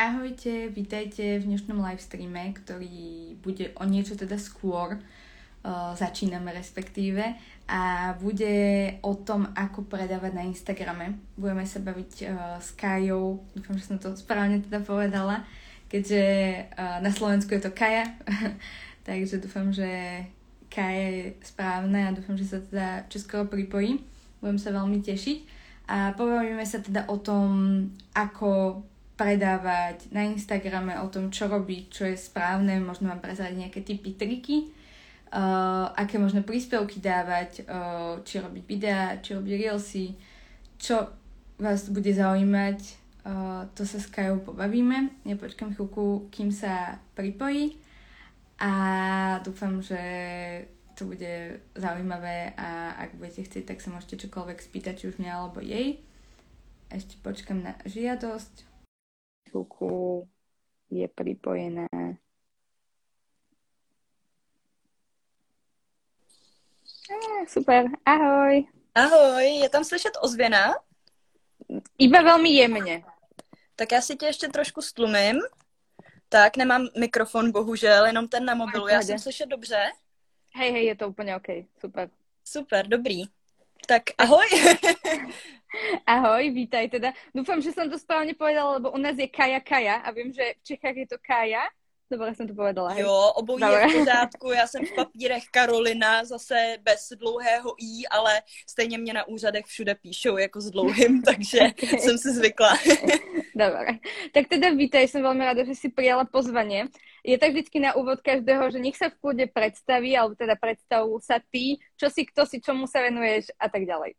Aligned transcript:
Ahojte, 0.00 0.72
vítajte 0.72 1.44
v 1.44 1.44
dnešnom 1.44 1.76
livestreame, 1.76 2.56
ktorý 2.56 3.36
bude 3.44 3.76
o 3.76 3.84
niečo 3.84 4.16
teda 4.16 4.40
skôr. 4.40 4.96
Uh, 4.96 5.92
začíname 5.92 6.56
respektíve 6.56 7.36
a 7.68 8.16
bude 8.16 8.56
o 9.04 9.12
tom, 9.12 9.52
ako 9.52 9.84
predávať 9.84 10.32
na 10.32 10.48
Instagrame. 10.48 11.20
Budeme 11.36 11.68
sa 11.68 11.84
baviť 11.84 12.12
uh, 12.16 12.56
s 12.56 12.72
Kajou, 12.80 13.44
dúfam, 13.52 13.76
že 13.76 13.92
som 13.92 14.00
to 14.00 14.16
správne 14.16 14.64
teda 14.64 14.80
povedala, 14.80 15.44
keďže 15.92 16.24
uh, 16.80 17.04
na 17.04 17.12
Slovensku 17.12 17.52
je 17.52 17.68
to 17.68 17.76
Kaja, 17.76 18.08
takže 19.04 19.36
dúfam, 19.36 19.68
že 19.68 20.24
Kaja 20.72 21.12
je 21.12 21.24
správne 21.44 22.08
a 22.08 22.16
dúfam, 22.16 22.40
že 22.40 22.48
sa 22.48 22.56
teda 22.56 23.04
čoskoro 23.12 23.52
pripojí. 23.52 24.00
Budem 24.40 24.56
sa 24.56 24.72
veľmi 24.72 25.04
tešiť. 25.04 25.60
A 25.92 26.16
pobavíme 26.16 26.64
sa 26.64 26.80
teda 26.80 27.04
o 27.12 27.20
tom, 27.20 27.50
ako 28.16 28.80
predávať 29.20 30.08
na 30.16 30.24
Instagrame 30.24 30.96
o 31.04 31.12
tom, 31.12 31.28
čo 31.28 31.44
robiť, 31.44 31.92
čo 31.92 32.08
je 32.08 32.16
správne, 32.16 32.80
možno 32.80 33.12
vám 33.12 33.20
prezrať 33.20 33.52
nejaké 33.52 33.84
typy, 33.84 34.16
triky, 34.16 34.72
uh, 35.36 35.92
aké 35.92 36.16
možno 36.16 36.40
príspevky 36.40 37.04
dávať, 37.04 37.68
uh, 37.68 38.16
či 38.24 38.40
robiť 38.40 38.64
videá, 38.64 39.20
či 39.20 39.36
robiť 39.36 39.52
reelsy, 39.60 40.16
čo 40.80 41.04
vás 41.60 41.92
bude 41.92 42.08
zaujímať, 42.08 42.78
uh, 43.28 43.68
to 43.76 43.84
sa 43.84 44.00
s 44.00 44.08
Kajou 44.08 44.40
pobavíme. 44.40 45.12
Ja 45.28 45.36
počkám 45.36 45.76
chvíľku, 45.76 46.32
kým 46.32 46.48
sa 46.48 46.96
pripojí 47.12 47.76
a 48.56 48.72
dúfam, 49.44 49.84
že 49.84 50.00
to 50.96 51.04
bude 51.04 51.60
zaujímavé 51.76 52.56
a 52.56 52.96
ak 52.96 53.20
budete 53.20 53.44
chcieť, 53.44 53.68
tak 53.68 53.84
sa 53.84 53.92
môžete 53.92 54.24
čokoľvek 54.24 54.64
spýtať, 54.64 54.94
či 54.96 55.04
už 55.12 55.20
mňa 55.20 55.32
alebo 55.32 55.60
jej. 55.60 56.00
Ešte 56.88 57.20
počkám 57.20 57.60
na 57.60 57.76
žiadosť 57.84 58.69
chvíľku 59.48 60.28
je 60.90 61.08
pripojené. 61.08 61.88
Ah, 67.10 67.42
super, 67.48 67.86
ahoj. 68.06 68.66
Ahoj, 68.94 69.46
je 69.62 69.68
tam 69.68 69.84
slyšet 69.84 70.12
ozvěna? 70.22 70.74
Iba 71.98 72.22
velmi 72.22 72.50
jemně. 72.50 73.04
Tak 73.76 73.92
já 73.92 74.00
si 74.00 74.16
tě 74.16 74.26
ještě 74.26 74.48
trošku 74.48 74.82
stlumím. 74.82 75.40
Tak, 76.28 76.56
nemám 76.56 76.88
mikrofon, 76.98 77.52
bohužel, 77.52 78.06
jenom 78.06 78.28
ten 78.28 78.44
na 78.44 78.54
mobilu. 78.54 78.88
Já 78.88 79.02
jsem 79.02 79.18
slyšet 79.18 79.46
dobře? 79.46 79.90
Hej, 80.54 80.72
hej, 80.72 80.84
je 80.84 80.96
to 80.96 81.08
úplně 81.08 81.36
OK, 81.36 81.46
super. 81.80 82.10
Super, 82.44 82.86
dobrý. 82.86 83.22
Tak 83.90 84.14
ahoj. 84.22 84.46
ahoj, 86.14 86.46
vítaj 86.54 86.86
teda. 86.94 87.10
Dúfam, 87.34 87.58
že 87.58 87.74
som 87.74 87.90
to 87.90 87.98
správne 87.98 88.38
povedala, 88.38 88.78
lebo 88.78 88.94
u 88.94 89.00
nás 89.02 89.18
je 89.18 89.26
Kaja 89.26 89.58
Kaja 89.58 90.06
a 90.06 90.14
viem, 90.14 90.30
že 90.30 90.54
v 90.62 90.62
Čechách 90.62 90.94
je 90.94 91.06
to 91.10 91.18
Kaja. 91.18 91.66
Dobre 92.06 92.34
jsem 92.34 92.46
to 92.46 92.54
povedala. 92.54 92.94
Hej. 92.94 93.02
Jo, 93.02 93.32
obojí 93.34 93.62
je 93.62 93.88
v 93.88 93.98
pořádku. 93.98 94.50
Já 94.50 94.66
jsem 94.66 94.86
v 94.86 94.94
papírech 94.94 95.42
Karolina, 95.50 96.24
zase 96.24 96.76
bez 96.82 97.12
dlouhého 97.18 97.74
i, 97.82 98.06
ale 98.10 98.42
stejně 98.66 98.98
mě 98.98 99.12
na 99.12 99.28
úřadech 99.28 99.66
všude 99.66 99.94
píšou 99.94 100.36
jako 100.36 100.60
s 100.60 100.70
dlouhým, 100.70 101.22
takže 101.26 101.58
okay. 101.58 101.98
jsem 101.98 102.18
si 102.18 102.30
zvykla. 102.30 102.78
Dobre. 103.60 104.00
Tak 104.32 104.48
teda 104.48 104.70
vítaj, 104.70 105.08
jsem 105.08 105.22
velmi 105.22 105.44
ráda, 105.44 105.64
že 105.64 105.74
si 105.74 105.88
prijala 105.88 106.24
pozvanie. 106.24 106.88
Je 107.24 107.38
tak 107.38 107.50
vždycky 107.52 107.80
na 107.80 107.92
úvod 107.92 108.20
každého, 108.24 108.70
že 108.72 108.80
nech 108.80 108.96
sa 108.96 109.12
v 109.12 109.20
kľude 109.20 109.52
predstaví, 109.52 110.16
alebo 110.16 110.32
teda 110.32 110.56
predstavu 110.56 111.20
sa 111.20 111.36
ty, 111.52 111.76
čo 112.00 112.08
si, 112.08 112.24
kto 112.24 112.48
si, 112.48 112.64
čomu 112.64 112.88
sa 112.88 113.04
venuješ 113.04 113.52
a 113.60 113.68
tak 113.68 113.84
ďalej. 113.84 114.16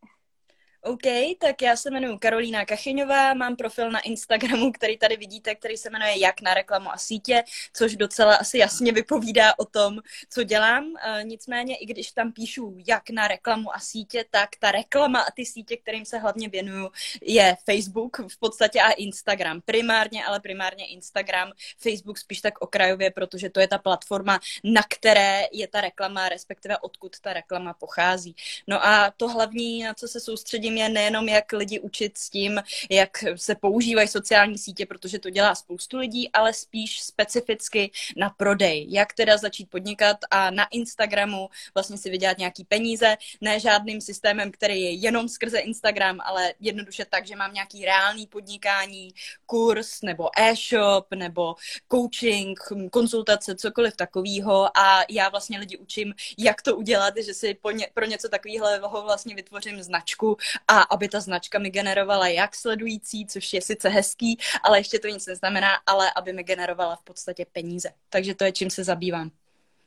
OK, 0.83 1.01
tak 1.39 1.61
já 1.61 1.75
se 1.75 1.89
jmenuji 1.89 2.17
Karolína 2.17 2.65
Kachyňová, 2.65 3.33
mám 3.33 3.55
profil 3.55 3.91
na 3.91 3.99
Instagramu, 3.99 4.71
který 4.71 4.97
tady 4.97 5.17
vidíte, 5.17 5.55
který 5.55 5.77
se 5.77 5.89
jmenuje 5.89 6.19
Jak 6.19 6.41
na 6.41 6.53
reklamu 6.53 6.91
a 6.91 6.97
sítě, 6.97 7.43
což 7.73 7.95
docela 7.95 8.35
asi 8.35 8.57
jasně 8.57 8.91
vypovídá 8.91 9.59
o 9.59 9.65
tom, 9.65 9.99
co 10.29 10.43
dělám. 10.43 10.93
E, 10.97 11.23
nicméně, 11.23 11.75
i 11.75 11.85
když 11.85 12.11
tam 12.11 12.31
píšu 12.31 12.77
Jak 12.87 13.09
na 13.09 13.27
reklamu 13.27 13.75
a 13.75 13.79
sítě, 13.79 14.25
tak 14.29 14.49
ta 14.59 14.71
reklama 14.71 15.19
a 15.21 15.31
ty 15.31 15.45
sítě, 15.45 15.77
kterým 15.77 16.05
se 16.05 16.17
hlavně 16.17 16.49
věnuju, 16.49 16.91
je 17.21 17.57
Facebook 17.65 18.17
v 18.27 18.39
podstatě 18.39 18.81
a 18.81 18.91
Instagram. 18.91 19.61
Primárně, 19.61 20.25
ale 20.25 20.39
primárně 20.39 20.87
Instagram, 20.87 21.51
Facebook 21.77 22.17
spíš 22.17 22.41
tak 22.41 22.61
okrajově, 22.61 23.11
protože 23.11 23.49
to 23.49 23.59
je 23.59 23.67
ta 23.67 23.77
platforma, 23.77 24.39
na 24.63 24.81
které 24.89 25.43
je 25.51 25.67
ta 25.67 25.81
reklama, 25.81 26.29
respektive 26.29 26.77
odkud 26.77 27.19
ta 27.19 27.33
reklama 27.33 27.73
pochází. 27.73 28.35
No 28.67 28.85
a 28.85 29.11
to 29.17 29.27
hlavní, 29.27 29.83
na 29.83 29.93
co 29.93 30.07
se 30.07 30.19
soustředím, 30.19 30.70
snažím 30.71 30.77
je 30.77 30.89
nejenom 30.89 31.29
jak 31.29 31.51
lidi 31.53 31.79
učit 31.79 32.17
s 32.17 32.29
tím, 32.29 32.61
jak 32.89 33.23
se 33.35 33.55
používají 33.55 34.07
sociální 34.07 34.57
sítě, 34.57 34.85
protože 34.85 35.19
to 35.19 35.29
dělá 35.29 35.55
spoustu 35.55 35.97
lidí, 35.97 36.29
ale 36.31 36.53
spíš 36.53 37.01
specificky 37.01 37.91
na 38.17 38.29
prodej. 38.29 38.85
Jak 38.89 39.13
teda 39.13 39.37
začít 39.37 39.69
podnikat 39.69 40.17
a 40.31 40.51
na 40.51 40.67
Instagramu 40.71 41.49
vlastně 41.73 41.97
si 41.97 42.09
vydělat 42.09 42.37
nějaký 42.37 42.63
peníze, 42.63 43.17
ne 43.41 43.59
žádným 43.59 44.01
systémem, 44.01 44.51
který 44.51 44.81
je 44.81 44.91
jenom 44.91 45.29
skrze 45.29 45.59
Instagram, 45.59 46.19
ale 46.23 46.53
jednoduše 46.59 47.05
tak, 47.05 47.27
že 47.27 47.35
mám 47.35 47.53
nějaký 47.53 47.85
reálný 47.85 48.27
podnikání, 48.27 49.13
kurz 49.45 50.01
nebo 50.01 50.29
e-shop 50.37 51.07
nebo 51.15 51.55
coaching, 51.91 52.59
konzultace, 52.91 53.55
cokoliv 53.55 53.95
takového 53.95 54.77
a 54.77 55.03
já 55.09 55.29
vlastně 55.29 55.59
lidi 55.59 55.77
učím, 55.77 56.13
jak 56.37 56.61
to 56.61 56.75
udělat, 56.77 57.13
že 57.17 57.33
si 57.33 57.57
pro 57.93 58.05
něco 58.05 58.29
takového 58.29 59.01
vlastně 59.03 59.35
vytvořím 59.35 59.83
značku 59.83 60.37
a 60.67 60.81
aby 60.81 61.07
ta 61.07 61.19
značka 61.19 61.59
mi 61.59 61.69
generovala 61.69 62.27
jak 62.27 62.55
sledující, 62.55 63.25
což 63.25 63.53
je 63.53 63.61
sice 63.61 63.89
hezký, 63.89 64.37
ale 64.63 64.79
ještě 64.79 64.99
to 64.99 65.07
nic 65.07 65.25
neznamená, 65.25 65.69
ale 65.85 66.11
aby 66.15 66.33
mi 66.33 66.43
generovala 66.43 66.95
v 66.95 67.03
podstatě 67.03 67.45
peníze. 67.51 67.89
Takže 68.09 68.35
to 68.35 68.43
je, 68.43 68.51
čím 68.51 68.69
se 68.69 68.83
zabývám. 68.83 69.31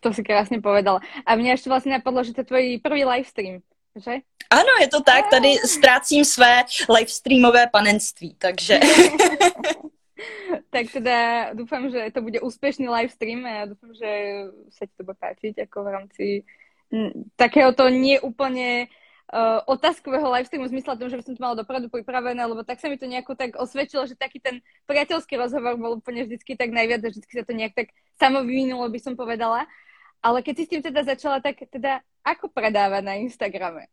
To 0.00 0.12
si 0.12 0.22
krásně 0.22 0.60
povedala. 0.60 1.00
A 1.26 1.34
mě 1.34 1.50
ještě 1.50 1.70
vlastně 1.70 1.92
napadlo, 1.92 2.24
že 2.24 2.32
to 2.32 2.40
je 2.40 2.44
tvůj 2.44 2.80
první 2.82 3.04
livestream, 3.04 3.60
že? 3.96 4.12
Ano, 4.50 4.68
je 4.80 4.88
to 4.88 5.02
tak. 5.02 5.30
Tady 5.30 5.54
ztrácím 5.54 6.24
své 6.24 6.64
livestreamové 6.98 7.66
panenství, 7.72 8.34
takže... 8.38 8.80
tak 10.70 10.90
teda 10.92 11.50
dúfam, 11.54 11.90
že 11.90 12.10
to 12.10 12.22
bude 12.22 12.40
úspešný 12.40 12.88
livestream 12.88 13.46
a 13.46 13.50
ja 13.50 13.64
dúfam, 13.70 13.94
že 13.94 14.10
sa 14.74 14.86
ti 14.86 14.94
to 14.98 15.06
bude 15.06 15.18
páčiť 15.18 15.54
ako 15.70 15.78
v 15.86 15.88
rámci 15.90 16.26
takéhoto 17.38 17.90
neúplne 17.90 18.90
uh, 19.32 19.64
otázkového 19.64 20.28
livestreamu 20.28 20.68
v 20.68 20.74
zmysle 20.76 20.98
tom, 20.98 21.08
že 21.08 21.16
by 21.16 21.24
som 21.24 21.34
to 21.36 21.44
mala 21.44 21.56
dopredu 21.56 21.88
pripravené, 21.88 22.42
lebo 22.44 22.60
tak 22.66 22.82
sa 22.82 22.92
mi 22.92 23.00
to 23.00 23.08
nejako 23.08 23.38
tak 23.38 23.56
osvedčilo, 23.56 24.04
že 24.04 24.18
taký 24.18 24.42
ten 24.42 24.60
priateľský 24.84 25.40
rozhovor 25.40 25.80
bol 25.80 25.96
úplne 25.96 26.26
vždycky 26.28 26.58
tak 26.58 26.74
najviac 26.74 27.00
a 27.04 27.12
vždycky 27.12 27.32
sa 27.32 27.44
to 27.46 27.56
nejak 27.56 27.72
tak 27.72 27.88
samo 28.20 28.44
vyvinulo, 28.44 28.84
by 28.90 29.00
som 29.00 29.14
povedala. 29.16 29.64
Ale 30.24 30.40
keď 30.40 30.54
si 30.56 30.64
s 30.64 30.70
tým 30.72 30.80
teda 30.80 31.04
začala, 31.04 31.40
tak 31.44 31.60
teda 31.68 32.00
ako 32.24 32.48
prodávat 32.48 33.04
na 33.04 33.20
Instagrame? 33.20 33.92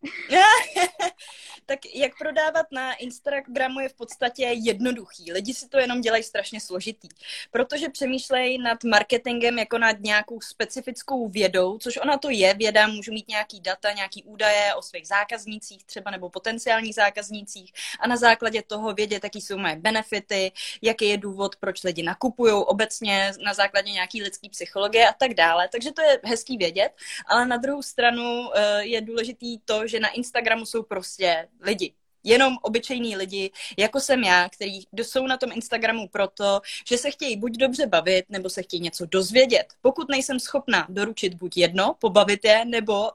tak 1.66 1.78
jak 1.94 2.18
prodávat 2.18 2.66
na 2.72 2.94
Instagramu 2.94 3.80
je 3.80 3.88
v 3.88 3.94
podstatě 3.94 4.44
jednoduchý. 4.44 5.32
Lidi 5.32 5.54
si 5.54 5.68
to 5.68 5.78
jenom 5.78 6.00
dělají 6.00 6.22
strašně 6.22 6.60
složitý, 6.60 7.08
protože 7.50 7.88
přemýšlejí 7.88 8.58
nad 8.58 8.84
marketingem 8.84 9.58
jako 9.58 9.78
nad 9.78 10.00
nějakou 10.00 10.40
specifickou 10.40 11.28
vědou, 11.28 11.78
což 11.78 11.96
ona 11.96 12.18
to 12.18 12.30
je 12.30 12.54
věda, 12.54 12.86
můžu 12.86 13.12
mít 13.12 13.28
nějaký 13.28 13.60
data, 13.60 13.92
nějaký 13.92 14.24
údaje 14.24 14.74
o 14.74 14.82
svých 14.82 15.08
zákaznících 15.08 15.84
třeba 15.84 16.10
nebo 16.10 16.30
potenciálních 16.30 16.94
zákaznících 16.94 17.72
a 18.00 18.06
na 18.06 18.16
základě 18.16 18.62
toho 18.62 18.94
vědět, 18.94 19.24
jaký 19.24 19.40
jsou 19.40 19.58
moje 19.58 19.76
benefity, 19.76 20.52
jaký 20.82 21.08
je 21.08 21.18
důvod, 21.18 21.56
proč 21.56 21.82
lidi 21.82 22.02
nakupují 22.02 22.52
obecně 22.52 23.32
na 23.44 23.54
základě 23.54 23.92
nějaký 23.92 24.22
lidský 24.22 24.48
psychologie 24.48 25.08
a 25.08 25.12
tak 25.12 25.34
dále. 25.34 25.68
Takže 25.68 25.92
to 25.92 26.02
je 26.02 26.20
hezký 26.24 26.56
vědět, 26.56 26.92
ale 27.26 27.46
na 27.46 27.56
druhou 27.56 27.82
stranu 27.82 28.50
eh, 28.54 28.84
je 28.84 29.00
důležitý 29.00 29.58
to, 29.58 29.86
že 29.86 30.00
na 30.00 30.08
Instagramu 30.08 30.66
jsou 30.66 30.82
prostě 30.82 31.48
lidi. 31.62 31.92
Jenom 32.24 32.56
obyčejní 32.62 33.16
lidi, 33.16 33.50
jako 33.78 34.00
jsem 34.00 34.24
já, 34.24 34.48
kteří 34.48 34.86
jsou 35.02 35.26
na 35.26 35.36
tom 35.36 35.52
Instagramu 35.52 36.08
proto, 36.08 36.60
že 36.88 36.98
se 36.98 37.10
chtějí 37.10 37.36
buď 37.36 37.56
dobře 37.56 37.86
bavit, 37.86 38.24
nebo 38.28 38.50
se 38.50 38.62
chtějí 38.62 38.82
něco 38.82 39.06
dozvědět. 39.06 39.66
Pokud 39.80 40.08
nejsem 40.08 40.40
schopna 40.40 40.86
doručit 40.88 41.34
buď 41.34 41.56
jedno, 41.56 41.94
pobavit 41.98 42.44
je, 42.44 42.64
nebo 42.64 43.10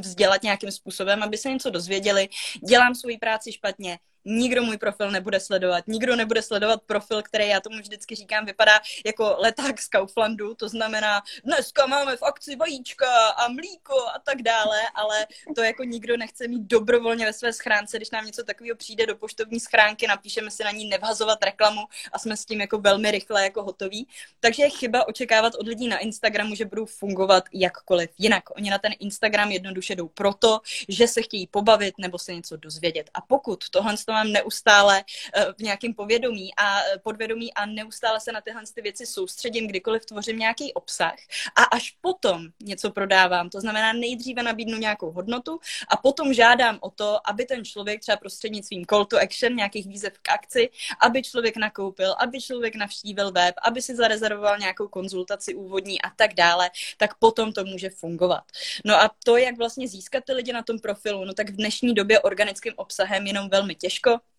vzdělat 0.00 0.42
nějakým 0.42 0.70
způsobem, 0.70 1.22
aby 1.22 1.36
se 1.36 1.50
něco 1.50 1.70
dozvěděli, 1.70 2.28
dělám 2.68 2.94
svoji 2.94 3.18
práci 3.18 3.52
špatně, 3.52 3.98
nikdo 4.26 4.62
můj 4.62 4.78
profil 4.78 5.10
nebude 5.10 5.40
sledovat, 5.40 5.86
nikdo 5.86 6.16
nebude 6.16 6.42
sledovat 6.42 6.82
profil, 6.82 7.22
který 7.22 7.48
já 7.48 7.60
tomu 7.60 7.78
vždycky 7.78 8.14
říkám, 8.14 8.46
vypadá 8.46 8.80
jako 9.06 9.36
leták 9.38 9.80
z 9.80 9.88
Kauflandu, 9.88 10.54
to 10.54 10.68
znamená, 10.68 11.22
dneska 11.44 11.86
máme 11.86 12.16
v 12.16 12.22
akci 12.22 12.56
vajíčka 12.56 13.28
a 13.28 13.48
mlíko 13.48 13.94
a 14.14 14.18
tak 14.24 14.42
dále, 14.42 14.78
ale 14.94 15.26
to 15.54 15.62
jako 15.62 15.84
nikdo 15.84 16.16
nechce 16.16 16.48
mít 16.48 16.62
dobrovolně 16.62 17.26
ve 17.26 17.32
své 17.32 17.52
schránce, 17.52 17.96
když 17.96 18.10
nám 18.10 18.26
něco 18.26 18.44
takového 18.44 18.76
přijde 18.76 19.06
do 19.06 19.16
poštovní 19.16 19.60
schránky, 19.60 20.06
napíšeme 20.06 20.50
si 20.50 20.64
na 20.64 20.70
ní 20.70 20.88
nevhazovat 20.88 21.44
reklamu 21.44 21.80
a 22.12 22.18
jsme 22.18 22.36
s 22.36 22.44
tím 22.44 22.60
jako 22.60 22.78
velmi 22.78 23.10
rychle 23.10 23.42
jako 23.44 23.62
hotoví. 23.62 24.08
Takže 24.40 24.62
je 24.62 24.70
chyba 24.70 25.08
očekávat 25.08 25.54
od 25.54 25.66
lidí 25.66 25.88
na 25.88 25.98
Instagramu, 25.98 26.54
že 26.54 26.64
budou 26.64 26.86
fungovat 26.86 27.44
jakkoliv 27.52 28.10
jinak. 28.18 28.56
Oni 28.56 28.70
na 28.70 28.78
ten 28.78 28.92
Instagram 28.98 29.50
jednoduše 29.50 29.94
jdou 29.94 30.08
proto, 30.08 30.60
že 30.88 31.08
se 31.08 31.22
chtějí 31.22 31.46
pobavit 31.46 31.94
nebo 31.98 32.18
se 32.18 32.34
něco 32.34 32.56
dozvědět. 32.56 33.10
A 33.14 33.20
pokud 33.20 33.70
tohle 33.70 33.96
mám 34.16 34.32
neustále 34.32 35.04
uh, 35.04 35.52
v 35.58 35.62
nějakém 35.62 35.94
povědomí 35.94 36.50
a 36.58 36.80
podvědomí 37.02 37.54
a 37.54 37.66
neustále 37.66 38.20
se 38.20 38.32
na 38.32 38.40
tyhle 38.40 38.62
ty 38.74 38.82
věci 38.82 39.06
soustředím, 39.06 39.66
kdykoliv 39.66 40.04
tvořím 40.06 40.38
nějaký 40.38 40.72
obsah 40.74 41.16
a 41.56 41.62
až 41.64 41.96
potom 42.00 42.48
něco 42.62 42.90
prodávám. 42.90 43.50
To 43.50 43.60
znamená, 43.60 43.92
nejdříve 43.92 44.42
nabídnu 44.42 44.78
nějakou 44.78 45.10
hodnotu 45.10 45.60
a 45.88 45.96
potom 45.96 46.32
žádám 46.32 46.78
o 46.80 46.90
to, 46.90 47.28
aby 47.28 47.44
ten 47.44 47.64
člověk 47.64 48.00
třeba 48.00 48.16
prostřednictvím 48.16 48.84
call 48.86 49.04
to 49.04 49.16
action, 49.18 49.56
nějakých 49.56 49.86
výzev 49.86 50.12
k 50.22 50.28
akci, 50.30 50.70
aby 51.00 51.22
člověk 51.22 51.56
nakoupil, 51.56 52.14
aby 52.18 52.40
člověk 52.40 52.74
navštívil 52.74 53.32
web, 53.32 53.54
aby 53.62 53.82
si 53.82 53.96
zarezervoval 53.96 54.58
nějakou 54.58 54.88
konzultaci 54.88 55.54
úvodní 55.54 56.02
a 56.02 56.10
tak 56.10 56.34
dále, 56.34 56.70
tak 56.96 57.14
potom 57.18 57.52
to 57.52 57.64
může 57.64 57.90
fungovat. 57.90 58.44
No 58.84 58.94
a 58.94 59.10
to, 59.24 59.36
jak 59.36 59.56
vlastně 59.58 59.88
získat 59.88 60.24
ty 60.24 60.32
lidi 60.32 60.52
na 60.52 60.62
tom 60.62 60.78
profilu, 60.78 61.24
no 61.24 61.34
tak 61.34 61.50
v 61.50 61.56
dnešní 61.56 61.94
době 61.94 62.20
organickým 62.20 62.72
obsahem 62.76 63.26
jenom 63.26 63.48
velmi 63.48 63.74
těžko 63.74 64.05
Let's 64.06 64.20
go. 64.20 64.35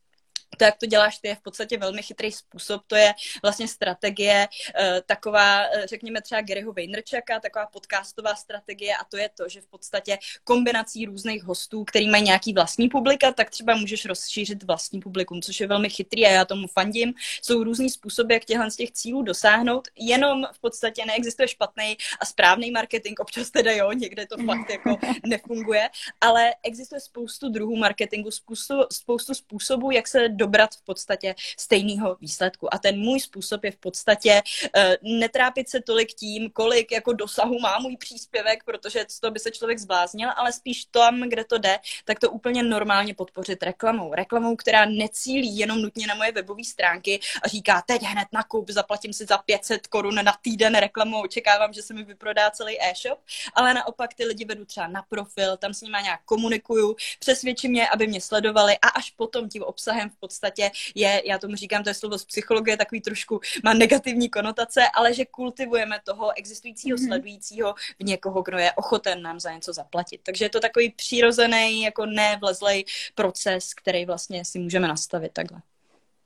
To, 0.57 0.63
jak 0.63 0.77
to 0.77 0.85
děláš 0.85 1.17
ty, 1.17 1.27
je 1.27 1.35
v 1.35 1.41
podstatě 1.41 1.77
velmi 1.77 2.03
chytrý 2.03 2.31
způsob. 2.31 2.81
To 2.87 2.95
je 2.95 3.13
vlastně 3.41 3.67
strategie, 3.67 4.47
eh, 4.75 5.01
taková, 5.05 5.63
eh, 5.63 5.87
řekněme 5.87 6.21
třeba 6.21 6.41
Garyho 6.41 6.73
Vaynerchuka, 6.73 7.39
taková 7.39 7.65
podcastová 7.65 8.35
strategie 8.35 8.95
a 8.95 9.03
to 9.03 9.17
je 9.17 9.29
to, 9.29 9.49
že 9.49 9.61
v 9.61 9.67
podstatě 9.67 10.17
kombinací 10.43 11.05
různých 11.05 11.43
hostů, 11.43 11.83
který 11.83 12.09
mají 12.09 12.23
nějaký 12.23 12.53
vlastní 12.53 12.89
publika, 12.89 13.31
tak 13.31 13.49
třeba 13.49 13.75
můžeš 13.75 14.05
rozšířit 14.05 14.63
vlastní 14.63 14.99
publikum, 14.99 15.41
což 15.41 15.59
je 15.59 15.67
velmi 15.67 15.89
chytrý 15.89 16.25
a 16.25 16.29
já 16.29 16.45
tomu 16.45 16.67
fandím. 16.67 17.13
Jsou 17.41 17.63
různý 17.63 17.89
způsoby, 17.89 18.33
jak 18.33 18.45
těchhle 18.45 18.71
z 18.71 18.75
těch 18.75 18.91
cílů 18.91 19.21
dosáhnout, 19.21 19.87
jenom 19.95 20.45
v 20.53 20.59
podstatě 20.59 21.05
neexistuje 21.05 21.47
špatný 21.47 21.97
a 22.19 22.25
správný 22.25 22.71
marketing, 22.71 23.19
občas 23.19 23.51
teda 23.51 23.71
jo, 23.71 23.91
někde 23.91 24.25
to 24.25 24.37
fakt 24.37 24.69
jako 24.69 24.97
nefunguje, 25.25 25.89
ale 26.21 26.55
existuje 26.63 27.01
spoustu 27.01 27.49
druhů 27.49 27.75
marketingu, 27.75 28.31
spoustu, 28.31 28.73
spoustu 28.91 29.33
způsobů, 29.33 29.91
jak 29.91 30.07
se 30.07 30.29
dobrat 30.37 30.75
v 30.75 30.81
podstatě 30.81 31.35
stejného 31.59 32.17
výsledku. 32.21 32.73
A 32.73 32.77
ten 32.77 32.99
můj 32.99 33.19
způsob 33.19 33.63
je 33.63 33.71
v 33.71 33.77
podstatě 33.77 34.41
uh, 34.77 35.19
netrápit 35.19 35.69
se 35.69 35.81
tolik 35.81 36.13
tím, 36.13 36.49
kolik 36.51 36.91
jako 36.91 37.13
dosahu 37.13 37.59
má 37.59 37.79
můj 37.79 37.97
příspěvek, 37.97 38.63
protože 38.63 39.05
toho 39.21 39.31
by 39.31 39.39
se 39.39 39.51
člověk 39.51 39.79
zbláznil, 39.79 40.29
ale 40.35 40.53
spíš 40.53 40.85
tam, 40.85 41.21
kde 41.21 41.43
to 41.43 41.57
jde, 41.57 41.79
tak 42.05 42.19
to 42.19 42.31
úplně 42.31 42.63
normálně 42.63 43.13
podpořit 43.13 43.63
reklamou. 43.63 44.13
Reklamou, 44.13 44.55
která 44.55 44.85
necílí 44.85 45.57
jenom 45.57 45.81
nutně 45.81 46.07
na 46.07 46.15
moje 46.15 46.31
webové 46.31 46.63
stránky 46.63 47.19
a 47.43 47.47
říká, 47.47 47.83
teď 47.87 48.01
hned 48.01 48.27
nakup, 48.33 48.69
zaplatím 48.69 49.13
si 49.13 49.25
za 49.25 49.37
500 49.37 49.87
korun 49.87 50.15
na 50.15 50.33
týden 50.41 50.75
reklamou, 50.75 51.21
očekávám, 51.21 51.73
že 51.73 51.81
se 51.81 51.93
mi 51.93 52.03
vyprodá 52.03 52.51
celý 52.51 52.81
e-shop, 52.81 53.19
ale 53.53 53.73
naopak 53.73 54.13
ty 54.13 54.25
lidi 54.25 54.45
vedu 54.45 54.65
třeba 54.65 54.87
na 54.87 55.03
profil, 55.09 55.57
tam 55.57 55.73
s 55.73 55.81
nimi 55.81 55.97
nějak 56.03 56.21
komunikuju, 56.25 56.95
přesvědčím 57.19 57.75
je, 57.75 57.89
aby 57.89 58.07
mě 58.07 58.21
sledovali 58.21 58.77
a 58.81 58.87
až 58.87 59.11
potom 59.11 59.49
tím 59.49 59.63
obsahem 59.63 60.09
v 60.09 60.17
podstatě 60.27 60.71
je, 60.95 61.21
já 61.25 61.37
tomu 61.37 61.55
říkám, 61.55 61.83
to 61.83 61.89
je 61.89 61.93
slovo 61.93 62.17
z 62.17 62.25
psychologie, 62.25 62.77
takový 62.77 63.01
trošku 63.01 63.39
má 63.63 63.73
negativní 63.73 64.29
konotace, 64.29 64.81
ale 64.93 65.13
že 65.13 65.25
kultivujeme 65.25 65.99
toho 66.03 66.31
existujícího 66.37 66.97
mm-hmm. 66.97 67.07
sledujícího 67.07 67.75
v 67.99 68.03
někoho, 68.03 68.41
kdo 68.41 68.57
je 68.57 68.71
ochoten 68.71 69.21
nám 69.21 69.39
za 69.39 69.51
něco 69.51 69.73
zaplatit. 69.73 70.21
Takže 70.23 70.45
je 70.45 70.49
to 70.49 70.59
takový 70.59 70.89
přirozený, 70.89 71.83
jako 71.83 72.05
nevlezlej 72.05 72.85
proces, 73.15 73.73
který 73.73 74.05
vlastně 74.05 74.45
si 74.45 74.59
můžeme 74.59 74.87
nastavit 74.87 75.33
takhle. 75.33 75.61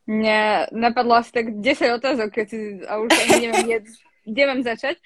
Mně 0.07 0.67
napadlo 0.71 1.15
asi 1.15 1.31
tak 1.31 1.45
10 1.61 1.93
otázok, 1.93 2.31
a 2.87 2.97
už 2.97 3.07
ani 3.21 3.47
neviem, 3.47 3.83
kde 4.25 4.47
mám 4.47 4.63
začať. 4.63 4.97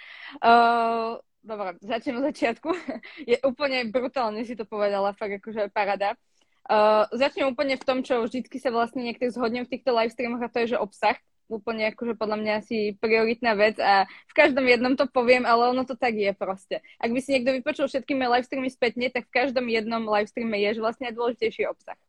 Uh, 0.45 1.17
Dobre, 1.45 1.77
začnem 1.81 2.17
od 2.17 2.25
začiatku. 2.33 2.73
Je 3.31 3.37
úplne 3.45 3.85
brutálne 3.93 4.41
si 4.41 4.57
to 4.57 4.65
povedala, 4.65 5.13
fakt 5.13 5.37
akože 5.37 5.69
parada. 5.69 6.17
Uh, 6.65 7.05
začnem 7.13 7.53
úplne 7.53 7.77
v 7.77 7.85
tom, 7.85 8.01
čo 8.01 8.25
vždycky 8.25 8.57
sa 8.57 8.73
vlastne 8.73 9.05
niekto 9.05 9.29
zhodnem 9.29 9.69
v 9.69 9.77
týchto 9.77 9.93
live 9.93 10.09
streamoch 10.09 10.41
a 10.41 10.49
to 10.49 10.65
je, 10.65 10.73
že 10.73 10.81
obsah. 10.81 11.17
Úplne 11.45 11.93
akože 11.93 12.17
podľa 12.17 12.37
mňa 12.41 12.53
asi 12.57 12.97
prioritná 12.97 13.53
vec 13.53 13.77
a 13.77 14.09
v 14.09 14.33
každom 14.33 14.65
jednom 14.65 14.97
to 14.97 15.05
poviem, 15.05 15.45
ale 15.45 15.69
ono 15.69 15.85
to 15.85 15.93
tak 15.93 16.17
je 16.17 16.33
proste. 16.33 16.81
Ak 16.97 17.13
by 17.13 17.21
si 17.21 17.37
niekto 17.37 17.53
vypočul 17.53 17.85
všetky 17.85 18.17
moje 18.17 18.33
live 18.33 18.47
streamy 18.49 18.69
spätne, 18.73 19.13
tak 19.13 19.29
v 19.29 19.45
každom 19.45 19.69
jednom 19.69 20.01
live 20.09 20.25
streame 20.25 20.57
je, 20.57 20.73
že 20.73 20.81
vlastne 20.81 21.13
najdôležitejší 21.13 21.69
obsah. 21.69 22.01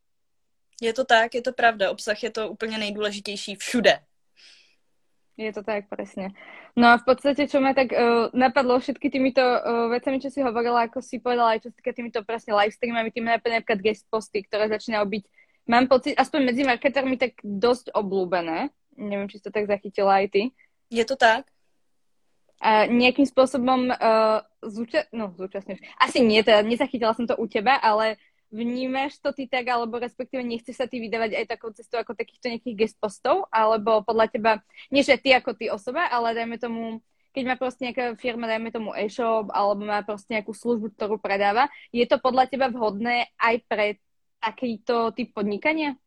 Je 0.81 0.93
to 0.97 1.05
tak, 1.05 1.37
je 1.37 1.45
to 1.45 1.53
pravda. 1.53 1.93
Obsah 1.93 2.17
je 2.17 2.31
to 2.31 2.49
úplně 2.49 2.79
nejdůležitější 2.79 3.55
všude. 3.61 4.01
Je 5.37 5.53
to 5.53 5.61
tak, 5.61 5.93
presne. 5.93 6.33
No 6.73 6.97
a 6.97 6.97
v 6.97 7.05
podstate, 7.05 7.45
čo 7.45 7.61
ma 7.61 7.77
tak 7.77 7.93
uh, 7.93 8.33
napadlo 8.33 8.81
všetky 8.81 9.13
týmito 9.13 9.45
uh, 9.45 9.93
vecami, 9.93 10.17
čo 10.17 10.33
si 10.33 10.41
hovorila, 10.41 10.89
ako 10.89 11.05
si 11.05 11.21
povedala, 11.21 11.57
aj 11.57 11.69
čo 11.69 11.69
sa 11.69 11.77
týka 11.77 11.93
týmito 11.93 12.25
presne 12.25 12.57
live 12.57 12.73
streamami, 12.73 13.13
tým 13.13 13.29
napadne 13.29 13.61
napríklad 13.61 13.85
guest 13.85 14.09
posty, 14.09 14.41
ktoré 14.49 14.73
začínajú 14.73 15.05
byť, 15.05 15.25
mám 15.69 15.93
pocit, 15.93 16.17
aspoň 16.17 16.41
medzi 16.41 16.65
marketermi 16.65 17.21
tak 17.21 17.37
dosť 17.45 17.93
oblúbené. 17.93 18.73
Neviem, 18.97 19.29
či 19.29 19.37
si 19.37 19.45
to 19.45 19.53
tak 19.53 19.69
zachytila 19.69 20.25
aj 20.25 20.27
ty. 20.33 20.43
Je 20.89 21.05
to 21.05 21.21
tak? 21.21 21.45
A 22.57 22.89
nejakým 22.89 23.29
spôsobom 23.29 23.93
uh, 23.93 24.41
zúča- 24.65 25.05
no, 25.13 25.37
zúčastňuješ. 25.37 25.85
Asi 26.01 26.25
nie, 26.25 26.41
teda 26.41 26.65
nezachytila 26.65 27.13
som 27.13 27.29
to 27.29 27.37
u 27.37 27.45
teba, 27.45 27.77
ale 27.77 28.17
vnímaš 28.51 29.19
to 29.19 29.35
ty 29.35 29.51
tak, 29.51 29.67
alebo 29.67 29.99
respektíve 29.99 30.43
nechceš 30.43 30.79
sa 30.79 30.87
ty 30.87 31.03
vydávať 31.03 31.35
aj 31.35 31.47
takou 31.51 31.71
cestou 31.75 31.99
ako 31.99 32.15
takýchto 32.15 32.51
nejakých 32.53 32.77
guest 32.79 32.97
postov, 32.99 33.51
alebo 33.51 34.03
podľa 34.07 34.27
teba, 34.31 34.53
nie 34.91 35.03
že 35.03 35.19
ty 35.19 35.35
ako 35.35 35.59
ty 35.59 35.67
osoba, 35.69 36.07
ale 36.09 36.37
dajme 36.37 36.57
tomu, 36.57 37.03
keď 37.35 37.43
má 37.45 37.55
proste 37.61 37.91
nejaká 37.91 38.17
firma, 38.17 38.49
dajme 38.49 38.73
tomu 38.73 38.97
e-shop, 38.97 39.53
alebo 39.53 39.85
má 39.85 40.01
proste 40.07 40.33
nejakú 40.39 40.57
službu, 40.57 40.97
ktorú 40.97 41.21
predáva, 41.21 41.69
je 41.93 42.07
to 42.09 42.17
podľa 42.23 42.49
teba 42.49 42.73
vhodné 42.73 43.29
aj 43.37 43.55
pre 43.69 43.87
takýto 44.41 45.11
typ 45.13 45.35
podnikania? 45.35 45.99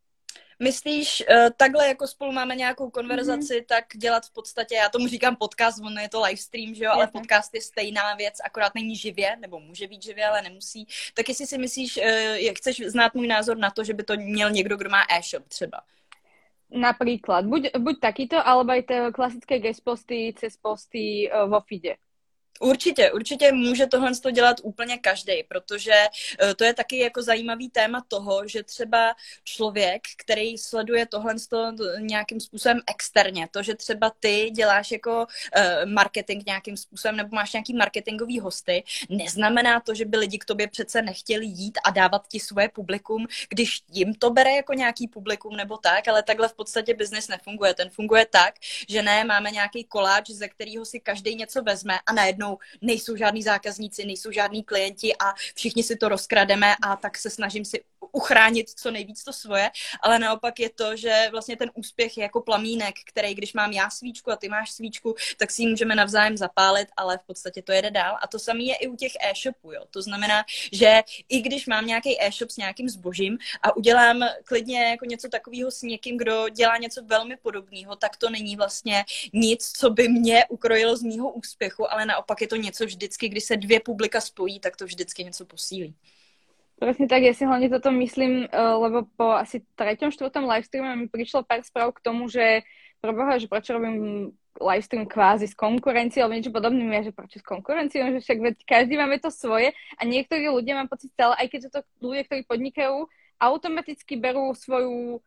Myslíš, 0.60 1.24
uh, 1.30 1.50
takhle 1.58 1.88
jako 1.88 2.08
spolu 2.08 2.32
máme 2.32 2.56
nějakou 2.56 2.90
konverzaci, 2.90 3.54
mm-hmm. 3.54 3.66
tak 3.66 3.86
dělat 3.96 4.26
v 4.26 4.34
podstatě, 4.34 4.76
já 4.76 4.90
tomu 4.90 5.08
říkám 5.08 5.36
podcast, 5.36 5.80
ono 5.80 6.02
je 6.02 6.10
to 6.10 6.22
live 6.22 6.38
stream, 6.38 6.74
že 6.74 6.84
jo, 6.84 6.92
ale 6.92 7.08
podcast 7.08 7.56
je 7.56 7.62
stejná 7.62 8.16
věc, 8.16 8.34
akorát 8.44 8.76
není 8.76 8.96
živě, 8.96 9.36
nebo 9.40 9.60
může 9.60 9.88
být 9.88 10.04
živě, 10.04 10.26
ale 10.26 10.42
nemusí. 10.42 10.88
Tak 11.14 11.30
jestli 11.30 11.48
si 11.48 11.58
myslíš, 11.58 11.98
uh, 11.98 12.04
jak 12.36 12.58
chceš 12.58 12.82
znát 12.88 13.14
můj 13.14 13.28
názor 13.28 13.58
na 13.58 13.72
to, 13.72 13.84
že 13.84 13.94
by 13.94 14.04
to 14.04 14.14
měl 14.18 14.52
někdo, 14.52 14.78
kdo 14.78 14.90
má 14.90 15.04
e-shop 15.18 15.48
třeba? 15.48 15.82
Napríklad, 16.70 17.46
buď, 17.46 17.74
buď 17.78 18.00
takýto, 18.00 18.38
alebo 18.48 18.78
aj 18.78 18.84
tie 18.86 19.00
klasické 19.10 19.58
guest 19.58 19.82
posty 19.82 20.38
cez 20.38 20.54
posty 20.54 21.26
uh, 21.26 21.50
vo 21.50 21.66
feede. 21.66 21.98
Určitě, 22.60 23.12
určitě 23.12 23.52
může 23.52 23.88
tohle 23.88 24.16
to 24.16 24.32
dělat 24.32 24.58
úplně 24.64 24.98
každý, 24.98 25.44
protože 25.48 25.94
eh, 26.40 26.56
to 26.56 26.64
je 26.64 26.74
taky 26.74 26.98
jako 27.00 27.22
zajímavý 27.22 27.70
téma 27.70 28.04
toho, 28.08 28.48
že 28.48 28.64
třeba 28.64 29.16
člověk, 29.44 30.02
který 30.18 30.58
sleduje 30.58 31.06
tohle 31.06 31.36
nějakým 32.00 32.40
způsobem 32.40 32.80
externě, 32.88 33.48
to, 33.52 33.64
že 33.64 33.76
třeba 33.76 34.12
ty 34.20 34.50
děláš 34.50 34.92
jako 34.92 35.28
eh, 35.56 35.86
marketing 35.86 36.44
nějakým 36.46 36.78
způsobem 36.78 37.16
nebo 37.16 37.36
máš 37.36 37.54
nějaký 37.54 37.74
marketingový 37.74 38.40
hosty, 38.40 38.84
neznamená 39.10 39.80
to, 39.80 39.94
že 39.94 40.06
by 40.06 40.18
lidi 40.18 40.38
k 40.38 40.46
tobě 40.46 40.68
přece 40.68 41.02
nechtěli 41.02 41.46
jít 41.46 41.78
a 41.86 41.90
dávat 41.90 42.28
ti 42.28 42.40
svoje 42.40 42.70
publikum, 42.70 43.28
když 43.50 43.82
jim 43.92 44.14
to 44.14 44.30
bere 44.30 44.56
jako 44.56 44.74
nějaký 44.74 45.08
publikum 45.08 45.56
nebo 45.56 45.78
tak, 45.78 46.08
ale 46.08 46.24
takhle 46.24 46.48
v 46.48 46.54
podstatě 46.54 46.94
biznis 46.94 47.28
nefunguje. 47.28 47.74
Ten 47.74 47.90
funguje 47.90 48.26
tak, 48.26 48.54
že 48.90 49.02
ne, 49.02 49.24
máme 49.24 49.52
nějaký 49.52 49.84
koláč, 49.84 50.30
ze 50.30 50.48
kterého 50.48 50.86
si 50.86 51.00
každý 51.00 51.36
něco 51.36 51.64
vezme 51.64 52.00
a 52.06 52.14
najednou 52.14 52.49
najednou 52.50 52.58
nejsou 52.82 53.16
žádní 53.16 53.44
zákazníci, 53.44 54.06
nejsou 54.06 54.32
žádní 54.32 54.64
klienti 54.64 55.16
a 55.16 55.34
všichni 55.56 55.84
si 55.84 55.96
to 55.96 56.10
rozkrademe 56.10 56.76
a 56.82 56.96
tak 56.96 57.18
se 57.18 57.30
snažím 57.30 57.66
si 57.66 57.84
uchránit 58.12 58.70
co 58.70 58.92
nejvíc 58.92 59.24
to 59.24 59.34
svoje, 59.34 59.72
ale 60.02 60.20
naopak 60.20 60.60
je 60.60 60.70
to, 60.70 60.96
že 60.96 61.28
vlastně 61.32 61.56
ten 61.58 61.72
úspěch 61.74 62.18
je 62.18 62.24
jako 62.24 62.42
plamínek, 62.42 62.96
který 63.06 63.36
když 63.36 63.54
mám 63.54 63.72
já 63.72 63.90
svíčku 63.90 64.32
a 64.32 64.36
ty 64.36 64.50
máš 64.50 64.72
svíčku, 64.72 65.16
tak 65.38 65.52
si 65.52 65.62
ji 65.62 65.68
můžeme 65.68 65.96
navzájem 65.96 66.38
zapálit, 66.38 66.88
ale 66.98 67.18
v 67.18 67.22
podstatě 67.22 67.62
to 67.62 67.72
jede 67.72 67.92
dál. 67.92 68.18
A 68.22 68.28
to 68.28 68.40
samé 68.40 68.64
je 68.64 68.76
i 68.76 68.88
u 68.88 68.96
těch 68.96 69.12
e-shopů. 69.22 69.72
Jo. 69.72 69.86
To 69.92 70.02
znamená, 70.02 70.44
že 70.72 71.02
i 71.30 71.42
když 71.42 71.68
mám 71.68 71.86
nějaký 71.86 72.22
e-shop 72.22 72.50
s 72.50 72.58
nějakým 72.58 72.90
zbožím 72.90 73.38
a 73.62 73.76
udělám 73.76 74.24
klidně 74.46 74.84
jako 74.84 75.06
něco 75.06 75.30
takového 75.30 75.72
s 75.72 75.82
někým, 75.82 76.18
kdo 76.18 76.50
dělá 76.50 76.78
něco 76.78 77.04
velmi 77.04 77.38
podobného, 77.38 77.96
tak 77.96 78.18
to 78.18 78.30
není 78.30 78.56
vlastně 78.56 79.06
nic, 79.34 79.72
co 79.72 79.90
by 79.90 80.08
mě 80.08 80.46
ukrojilo 80.50 80.98
z 80.98 81.04
mýho 81.04 81.32
úspěchu, 81.32 81.92
ale 81.94 82.06
naopak 82.06 82.42
je 82.42 82.48
to 82.48 82.56
něco 82.56 82.86
vždycky, 82.86 83.30
když 83.30 83.44
se 83.44 83.58
dvě 83.58 83.80
publika 83.80 84.22
spojí, 84.22 84.60
tak 84.60 84.78
to 84.78 84.86
vždycky 84.86 85.24
něco 85.24 85.46
posílí. 85.46 85.96
Presne 86.80 87.12
tak, 87.12 87.28
ja 87.28 87.36
si 87.36 87.44
hlavne 87.44 87.68
toto 87.68 87.92
myslím, 87.92 88.48
uh, 88.48 88.80
lebo 88.80 89.04
po 89.20 89.36
asi 89.36 89.60
treťom, 89.76 90.16
štvrtom 90.16 90.48
livestreame 90.48 90.96
mi 90.96 91.08
prišlo 91.12 91.44
pár 91.44 91.60
správ 91.68 91.92
k 91.92 92.00
tomu, 92.00 92.32
že 92.32 92.64
preboha, 93.04 93.36
že 93.36 93.52
prečo 93.52 93.76
robím 93.76 94.32
livestream 94.56 95.04
kvázi 95.04 95.52
s 95.52 95.56
konkurenciou 95.60 96.24
alebo 96.24 96.40
niečo 96.40 96.56
podobné, 96.56 96.80
ja, 96.88 97.04
že 97.04 97.12
prečo 97.12 97.44
s 97.44 97.46
konkurenciou, 97.48 98.16
že 98.16 98.24
však 98.24 98.64
každý 98.64 98.96
máme 98.96 99.20
to 99.20 99.28
svoje 99.28 99.76
a 100.00 100.02
niektorí 100.08 100.48
ľudia 100.48 100.80
mám 100.80 100.88
pocit 100.88 101.12
stále, 101.12 101.36
aj 101.36 101.48
keď 101.52 101.60
sú 101.68 101.70
to 101.76 101.80
ľudia, 102.00 102.24
ktorí 102.28 102.48
podnikajú, 102.48 103.08
automaticky 103.40 104.16
berú 104.16 104.56
svoju 104.56 105.20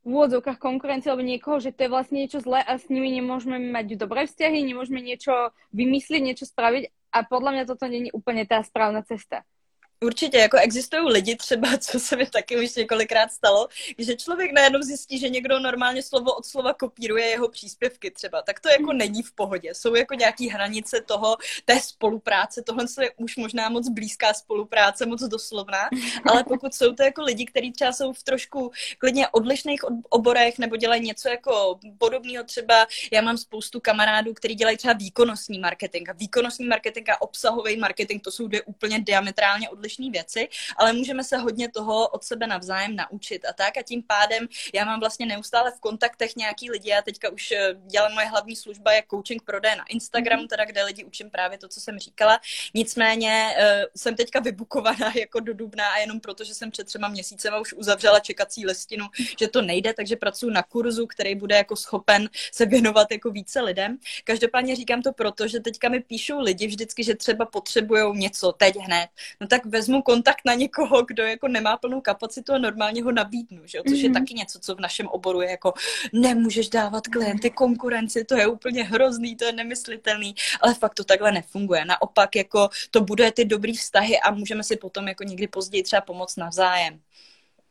v 0.00 0.08
úvodzovkách 0.08 0.56
konkurenciu 0.56 1.12
alebo 1.12 1.28
niekoho, 1.28 1.60
že 1.60 1.76
to 1.76 1.84
je 1.84 1.92
vlastne 1.92 2.24
niečo 2.24 2.40
zlé 2.40 2.64
a 2.64 2.80
s 2.80 2.88
nimi 2.88 3.12
nemôžeme 3.20 3.60
mať 3.60 4.00
dobré 4.00 4.24
vzťahy, 4.24 4.64
nemôžeme 4.64 5.04
niečo 5.04 5.52
vymyslieť, 5.76 6.24
niečo 6.24 6.48
spraviť 6.48 6.88
a 7.12 7.18
podľa 7.28 7.50
mňa 7.52 7.64
toto 7.68 7.84
není 7.84 8.08
úplne 8.08 8.48
tá 8.48 8.64
správna 8.64 9.04
cesta. 9.04 9.44
Určitě, 10.04 10.38
jako 10.38 10.56
existují 10.56 11.02
lidi 11.12 11.36
třeba, 11.36 11.68
co 11.78 12.00
se 12.00 12.16
mi 12.16 12.26
taky 12.26 12.64
už 12.64 12.74
několikrát 12.74 13.32
stalo, 13.32 13.68
že 13.98 14.16
člověk 14.16 14.52
najednou 14.52 14.82
zjistí, 14.82 15.18
že 15.18 15.28
někdo 15.28 15.58
normálně 15.58 16.02
slovo 16.02 16.34
od 16.34 16.46
slova 16.46 16.74
kopíruje 16.74 17.26
jeho 17.26 17.48
příspěvky 17.48 18.10
třeba, 18.10 18.42
tak 18.42 18.60
to 18.60 18.68
jako 18.68 18.92
není 18.92 19.22
v 19.22 19.32
pohodě. 19.32 19.74
Jsou 19.74 19.94
jako 19.94 20.14
nějaký 20.14 20.48
hranice 20.48 21.00
toho, 21.00 21.36
té 21.64 21.80
spolupráce, 21.80 22.62
tohle 22.62 22.84
je 23.00 23.10
už 23.16 23.36
možná 23.36 23.68
moc 23.68 23.88
blízká 23.88 24.34
spolupráce, 24.34 25.06
moc 25.06 25.22
doslovná, 25.22 25.88
ale 26.30 26.44
pokud 26.44 26.74
jsou 26.74 26.92
to 26.92 27.02
jako 27.02 27.22
lidi, 27.22 27.44
kteří 27.44 27.72
třeba 27.72 27.92
jsou 27.92 28.12
v 28.12 28.22
trošku 28.22 28.72
klidně 28.98 29.28
odlišných 29.28 29.80
oborech 30.08 30.58
nebo 30.58 30.76
dělají 30.76 31.02
něco 31.02 31.28
jako 31.28 31.80
podobného 31.98 32.44
třeba, 32.44 32.86
já 33.12 33.22
mám 33.22 33.38
spoustu 33.38 33.80
kamarádů, 33.80 34.34
kteří 34.34 34.54
dělají 34.54 34.76
třeba 34.76 34.94
výkonnostní 34.94 35.58
marketing. 35.58 36.08
A 36.08 36.12
výkonnostní 36.12 36.66
marketing 36.66 37.10
a 37.10 37.22
obsahový 37.22 37.76
marketing, 37.76 38.22
to 38.22 38.30
jsou 38.30 38.48
dvě 38.48 38.62
úplně 38.62 39.00
diametrálně 39.00 39.68
odlišné 39.68 39.89
odlišné 39.90 40.10
věci, 40.10 40.48
ale 40.76 40.92
můžeme 40.92 41.24
se 41.24 41.36
hodně 41.36 41.68
toho 41.68 42.08
od 42.08 42.24
sebe 42.24 42.46
navzájem 42.46 42.96
naučit 42.96 43.44
a 43.44 43.52
tak 43.52 43.76
a 43.76 43.82
tím 43.82 44.02
pádem 44.02 44.48
já 44.74 44.84
mám 44.84 45.00
vlastně 45.00 45.26
neustále 45.26 45.70
v 45.70 45.80
kontaktech 45.80 46.36
nějaký 46.36 46.70
lidi, 46.70 46.90
já 46.90 47.02
teďka 47.02 47.30
už 47.30 47.52
eh, 47.52 47.74
dělám 47.86 48.12
moje 48.14 48.26
hlavní 48.26 48.56
služba 48.56 48.92
je 48.92 49.02
coaching 49.10 49.42
prodej 49.42 49.76
na 49.76 49.84
Instagramu, 49.88 50.42
mhm. 50.42 50.48
teda 50.48 50.64
kde 50.64 50.84
lidi 50.84 51.04
učím 51.04 51.30
právě 51.30 51.58
to, 51.58 51.68
co 51.68 51.80
jsem 51.80 51.98
říkala. 51.98 52.40
Nicméně 52.74 53.54
uh, 53.58 53.64
jsem 53.96 54.16
teďka 54.16 54.40
vybukovaná 54.40 55.12
jako 55.20 55.40
do 55.40 55.54
dubna 55.54 55.88
a 55.88 55.98
jenom 55.98 56.20
proto, 56.20 56.44
že 56.44 56.54
jsem 56.54 56.70
před 56.70 56.86
třema 56.86 57.08
měsícema 57.08 57.58
už 57.58 57.72
uzavřela 57.72 58.20
čekací 58.20 58.66
listinu, 58.66 59.06
že 59.38 59.48
to 59.48 59.62
nejde, 59.62 59.94
takže 59.94 60.16
pracuji 60.16 60.50
na 60.50 60.62
kurzu, 60.62 61.06
který 61.06 61.34
bude 61.34 61.56
jako 61.56 61.76
schopen 61.76 62.28
se 62.52 62.66
věnovat 62.66 63.12
jako 63.12 63.30
více 63.30 63.60
lidem. 63.60 63.98
Každopádně 64.24 64.76
říkám 64.76 65.02
to 65.02 65.12
proto, 65.12 65.48
že 65.48 65.60
teďka 65.60 65.88
mi 65.88 66.00
píšou 66.00 66.40
lidi 66.40 66.66
vždycky, 66.66 67.04
že 67.04 67.14
třeba 67.14 67.46
potřebují 67.46 68.18
něco 68.18 68.52
teď 68.52 68.76
hned. 68.76 69.08
No 69.40 69.46
tak 69.46 69.66
ve 69.66 69.79
vezmu 69.80 70.02
kontakt 70.02 70.40
na 70.44 70.54
někoho, 70.54 71.02
kdo 71.02 71.22
jako 71.22 71.48
nemá 71.48 71.76
plnou 71.76 72.00
kapacitu 72.00 72.52
a 72.52 72.58
normálně 72.58 73.02
ho 73.02 73.12
nabídnu, 73.12 73.62
že? 73.64 73.78
což 73.88 73.92
mm-hmm. 73.92 74.02
je 74.02 74.08
mhm. 74.08 74.14
taky 74.14 74.34
něco, 74.34 74.58
co 74.60 74.74
v 74.74 74.80
našem 74.80 75.06
oboru 75.06 75.40
je 75.40 75.50
jako 75.50 75.72
nemůžeš 76.12 76.68
dávat 76.68 77.08
klienty 77.08 77.50
konkurenci, 77.50 78.24
to 78.24 78.34
je 78.34 78.46
úplně 78.46 78.84
hrozný, 78.84 79.36
to 79.36 79.44
je 79.44 79.52
nemyslitelný, 79.52 80.34
ale 80.60 80.74
fakt 80.74 80.94
to 80.94 81.04
takhle 81.04 81.32
nefunguje. 81.32 81.84
Naopak 81.84 82.36
jako 82.36 82.68
to 82.90 83.00
bude 83.00 83.32
ty 83.32 83.44
dobrý 83.44 83.76
vztahy 83.76 84.20
a 84.20 84.30
můžeme 84.30 84.62
si 84.62 84.76
potom 84.76 85.08
jako 85.08 85.24
někdy 85.24 85.46
později 85.46 85.82
třeba 85.82 86.00
pomoct 86.00 86.36
navzájem. 86.36 87.00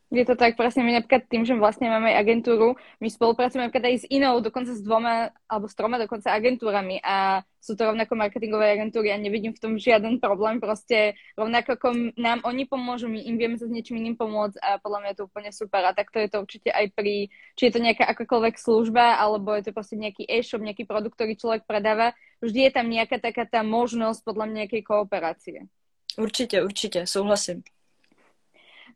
Je 0.09 0.25
to 0.25 0.33
tak, 0.33 0.57
presne 0.57 0.81
my 0.81 0.97
napríklad 0.97 1.29
tým, 1.29 1.45
že 1.45 1.53
vlastne 1.53 1.85
máme 1.85 2.09
agentúru, 2.17 2.73
my 2.97 3.13
spolupracujeme 3.13 3.69
napríklad 3.69 3.93
aj 3.93 3.97
s 4.01 4.05
inou, 4.09 4.41
dokonca 4.41 4.73
s 4.73 4.81
dvoma, 4.81 5.29
alebo 5.45 5.69
s 5.69 5.77
troma 5.77 6.01
dokonca 6.01 6.33
agentúrami 6.33 6.97
a 7.05 7.45
sú 7.61 7.77
to 7.77 7.85
rovnako 7.85 8.17
marketingové 8.17 8.73
agentúry 8.73 9.13
a 9.13 9.21
nevidím 9.21 9.53
v 9.53 9.61
tom 9.61 9.77
žiaden 9.77 10.17
problém, 10.17 10.57
proste 10.57 11.13
rovnako 11.37 11.69
ako 11.77 11.87
nám 12.17 12.41
oni 12.41 12.65
pomôžu, 12.65 13.05
my 13.05 13.21
im 13.21 13.37
vieme 13.37 13.61
sa 13.61 13.69
s 13.69 13.73
niečím 13.73 14.01
iným 14.01 14.17
pomôcť 14.17 14.57
a 14.57 14.81
podľa 14.81 14.97
mňa 14.97 15.09
je 15.13 15.17
to 15.21 15.27
úplne 15.29 15.51
super 15.53 15.85
a 15.85 15.93
takto 15.93 16.17
je 16.17 16.29
to 16.33 16.41
určite 16.41 16.73
aj 16.73 16.89
pri, 16.97 17.29
či 17.53 17.69
je 17.69 17.73
to 17.77 17.77
nejaká 17.77 18.09
akákoľvek 18.09 18.57
služba, 18.57 19.21
alebo 19.21 19.53
je 19.61 19.69
to 19.69 19.77
proste 19.77 19.93
nejaký 19.93 20.25
e-shop, 20.25 20.65
nejaký 20.65 20.89
produkt, 20.89 21.21
ktorý 21.21 21.37
človek 21.37 21.69
predáva, 21.69 22.17
vždy 22.41 22.65
je 22.65 22.71
tam 22.73 22.89
nejaká 22.89 23.21
taká 23.21 23.45
tá 23.45 23.61
možnosť 23.61 24.25
podľa 24.25 24.49
mňa 24.49 24.57
nejakej 24.65 24.81
kooperácie. 24.89 25.69
Určite, 26.17 26.65
určite, 26.65 27.05
súhlasím. 27.05 27.61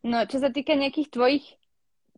No, 0.04 0.28
čo 0.28 0.44
sa 0.44 0.52
týka 0.52 0.76
nejakých 0.76 1.10
tvojich, 1.16 1.46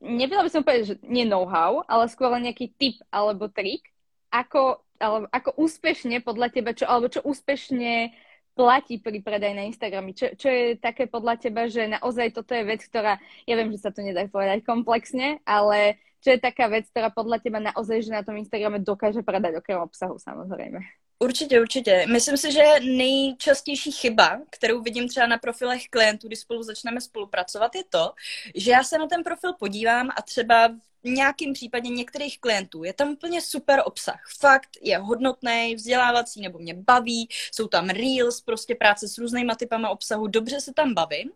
nevedela 0.01 0.41
by 0.41 0.51
som 0.51 0.65
povedať, 0.65 0.83
že 0.89 0.95
nie 1.05 1.21
know-how, 1.21 1.85
ale 1.85 2.09
skôr 2.09 2.33
nejaký 2.33 2.73
tip 2.73 2.97
alebo 3.13 3.45
trik, 3.45 3.93
ako, 4.33 4.81
alebo 4.97 5.29
ako 5.29 5.49
úspešne 5.61 6.25
podľa 6.25 6.49
teba, 6.49 6.73
čo, 6.73 6.89
alebo 6.89 7.13
čo 7.13 7.21
úspešne 7.21 8.09
platí 8.57 8.97
pri 8.97 9.21
predaj 9.21 9.53
na 9.53 9.69
Instagrami? 9.69 10.17
Čo, 10.17 10.33
čo 10.33 10.49
je 10.49 10.81
také 10.81 11.05
podľa 11.05 11.37
teba, 11.37 11.69
že 11.69 11.85
naozaj 11.85 12.33
toto 12.33 12.57
je 12.57 12.65
vec, 12.65 12.81
ktorá, 12.81 13.21
ja 13.45 13.53
viem, 13.53 13.69
že 13.69 13.83
sa 13.83 13.93
to 13.93 14.01
nedá 14.01 14.25
povedať 14.25 14.65
komplexne, 14.65 15.45
ale 15.45 16.01
čo 16.25 16.33
je 16.33 16.41
taká 16.41 16.65
vec, 16.71 16.89
ktorá 16.89 17.13
podľa 17.13 17.37
teba 17.37 17.61
naozaj, 17.61 18.01
že 18.01 18.09
na 18.09 18.25
tom 18.25 18.33
Instagrame 18.41 18.81
dokáže 18.81 19.21
predať 19.21 19.61
okrem 19.61 19.77
obsahu 19.77 20.17
samozrejme? 20.17 21.04
Určitě, 21.25 21.61
určitě. 21.61 22.05
Myslím 22.11 22.37
si, 22.37 22.51
že 22.51 22.63
nejčastější 22.81 23.91
chyba, 23.91 24.39
kterou 24.49 24.81
vidím 24.81 25.07
třeba 25.07 25.27
na 25.27 25.37
profilech 25.37 25.87
klientů, 25.89 26.27
když 26.27 26.39
spolu 26.39 26.63
začneme 26.63 27.01
spolupracovat, 27.01 27.75
je 27.75 27.83
to, 27.89 28.13
že 28.55 28.71
já 28.71 28.83
se 28.83 28.97
na 28.97 29.07
ten 29.07 29.23
profil 29.23 29.53
podívám 29.53 30.09
a 30.15 30.21
třeba 30.21 30.67
v 31.03 31.09
nějakým 31.09 31.53
případě 31.53 31.89
některých 31.89 32.39
klientů 32.39 32.83
je 32.83 32.93
tam 32.93 33.09
úplně 33.09 33.41
super 33.41 33.81
obsah. 33.85 34.21
Fakt 34.39 34.69
je 34.81 34.97
hodnotný, 34.97 35.75
vzdělávací 35.75 36.41
nebo 36.41 36.59
mě 36.59 36.73
baví, 36.73 37.29
jsou 37.51 37.67
tam 37.67 37.89
reels, 37.89 38.41
prostě 38.41 38.75
práce 38.75 39.07
s 39.07 39.17
různýma 39.17 39.55
typama 39.55 39.89
obsahu, 39.89 40.27
dobře 40.27 40.61
se 40.61 40.73
tam 40.73 40.93
bavím 40.93 41.31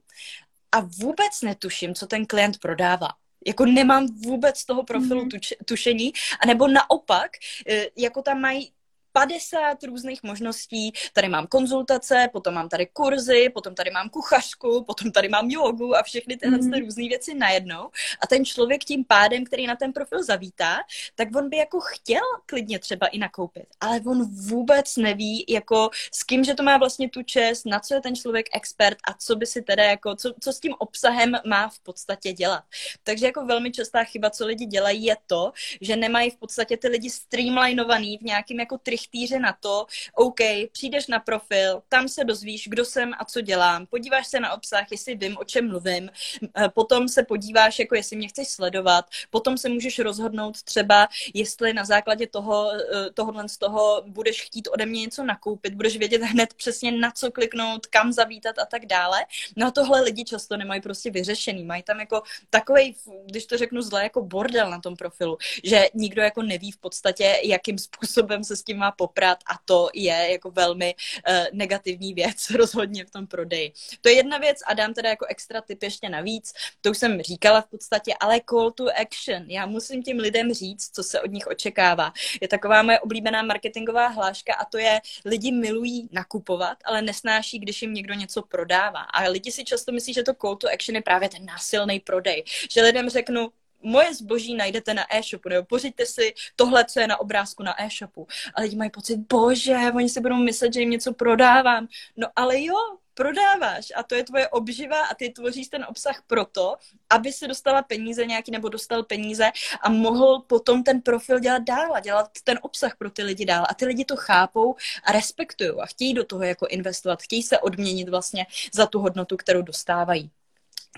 a 0.72 0.80
vůbec 0.80 1.42
netuším, 1.44 1.96
co 1.96 2.08
ten 2.08 2.26
klient 2.26 2.58
prodává 2.58 3.10
jako 3.48 3.66
nemám 3.66 4.08
vůbec 4.08 4.58
z 4.58 4.66
toho 4.66 4.84
profilu 4.84 5.26
mm-hmm. 5.26 5.56
tušení, 5.66 6.14
anebo 6.44 6.68
naopak, 6.68 7.32
eh, 7.68 7.86
jako 7.98 8.22
tam 8.22 8.42
mají 8.42 8.72
50 9.12 9.84
různých 9.84 10.24
možností. 10.24 10.92
Tady 11.14 11.30
mám 11.30 11.48
konzultace, 11.48 12.30
potom 12.34 12.54
mám 12.54 12.70
tady 12.70 12.88
kurzy, 12.94 13.50
potom 13.54 13.76
tady 13.76 13.92
mám 13.92 14.10
kuchařku, 14.10 14.84
potom 14.84 15.12
tady 15.12 15.30
mám 15.30 15.50
jogu 15.50 15.96
a 15.96 16.04
všechny 16.04 16.38
tyhle 16.38 16.58
mm. 16.58 16.74
různé 16.74 17.08
věci 17.08 17.34
najednou. 17.34 17.90
A 18.24 18.28
ten 18.28 18.46
člověk 18.46 18.84
tím 18.84 19.06
pádem, 19.06 19.46
který 19.46 19.68
na 19.68 19.76
ten 19.76 19.94
profil 19.94 20.24
zavítá, 20.24 20.78
tak 21.16 21.28
on 21.36 21.50
by 21.50 21.58
jako 21.58 21.80
chtěl 21.80 22.22
klidně 22.46 22.80
třeba 22.80 23.08
i 23.08 23.18
nakoupit, 23.18 23.66
ale 23.80 24.02
on 24.06 24.26
vůbec 24.48 24.98
neví, 24.98 25.46
jako 25.50 25.90
s 26.12 26.24
kým, 26.24 26.44
že 26.44 26.54
to 26.54 26.64
má 26.64 26.78
vlastně 26.78 27.10
tu 27.10 27.24
čest, 27.24 27.66
na 27.66 27.80
co 27.80 27.94
je 27.94 28.02
ten 28.02 28.16
člověk 28.16 28.46
expert 28.56 28.98
a 29.08 29.14
co 29.14 29.36
by 29.36 29.46
si 29.46 29.62
teda 29.62 29.84
jako, 29.84 30.16
co, 30.16 30.34
co 30.40 30.54
s 30.54 30.60
tím 30.60 30.74
obsahem 30.80 31.36
má 31.46 31.70
v 31.70 31.80
podstatě 31.80 32.34
dělat. 32.34 32.64
Takže 33.04 33.26
jako 33.26 33.46
velmi 33.46 33.72
častá 33.72 34.04
chyba, 34.04 34.30
co 34.30 34.46
lidi 34.46 34.66
dělají, 34.66 35.04
je 35.04 35.18
to, 35.28 35.52
že 35.82 35.96
nemají 35.96 36.30
v 36.32 36.38
podstatě 36.38 36.78
ty 36.78 36.88
lidi 36.88 37.10
streamlinovaný 37.10 38.18
v 38.18 38.22
nějakým 38.22 38.60
jako 38.60 38.78
trich 38.78 38.99
štíře 39.00 39.40
na 39.40 39.54
to, 39.60 39.86
OK, 40.14 40.40
přijdeš 40.72 41.08
na 41.08 41.20
profil, 41.20 41.82
tam 41.90 42.08
se 42.08 42.24
dozvíš, 42.24 42.68
kdo 42.68 42.86
jsem 42.86 43.14
a 43.20 43.26
co 43.26 43.42
dělám, 43.42 43.86
podíváš 43.86 44.28
se 44.28 44.40
na 44.40 44.54
obsah, 44.54 44.92
jestli 44.92 45.16
vím, 45.16 45.38
o 45.38 45.44
čem 45.44 45.68
mluvím, 45.68 46.10
eh, 46.58 46.70
potom 46.70 47.08
se 47.08 47.24
podíváš, 47.24 47.80
jako 47.80 47.96
jestli 47.96 48.16
mě 48.18 48.28
chceš 48.28 48.48
sledovat, 48.48 49.06
potom 49.30 49.58
se 49.58 49.70
můžeš 49.70 50.00
rozhodnout 50.00 50.64
třeba, 50.64 51.08
jestli 51.34 51.74
na 51.74 51.86
základě 51.86 52.28
toho, 52.28 52.72
eh, 52.72 53.10
tohohle 53.14 53.50
z 53.50 53.58
toho 53.58 54.04
budeš 54.08 54.42
chtít 54.42 54.68
ode 54.68 54.86
mě 54.86 55.02
něco 55.02 55.24
nakoupit, 55.24 55.74
budeš 55.74 55.98
vědět 55.98 56.22
hned 56.22 56.54
přesně 56.54 56.92
na 56.92 57.12
co 57.12 57.32
kliknout, 57.32 57.88
kam 57.88 58.12
zavítat 58.12 58.60
a 58.60 58.66
tak 58.66 58.86
dále. 58.86 59.26
No 59.56 59.68
a 59.68 59.72
tohle 59.72 60.02
lidi 60.02 60.24
často 60.24 60.58
nemají 60.58 60.82
prostě 60.82 61.12
vyřešený, 61.12 61.64
mají 61.64 61.84
tam 61.84 62.00
jako 62.00 62.22
takový, 62.50 62.96
když 63.26 63.46
to 63.46 63.58
řeknu 63.58 63.82
zle, 63.82 64.04
jako 64.04 64.22
bordel 64.22 64.70
na 64.70 64.80
tom 64.80 64.96
profilu, 64.96 65.38
že 65.64 65.86
nikdo 65.94 66.22
jako 66.22 66.42
neví 66.42 66.72
v 66.72 66.78
podstatě, 66.78 67.36
jakým 67.44 67.78
způsobem 67.78 68.44
se 68.44 68.56
s 68.56 68.64
tím 68.64 68.78
má 68.78 68.89
poprat 68.92 69.38
a 69.46 69.60
to 69.66 69.90
je 69.94 70.28
jako 70.32 70.52
velmi 70.52 70.96
uh, 71.30 71.36
negativní 71.54 72.14
věc 72.14 72.50
rozhodně 72.56 73.06
v 73.06 73.12
tom 73.12 73.28
prodeji. 73.28 73.74
To 74.02 74.10
je 74.10 74.16
jedna 74.16 74.38
věc 74.38 74.58
a 74.66 74.74
dám 74.74 74.94
teda 74.94 75.10
jako 75.10 75.26
extra 75.26 75.62
tip 75.62 75.84
ještě 75.84 76.10
navíc, 76.10 76.54
to 76.82 76.92
už 76.92 76.98
jsem 76.98 77.22
říkala 77.22 77.62
v 77.62 77.68
podstatě, 77.68 78.14
ale 78.20 78.42
call 78.50 78.72
to 78.72 78.86
action. 79.02 79.44
Já 79.48 79.66
musím 79.66 80.04
těm 80.04 80.18
lidem 80.18 80.54
říct, 80.54 80.90
co 80.96 81.04
se 81.04 81.22
od 81.22 81.32
nich 81.32 81.48
očekává. 81.48 82.14
Je 82.42 82.48
taková 82.48 82.84
moje 82.84 83.00
oblíbená 83.00 83.42
marketingová 83.42 84.08
hláška 84.08 84.54
a 84.54 84.66
to 84.66 84.78
je, 84.78 85.02
lidi 85.26 85.52
milují 85.52 86.10
nakupovat, 86.12 86.78
ale 86.86 87.02
nesnáší, 87.02 87.60
když 87.60 87.82
jim 87.82 87.94
někdo 87.94 88.14
něco 88.14 88.42
prodává. 88.42 89.02
A 89.02 89.24
lidi 89.24 89.52
si 89.52 89.64
často 89.64 89.92
myslí, 89.92 90.14
že 90.14 90.24
to 90.24 90.34
call 90.34 90.56
to 90.56 90.68
action 90.74 90.96
je 90.96 91.02
právě 91.02 91.30
ten 91.30 91.46
násilný 91.46 92.00
prodej. 92.00 92.44
Že 92.72 92.82
lidem 92.82 93.10
řeknu, 93.10 93.52
moje 93.82 94.16
zboží 94.16 94.56
najdete 94.56 94.94
na 94.94 95.16
e-shopu, 95.16 95.50
nebo 95.50 95.66
pořiďte 95.66 96.06
si 96.06 96.34
tohle, 96.56 96.86
co 96.86 97.00
je 97.00 97.08
na 97.08 97.20
obrázku 97.20 97.64
na 97.64 97.82
e-shopu. 97.84 98.28
A 98.56 98.62
lidi 98.62 98.76
mají 98.76 98.90
pocit, 98.90 99.18
bože, 99.18 99.78
oni 99.96 100.10
si 100.10 100.22
budou 100.22 100.36
myslet, 100.36 100.74
že 100.74 100.80
jim 100.80 100.90
něco 100.90 101.14
prodávám. 101.14 101.88
No 102.18 102.28
ale 102.36 102.64
jo, 102.64 102.76
prodáváš 103.20 103.92
a 103.96 104.04
to 104.04 104.16
je 104.16 104.24
tvoje 104.24 104.48
obživa 104.48 105.06
a 105.06 105.16
ty 105.16 105.30
tvoříš 105.30 105.68
ten 105.68 105.86
obsah 105.90 106.24
proto, 106.28 106.76
aby 107.10 107.32
si 107.34 107.48
dostala 107.48 107.82
peníze 107.82 108.26
nějaký 108.26 108.52
nebo 108.52 108.70
dostal 108.70 109.04
peníze 109.04 109.52
a 109.82 109.90
mohl 109.90 110.40
potom 110.40 110.84
ten 110.84 111.02
profil 111.02 111.40
dělat 111.40 111.64
dál 111.64 111.96
a 111.96 112.00
dělat 112.00 112.30
ten 112.44 112.60
obsah 112.62 112.96
pro 112.98 113.12
ty 113.12 113.24
lidi 113.24 113.46
dál. 113.46 113.66
A 113.70 113.74
ty 113.74 113.86
lidi 113.86 114.06
to 114.06 114.16
chápou 114.16 114.76
a 115.04 115.12
respektují 115.12 115.72
a 115.82 115.86
chtějí 115.86 116.14
do 116.14 116.24
toho 116.24 116.44
jako 116.44 116.68
investovat, 116.68 117.22
chtějí 117.22 117.44
se 117.44 117.60
odměnit 117.60 118.10
vlastně 118.10 118.46
za 118.74 118.86
tu 118.86 119.00
hodnotu, 119.00 119.38
kterou 119.38 119.62
dostávají. 119.62 120.32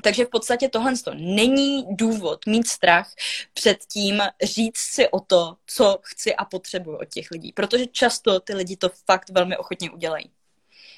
Takže 0.04 0.26
v 0.26 0.30
podstatě 0.30 0.70
tohle 0.70 0.94
není 1.14 1.86
důvod 1.90 2.46
mít 2.46 2.68
strach 2.68 3.12
před 3.54 3.78
tím 3.86 4.22
říct 4.44 4.78
si 4.78 5.10
o 5.10 5.20
to, 5.20 5.56
co 5.66 6.00
chci 6.04 6.36
a 6.36 6.46
potřebuji 6.46 6.98
od 6.98 7.10
těch 7.10 7.32
lidí, 7.32 7.52
protože 7.52 7.86
často 7.88 8.40
ty 8.40 8.54
lidi 8.54 8.78
to 8.78 8.90
fakt 9.06 9.30
velmi 9.30 9.58
ochotně 9.58 9.92
udělají. 9.92 10.32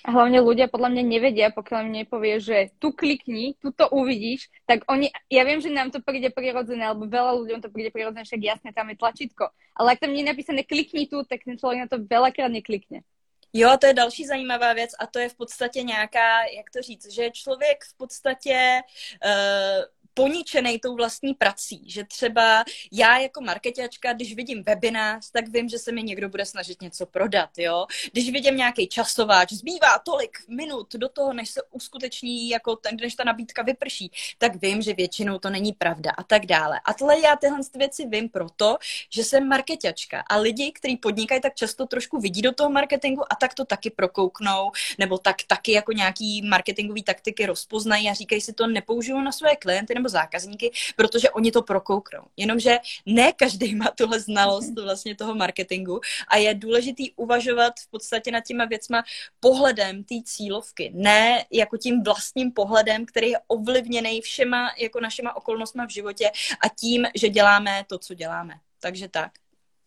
A 0.03 0.11
hlavne 0.11 0.43
ľudia 0.43 0.67
podľa 0.67 0.91
mňa 0.91 1.03
nevedia, 1.07 1.47
pokiaľ 1.55 1.87
im 1.87 2.03
nepovie, 2.03 2.35
že 2.43 2.75
tu 2.75 2.91
klikni, 2.91 3.55
tu 3.63 3.71
to 3.71 3.87
uvidíš, 3.87 4.51
tak 4.67 4.83
oni, 4.91 5.07
ja 5.31 5.47
viem, 5.47 5.63
že 5.63 5.71
nám 5.71 5.95
to 5.95 6.03
príde 6.03 6.27
prirodzené, 6.27 6.91
alebo 6.91 7.07
veľa 7.07 7.39
ľuďom 7.39 7.63
to 7.63 7.71
príde 7.71 7.87
prirodzené, 7.87 8.27
však 8.27 8.43
jasne, 8.43 8.69
tam 8.75 8.91
je 8.91 8.99
tlačítko. 8.99 9.47
Ale 9.79 9.95
ak 9.95 10.03
tam 10.03 10.11
je 10.11 10.27
napísané 10.27 10.67
klikni 10.67 11.07
tu, 11.07 11.23
tak 11.23 11.47
ten 11.47 11.55
človek 11.55 11.79
na 11.79 11.87
to 11.87 12.03
veľakrát 12.03 12.51
neklikne. 12.51 13.07
Jo, 13.53 13.77
to 13.81 13.87
je 13.87 13.93
další 13.93 14.25
zajímavá 14.25 14.73
věc 14.73 14.91
a 14.99 15.07
to 15.07 15.19
je 15.19 15.29
v 15.29 15.35
podstatě 15.35 15.83
nějaká, 15.83 16.45
jak 16.45 16.69
to 16.69 16.81
říct, 16.81 17.13
že 17.13 17.31
člověk 17.31 17.83
v 17.83 17.97
podstatě 17.97 18.81
uh, 19.25 19.83
poničený 20.13 20.79
tou 20.79 20.95
vlastní 20.95 21.33
prací, 21.33 21.83
že 21.87 22.03
třeba 22.03 22.63
já 22.91 23.17
jako 23.17 23.41
marketačka, 23.41 24.13
když 24.13 24.35
vidím 24.35 24.63
webinář, 24.63 25.31
tak 25.31 25.47
vím, 25.47 25.69
že 25.69 25.79
se 25.79 25.91
mi 25.91 26.03
někdo 26.03 26.29
bude 26.29 26.45
snažit 26.45 26.81
něco 26.81 27.05
prodat, 27.05 27.49
jo. 27.57 27.85
Když 28.11 28.31
vidím 28.31 28.57
nějaký 28.57 28.87
časováč, 28.87 29.53
zbývá 29.53 29.99
tolik 29.99 30.37
minut 30.47 30.93
do 30.95 31.09
toho, 31.09 31.33
než 31.33 31.49
se 31.49 31.61
uskuteční, 31.71 32.49
jako 32.49 32.75
ten, 32.75 32.97
než 33.01 33.15
ta 33.15 33.23
nabídka 33.23 33.61
vyprší, 33.61 34.11
tak 34.37 34.55
vím, 34.55 34.81
že 34.81 34.93
většinou 34.93 35.39
to 35.39 35.49
není 35.49 35.73
pravda 35.73 36.11
a 36.17 36.23
tak 36.23 36.45
dále. 36.45 36.81
A 36.85 36.93
tohle 36.93 37.19
já 37.19 37.35
tyhle 37.35 37.59
věci 37.75 38.07
vím 38.07 38.29
proto, 38.29 38.77
že 39.09 39.23
jsem 39.23 39.47
marketačka 39.47 40.23
a 40.29 40.37
lidi, 40.37 40.71
kteří 40.71 40.97
podnikají, 40.97 41.41
tak 41.41 41.55
často 41.55 41.85
trošku 41.85 42.19
vidí 42.19 42.41
do 42.41 42.51
toho 42.51 42.69
marketingu 42.69 43.33
a 43.33 43.35
tak 43.35 43.53
to 43.53 43.65
taky 43.65 43.89
prokouknou, 43.89 44.71
nebo 44.97 45.17
tak 45.17 45.35
taky 45.47 45.71
jako 45.71 45.91
nějaký 45.91 46.41
marketingové 46.41 47.03
taktiky 47.03 47.45
rozpoznají 47.45 48.09
a 48.09 48.13
říkají 48.13 48.41
si 48.41 48.53
to 48.53 48.67
nepoužiju 48.67 49.21
na 49.21 49.31
své 49.31 49.55
klienty 49.55 49.93
nebo 50.03 50.09
zákazníky, 50.09 50.71
protože 50.95 51.29
oni 51.29 51.51
to 51.51 51.61
prokouknou. 51.61 52.23
Jenomže 52.37 52.77
ne 53.05 53.31
každý 53.31 53.75
má 53.75 53.87
tuhle 53.97 54.19
znalost 54.19 54.75
vlastně 54.83 55.15
toho 55.15 55.35
marketingu 55.35 55.99
a 56.27 56.37
je 56.37 56.53
důležitý 56.53 57.11
uvažovat 57.15 57.73
v 57.79 57.87
podstatě 57.91 58.31
nad 58.31 58.43
těma 58.43 58.65
věcma 58.65 59.03
pohledem 59.39 60.03
té 60.03 60.15
cílovky, 60.23 60.91
ne 60.93 61.45
jako 61.51 61.77
tím 61.77 62.03
vlastním 62.03 62.51
pohledem, 62.51 63.05
který 63.05 63.29
je 63.29 63.39
ovlivněný 63.47 64.21
všema 64.21 64.71
jako 64.79 64.99
našima 64.99 65.35
okolnostma 65.35 65.85
v 65.85 65.89
životě 65.89 66.31
a 66.65 66.67
tím, 66.79 67.05
že 67.15 67.29
děláme 67.29 67.85
to, 67.87 67.97
co 67.97 68.13
děláme. 68.13 68.53
Takže 68.79 69.07
tak. 69.07 69.31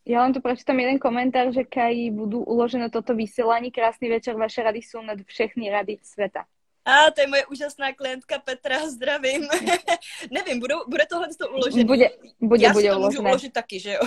Ja 0.06 0.22
len 0.22 0.30
tu 0.30 0.38
prečítam 0.38 0.78
jeden 0.78 1.02
komentár, 1.02 1.50
že 1.50 1.66
Kaji 1.66 2.14
budú 2.14 2.38
uložené 2.46 2.94
toto 2.94 3.10
vysielanie. 3.10 3.74
Krásny 3.74 4.06
večer, 4.06 4.38
vaše 4.38 4.62
rady 4.62 4.78
sú 4.78 5.02
nad 5.02 5.18
všechny 5.18 5.66
rady 5.66 5.98
sveta. 5.98 6.46
A 6.86 7.10
to 7.10 7.20
je 7.20 7.26
moje 7.26 7.42
úžasná 7.50 7.90
klientka 7.92 8.38
Petra, 8.38 8.86
zdravím. 8.86 9.50
Nevím, 10.30 10.60
budou, 10.60 10.86
bude 10.86 11.06
tohle 11.10 11.28
to 11.34 11.50
uložené? 11.50 11.84
Bude, 11.84 12.08
bude, 12.40 12.64
Já 12.64 12.72
bude 12.72 12.82
si 12.82 12.90
to 12.90 13.00
můžu 13.00 13.20
uložit 13.20 13.52
taky, 13.52 13.80
že 13.80 13.92
jo? 13.92 14.00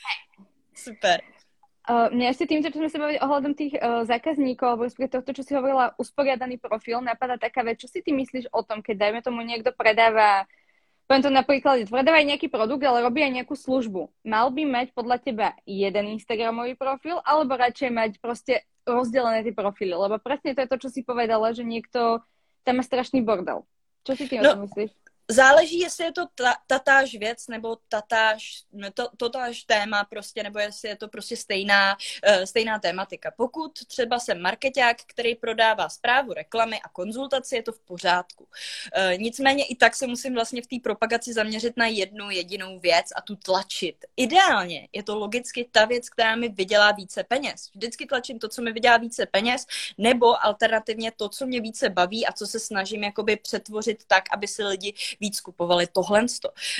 Super. 0.74 1.20
Uh, 1.86 2.10
mňa 2.10 2.34
ešte 2.34 2.50
týmto, 2.50 2.66
čo 2.74 2.82
sme 2.82 2.90
sa 2.90 2.98
bavili 2.98 3.22
ohľadom 3.22 3.54
tých 3.54 3.78
uh, 3.78 4.02
zákazníkov, 4.02 4.66
alebo 4.66 4.90
respektíve 4.90 5.22
tohto, 5.22 5.30
čo 5.38 5.46
si 5.46 5.54
hovorila, 5.54 5.94
usporiadaný 5.94 6.58
profil, 6.58 6.98
napadá 6.98 7.38
taká 7.38 7.62
vec, 7.62 7.78
čo 7.78 7.86
si 7.86 8.02
ty 8.02 8.10
myslíš 8.10 8.50
o 8.50 8.66
tom, 8.66 8.82
keď 8.82 9.06
dajme 9.06 9.20
tomu 9.22 9.46
niekto 9.46 9.70
predáva, 9.70 10.50
poviem 11.06 11.22
to 11.22 11.30
napríklad, 11.30 11.86
predáva 11.86 12.18
aj 12.18 12.26
nejaký 12.26 12.50
produkt, 12.50 12.82
ale 12.82 13.06
robí 13.06 13.22
aj 13.22 13.38
nejakú 13.38 13.54
službu. 13.54 14.10
Mal 14.26 14.50
by 14.50 14.62
mať 14.66 14.86
podľa 14.98 15.22
teba 15.22 15.54
jeden 15.62 16.18
Instagramový 16.18 16.74
profil, 16.74 17.22
alebo 17.22 17.54
radšej 17.54 17.90
mať 17.94 18.10
proste 18.18 18.66
rozdelené 18.86 19.42
tie 19.42 19.52
profily, 19.52 19.92
lebo 19.92 20.16
presne 20.22 20.54
to 20.54 20.62
je 20.62 20.70
to, 20.70 20.78
čo 20.86 20.88
si 20.88 21.00
povedala, 21.02 21.50
že 21.50 21.66
niekto 21.66 22.22
tam 22.62 22.78
má 22.78 22.84
strašný 22.86 23.20
bordel. 23.20 23.66
Čo 24.06 24.14
si 24.14 24.30
tým 24.30 24.46
no, 24.46 24.62
myslíš? 24.62 24.94
Záleží, 25.30 25.78
jestli 25.78 26.04
je 26.04 26.12
to 26.12 26.26
ta, 26.34 26.54
tatáž 26.66 27.14
věc, 27.14 27.48
nebo 27.48 27.76
tatáž, 27.88 28.62
to, 28.94 29.08
totáž 29.16 29.62
téma 29.62 30.04
prostě, 30.04 30.42
nebo 30.42 30.58
jestli 30.58 30.88
je 30.88 30.96
to 30.96 31.08
prostě 31.08 31.36
stejná, 31.36 31.96
uh, 32.28 32.44
stejná 32.44 32.78
tématika. 32.78 33.30
Pokud 33.36 33.72
třeba 33.86 34.18
jsem 34.18 34.40
marketák, 34.40 34.96
který 35.06 35.34
prodává 35.34 35.88
zprávu, 35.88 36.32
reklamy 36.32 36.80
a 36.80 36.88
konzultaci, 36.88 37.56
je 37.56 37.62
to 37.62 37.72
v 37.72 37.80
pořádku. 37.80 38.44
Uh, 38.44 39.18
nicméně 39.18 39.64
i 39.64 39.76
tak 39.76 39.96
se 39.96 40.06
musím 40.06 40.34
vlastně 40.34 40.62
v 40.62 40.66
té 40.66 40.76
propagaci 40.82 41.32
zaměřit 41.32 41.76
na 41.76 41.86
jednu 41.86 42.30
jedinou 42.30 42.78
věc 42.78 43.06
a 43.16 43.20
tu 43.20 43.36
tlačit. 43.36 43.96
Ideálně 44.16 44.88
je 44.92 45.02
to 45.02 45.18
logicky 45.18 45.68
ta 45.72 45.84
věc, 45.84 46.08
která 46.08 46.36
mi 46.36 46.48
vydělá 46.48 46.92
více 46.92 47.24
peněz. 47.24 47.70
Vždycky 47.74 48.06
tlačím 48.06 48.38
to, 48.38 48.48
co 48.48 48.62
mi 48.62 48.72
vydělá 48.72 48.96
více 48.96 49.26
peněz, 49.26 49.66
nebo 49.98 50.44
alternativně 50.44 51.12
to, 51.16 51.28
co 51.28 51.46
mě 51.46 51.60
více 51.60 51.90
baví 51.90 52.26
a 52.26 52.32
co 52.32 52.46
se 52.46 52.60
snažím 52.60 53.04
jakoby 53.04 53.36
přetvořit 53.36 54.04
tak, 54.06 54.24
aby 54.32 54.48
si 54.48 54.64
lidi 54.64 54.94
víc 55.20 55.40
kupovali 55.40 55.86
tohle. 55.86 56.16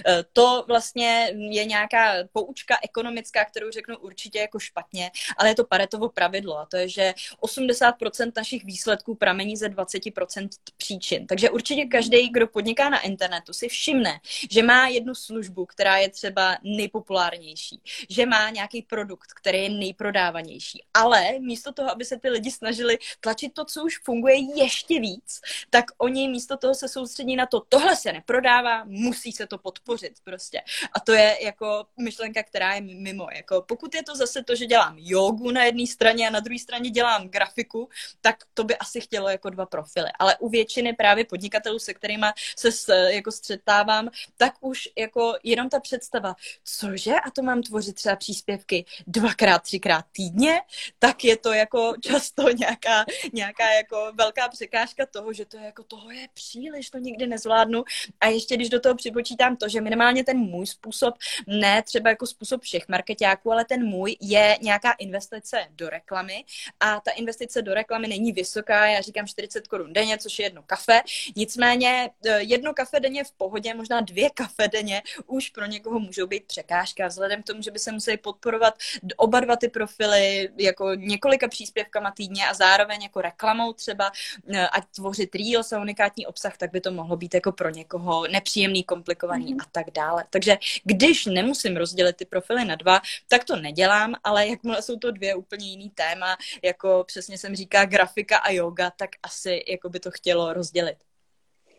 Eh, 0.06 0.24
to 0.32 0.64
vlastně 0.68 1.30
je 1.50 1.64
nějaká 1.64 2.14
poučka 2.32 2.76
ekonomická, 2.82 3.44
kterou 3.44 3.70
řeknu 3.70 3.98
určitě 3.98 4.38
jako 4.38 4.58
špatně, 4.58 5.10
ale 5.36 5.48
je 5.48 5.54
to 5.54 5.64
paretovo 5.64 6.08
pravidlo 6.08 6.58
a 6.58 6.66
to 6.66 6.76
je, 6.76 6.88
že 6.88 7.14
80% 7.40 8.32
našich 8.36 8.64
výsledků 8.64 9.14
pramení 9.14 9.56
ze 9.56 9.68
20% 9.68 10.48
příčin. 10.76 11.26
Takže 11.26 11.50
určitě 11.50 11.84
každý, 11.84 12.28
kdo 12.28 12.46
podniká 12.46 12.88
na 12.88 13.00
internetu, 13.00 13.52
si 13.52 13.68
všimne, 13.68 14.20
že 14.50 14.62
má 14.62 14.86
jednu 14.86 15.14
službu, 15.14 15.66
která 15.66 15.96
je 15.96 16.08
třeba 16.08 16.58
nejpopulárnější, 16.62 17.80
že 18.10 18.26
má 18.26 18.50
nějaký 18.50 18.82
produkt, 18.82 19.32
který 19.32 19.62
je 19.62 19.70
nejprodávanější. 19.70 20.84
Ale 20.94 21.38
místo 21.38 21.72
toho, 21.72 21.90
aby 21.90 22.04
se 22.04 22.18
ty 22.18 22.30
lidi 22.30 22.50
snažili 22.50 22.98
tlačit 23.20 23.54
to, 23.54 23.64
co 23.64 23.84
už 23.84 23.98
funguje 23.98 24.36
ještě 24.56 25.00
víc, 25.00 25.40
tak 25.70 25.84
oni 25.98 26.28
místo 26.28 26.56
toho 26.56 26.74
se 26.74 26.88
soustředí 26.88 27.36
na 27.36 27.46
to, 27.46 27.60
tohle 27.68 27.96
se 27.96 28.12
neprodává, 28.26 28.84
musí 28.84 29.32
se 29.32 29.46
to 29.46 29.58
podpořit 29.58 30.12
prostě. 30.24 30.62
A 30.92 31.00
to 31.00 31.12
je 31.12 31.38
jako 31.44 31.86
myšlenka, 31.96 32.42
která 32.42 32.74
je 32.74 32.80
mimo. 32.80 33.26
Jako 33.36 33.62
pokud 33.62 33.94
je 33.94 34.02
to 34.02 34.16
zase 34.16 34.42
to, 34.42 34.54
že 34.54 34.66
dělám 34.66 34.96
jogu 34.98 35.50
na 35.50 35.64
jedné 35.64 35.86
straně 35.86 36.28
a 36.28 36.30
na 36.30 36.40
druhé 36.40 36.58
straně 36.58 36.90
dělám 36.90 37.28
grafiku, 37.28 37.88
tak 38.20 38.36
to 38.54 38.64
by 38.64 38.76
asi 38.76 39.00
chtělo 39.00 39.28
jako 39.28 39.50
dva 39.50 39.66
profily. 39.66 40.10
Ale 40.18 40.36
u 40.38 40.48
většiny 40.48 40.92
právě 40.92 41.24
podnikatelů, 41.24 41.78
se 41.78 41.94
kterými 41.94 42.26
se 42.56 42.72
s, 42.72 42.92
jako 43.08 43.32
střetávám, 43.32 44.08
tak 44.36 44.54
už 44.60 44.88
jako 44.98 45.34
jenom 45.42 45.68
ta 45.68 45.80
představa, 45.80 46.34
cože, 46.64 47.14
a 47.14 47.30
to 47.30 47.42
mám 47.42 47.62
tvořit 47.62 47.94
třeba 47.94 48.16
příspěvky 48.16 48.84
dvakrát, 49.06 49.62
třikrát 49.62 50.04
týdně, 50.12 50.60
tak 50.98 51.24
je 51.24 51.36
to 51.36 51.52
jako 51.52 51.94
často 52.00 52.50
nějaká, 52.50 53.04
nějaká 53.32 53.70
jako 53.72 54.12
velká 54.14 54.48
překážka 54.48 55.06
toho, 55.06 55.32
že 55.32 55.44
to 55.44 55.56
je 55.56 55.64
jako 55.64 55.82
toho 55.82 56.10
je 56.10 56.28
příliš, 56.34 56.90
to 56.90 56.98
nikdy 56.98 57.26
nezvládnu 57.26 57.84
a 58.20 58.26
ještě 58.26 58.56
když 58.56 58.68
do 58.68 58.80
toho 58.80 58.94
připočítám 58.94 59.56
to, 59.56 59.68
že 59.68 59.80
minimálně 59.80 60.24
ten 60.24 60.38
můj 60.38 60.66
způsob, 60.66 61.14
ne 61.46 61.82
třeba 61.82 62.10
jako 62.10 62.26
způsob 62.26 62.62
všech 62.62 62.88
marketáků, 62.88 63.52
ale 63.52 63.64
ten 63.64 63.84
můj 63.84 64.16
je 64.20 64.58
nějaká 64.62 64.92
investice 64.92 65.66
do 65.70 65.88
reklamy. 65.88 66.44
A 66.80 67.00
ta 67.00 67.10
investice 67.10 67.62
do 67.62 67.74
reklamy 67.74 68.08
není 68.08 68.32
vysoká, 68.32 68.86
já 68.86 69.00
říkám 69.00 69.26
40 69.26 69.66
korun 69.68 69.92
denně, 69.92 70.18
což 70.18 70.38
je 70.38 70.46
jedno 70.46 70.62
kafe, 70.62 71.00
nicméně 71.36 72.10
e, 72.26 72.42
jedno 72.42 72.74
kafe 72.74 73.00
denně 73.00 73.24
v 73.24 73.32
pohodě, 73.32 73.74
možná 73.74 74.00
dvě 74.00 74.30
kafe 74.30 74.68
denně 74.68 75.02
už 75.26 75.50
pro 75.50 75.66
někoho 75.66 76.00
můžou 76.00 76.26
být 76.26 76.44
překážka, 76.44 77.06
vzhledem 77.06 77.42
k 77.42 77.46
tomu, 77.46 77.62
že 77.62 77.70
by 77.70 77.78
se 77.78 77.92
museli 77.92 78.16
podporovat 78.16 78.74
oba 79.16 79.40
dva 79.40 79.56
ty 79.56 79.68
profily 79.68 80.48
jako 80.56 80.94
několika 80.94 81.48
příspěvkama 81.48 82.10
týdně 82.10 82.48
a 82.48 82.54
zároveň 82.54 83.02
jako 83.02 83.20
reklamou 83.20 83.72
třeba, 83.72 84.12
e, 84.54 84.68
ať 84.68 84.84
tvořit 84.94 85.34
reels 85.34 85.72
a 85.72 85.80
unikátní 85.80 86.26
obsah, 86.26 86.56
tak 86.56 86.72
by 86.72 86.80
to 86.80 86.90
mohlo 86.90 87.16
být 87.16 87.34
jako 87.34 87.52
pro 87.52 87.70
někoho 87.70 88.05
nepříjemný, 88.30 88.84
komplikovaný 88.84 89.54
mm. 89.54 89.60
a 89.60 89.64
tak 89.72 89.90
dále. 89.90 90.24
Takže 90.30 90.58
když 90.84 91.26
nemusím 91.26 91.76
rozdělit 91.76 92.16
ty 92.16 92.24
profily 92.24 92.64
na 92.64 92.74
dva, 92.74 93.00
tak 93.28 93.44
to 93.44 93.56
nedělám, 93.56 94.14
ale 94.24 94.46
jakmile 94.46 94.82
jsou 94.82 94.96
to 94.98 95.10
dvě 95.10 95.34
úplně 95.34 95.70
jiný 95.70 95.90
téma, 95.90 96.36
jako 96.62 97.04
přesně 97.06 97.38
jsem 97.38 97.56
říká 97.56 97.84
grafika 97.84 98.36
a 98.38 98.50
yoga, 98.50 98.90
tak 98.90 99.10
asi 99.22 99.64
jako 99.68 99.88
by 99.88 100.00
to 100.00 100.10
chtělo 100.10 100.52
rozdělit. 100.52 100.96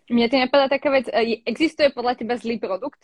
Mně 0.09 0.29
ty 0.29 0.39
napadá 0.39 0.67
taká 0.67 0.91
věc, 0.91 1.07
e, 1.13 1.41
existuje 1.45 1.89
podle 1.89 2.15
tebe 2.15 2.37
zlý 2.37 2.59
produkt? 2.59 2.99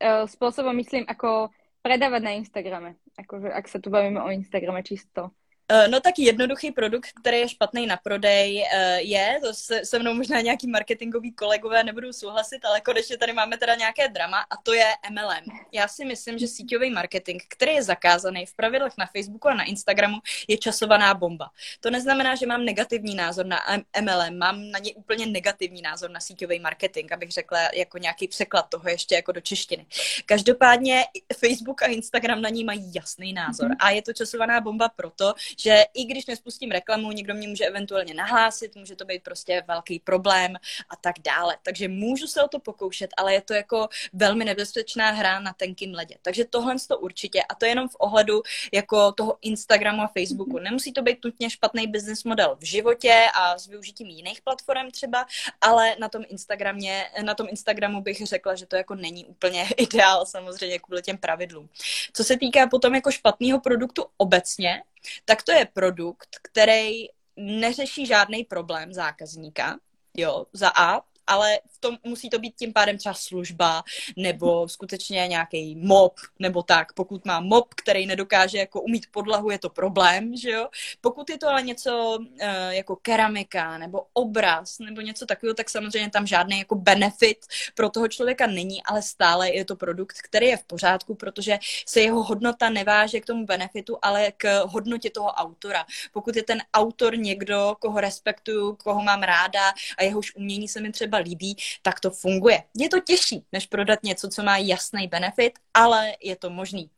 E, 0.00 0.28
Způsobem 0.28 0.76
myslím, 0.76 1.04
jako 1.08 1.48
predávat 1.82 2.22
na 2.22 2.30
Instagrame. 2.30 2.94
Akože, 3.18 3.52
ak 3.52 3.68
se 3.68 3.78
tu 3.78 3.90
bavíme 3.90 4.22
o 4.22 4.30
Instagrame 4.30 4.82
čisto. 4.82 5.30
Eh, 5.68 5.88
no 5.88 6.00
tak 6.00 6.18
jednoduchý 6.18 6.70
produkt, 6.70 7.08
který 7.20 7.38
je 7.38 7.48
špatný 7.48 7.86
na 7.86 7.96
prodej, 7.96 8.64
eh, 8.72 9.00
je, 9.00 9.38
to 9.42 9.54
se, 9.54 9.84
se 9.84 9.98
mnou 9.98 10.14
možná 10.14 10.40
nějaký 10.40 10.66
marketingový 10.66 11.32
kolegové 11.32 11.84
nebudou 11.84 12.12
souhlasit, 12.12 12.64
ale 12.64 12.80
konečně 12.80 13.18
tady 13.18 13.32
máme 13.32 13.56
teda 13.56 13.74
nějaké 13.74 14.08
drama 14.08 14.38
a 14.50 14.56
to 14.62 14.72
je 14.72 14.84
MLM. 15.10 15.58
Já 15.72 15.88
si 15.88 16.04
myslím, 16.04 16.38
že 16.38 16.46
síťový 16.46 16.90
marketing, 16.90 17.42
který 17.48 17.74
je 17.74 17.82
zakázaný 17.82 18.46
v 18.46 18.54
pravidlech 18.54 18.92
na 18.98 19.06
Facebooku 19.06 19.48
a 19.48 19.54
na 19.54 19.64
Instagramu, 19.64 20.16
je 20.48 20.58
časovaná 20.58 21.14
bomba. 21.14 21.50
To 21.80 21.90
neznamená, 21.90 22.34
že 22.34 22.46
mám 22.46 22.64
negativní 22.64 23.14
názor 23.14 23.46
na 23.46 23.60
MLM, 24.00 24.38
mám 24.38 24.70
na 24.70 24.78
ně 24.78 24.94
úplně 24.94 25.26
negativní 25.26 25.82
názor 25.82 26.10
na 26.10 26.20
síťový 26.20 26.60
marketing, 26.60 27.12
abych 27.12 27.30
řekla 27.30 27.58
jako 27.74 27.98
nějaký 27.98 28.28
překlad 28.28 28.62
toho 28.68 28.88
ještě 28.88 29.14
jako 29.14 29.32
do 29.32 29.40
češtiny. 29.40 29.86
Každopádně 30.26 31.04
Facebook 31.40 31.82
a 31.82 31.86
Instagram 31.86 32.42
na 32.42 32.48
ní 32.48 32.64
mají 32.64 32.94
jasný 32.94 33.32
názor 33.32 33.68
mhm. 33.68 33.76
a 33.78 33.90
je 33.90 34.02
to 34.02 34.12
časovaná 34.12 34.60
bomba 34.60 34.88
proto, 34.88 35.34
že 35.58 35.82
i 35.94 36.04
když 36.04 36.26
nespustím 36.26 36.70
reklamu, 36.70 37.12
někdo 37.12 37.34
mě 37.34 37.48
může 37.48 37.64
eventuálně 37.64 38.14
nahlásit, 38.14 38.76
může 38.76 38.96
to 38.96 39.04
být 39.04 39.22
prostě 39.22 39.62
velký 39.68 40.00
problém 40.00 40.56
a 40.90 40.96
tak 40.96 41.14
dále. 41.24 41.56
Takže 41.62 41.88
můžu 41.88 42.26
se 42.26 42.42
o 42.42 42.48
to 42.48 42.58
pokoušet, 42.58 43.10
ale 43.16 43.34
je 43.34 43.40
to 43.40 43.54
jako 43.54 43.88
velmi 44.12 44.44
nebezpečná 44.44 45.10
hra 45.10 45.40
na 45.40 45.52
tenkým 45.52 45.94
ledě. 45.94 46.16
Takže 46.22 46.44
tohle 46.44 46.74
to 46.88 46.98
určitě 46.98 47.42
a 47.42 47.54
to 47.54 47.66
jenom 47.66 47.88
v 47.88 47.96
ohledu 47.98 48.42
jako 48.72 49.12
toho 49.12 49.38
Instagramu 49.42 50.02
a 50.02 50.06
Facebooku. 50.06 50.58
Nemusí 50.58 50.92
to 50.92 51.02
být 51.02 51.24
nutně 51.24 51.50
špatný 51.50 51.86
business 51.86 52.24
model 52.24 52.56
v 52.60 52.64
životě 52.64 53.26
a 53.34 53.58
s 53.58 53.66
využitím 53.66 54.06
jiných 54.06 54.42
platform 54.42 54.90
třeba, 54.90 55.26
ale 55.60 55.96
na 55.98 56.08
tom 56.08 56.24
Instagramě, 56.28 57.04
na 57.22 57.34
tom 57.34 57.46
Instagramu 57.50 58.02
bych 58.02 58.26
řekla, 58.26 58.54
že 58.54 58.66
to 58.66 58.76
jako 58.76 58.94
není 58.94 59.24
úplně 59.24 59.68
ideál 59.76 60.26
samozřejmě 60.26 60.78
kvůli 60.78 61.02
těm 61.02 61.18
pravidlům. 61.18 61.68
Co 62.12 62.24
se 62.24 62.36
týká 62.36 62.66
potom 62.66 62.94
jako 62.94 63.10
špatného 63.10 63.60
produktu 63.60 64.04
obecně, 64.16 64.82
tak 65.24 65.42
to 65.42 65.52
je 65.52 65.66
produkt, 65.72 66.28
který 66.42 67.06
neřeší 67.36 68.06
žádný 68.06 68.44
problém 68.44 68.92
zákazníka, 68.92 69.78
jo, 70.16 70.46
za 70.52 70.68
A, 70.68 71.00
ale 71.26 71.58
v 71.84 71.86
tom 71.86 71.98
musí 72.04 72.30
to 72.30 72.38
být 72.38 72.54
tím 72.56 72.72
pádem 72.72 72.98
třeba 72.98 73.14
služba, 73.14 73.84
nebo 74.16 74.68
skutečně 74.68 75.28
nějaký 75.28 75.76
mop, 75.76 76.14
nebo 76.38 76.62
tak. 76.62 76.92
Pokud 76.92 77.24
má 77.24 77.40
mop, 77.40 77.74
který 77.74 78.06
nedokáže 78.06 78.58
jako 78.58 78.80
umít 78.80 79.06
podlahu, 79.10 79.50
je 79.50 79.58
to 79.58 79.70
problém, 79.70 80.36
že 80.36 80.50
jo. 80.50 80.68
Pokud 81.00 81.30
je 81.30 81.38
to 81.38 81.48
ale 81.48 81.62
něco 81.62 82.18
uh, 82.18 82.28
jako 82.68 82.96
keramika, 82.96 83.78
nebo 83.78 84.06
obraz, 84.12 84.78
nebo 84.78 85.00
něco 85.00 85.26
takového, 85.26 85.54
tak 85.54 85.70
samozřejmě 85.70 86.10
tam 86.10 86.26
žádný 86.26 86.58
jako 86.58 86.74
benefit 86.74 87.46
pro 87.74 87.90
toho 87.90 88.08
člověka 88.08 88.46
není, 88.46 88.82
ale 88.82 89.02
stále 89.02 89.50
je 89.50 89.64
to 89.64 89.76
produkt, 89.76 90.16
který 90.22 90.46
je 90.46 90.56
v 90.56 90.64
pořádku, 90.64 91.14
protože 91.14 91.58
se 91.86 92.00
jeho 92.00 92.22
hodnota 92.22 92.70
neváže 92.70 93.20
k 93.20 93.26
tomu 93.26 93.46
benefitu, 93.46 93.98
ale 94.02 94.32
k 94.32 94.64
hodnotě 94.64 95.10
toho 95.10 95.28
autora. 95.28 95.84
Pokud 96.12 96.36
je 96.36 96.42
ten 96.42 96.62
autor 96.74 97.18
někdo, 97.18 97.76
koho 97.80 98.00
respektuju, 98.00 98.76
koho 98.76 99.02
mám 99.02 99.22
ráda 99.22 99.72
a 99.98 100.02
jehož 100.02 100.34
umění 100.36 100.68
se 100.68 100.80
mi 100.80 100.92
třeba 100.92 101.18
líbí, 101.18 101.56
tak 101.82 102.00
to 102.00 102.10
funguje. 102.10 102.62
Je 102.76 102.88
to 102.88 103.00
těžší, 103.00 103.44
než 103.52 103.66
prodat 103.66 104.02
něco, 104.02 104.28
co 104.28 104.42
má 104.42 104.58
jasný 104.58 105.08
benefit, 105.08 105.52
ale 105.74 106.12
je 106.22 106.36
to 106.36 106.50
možný 106.50 106.90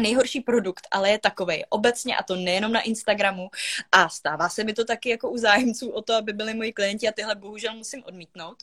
nejhorší 0.00 0.40
produkt, 0.40 0.88
ale 0.90 1.10
je 1.10 1.18
takový 1.18 1.64
obecně 1.68 2.16
a 2.16 2.22
to 2.22 2.36
nejenom 2.36 2.72
na 2.72 2.80
Instagramu 2.80 3.50
a 3.92 4.08
stává 4.08 4.48
se 4.48 4.64
mi 4.64 4.72
to 4.72 4.84
taky 4.84 5.08
jako 5.08 5.30
u 5.30 5.36
zájemců 5.36 5.90
o 5.90 6.02
to, 6.02 6.14
aby 6.14 6.32
byli 6.32 6.54
moji 6.54 6.72
klienti 6.72 7.08
a 7.08 7.12
tyhle 7.12 7.34
bohužel 7.34 7.74
musím 7.74 8.04
odmítnout. 8.04 8.62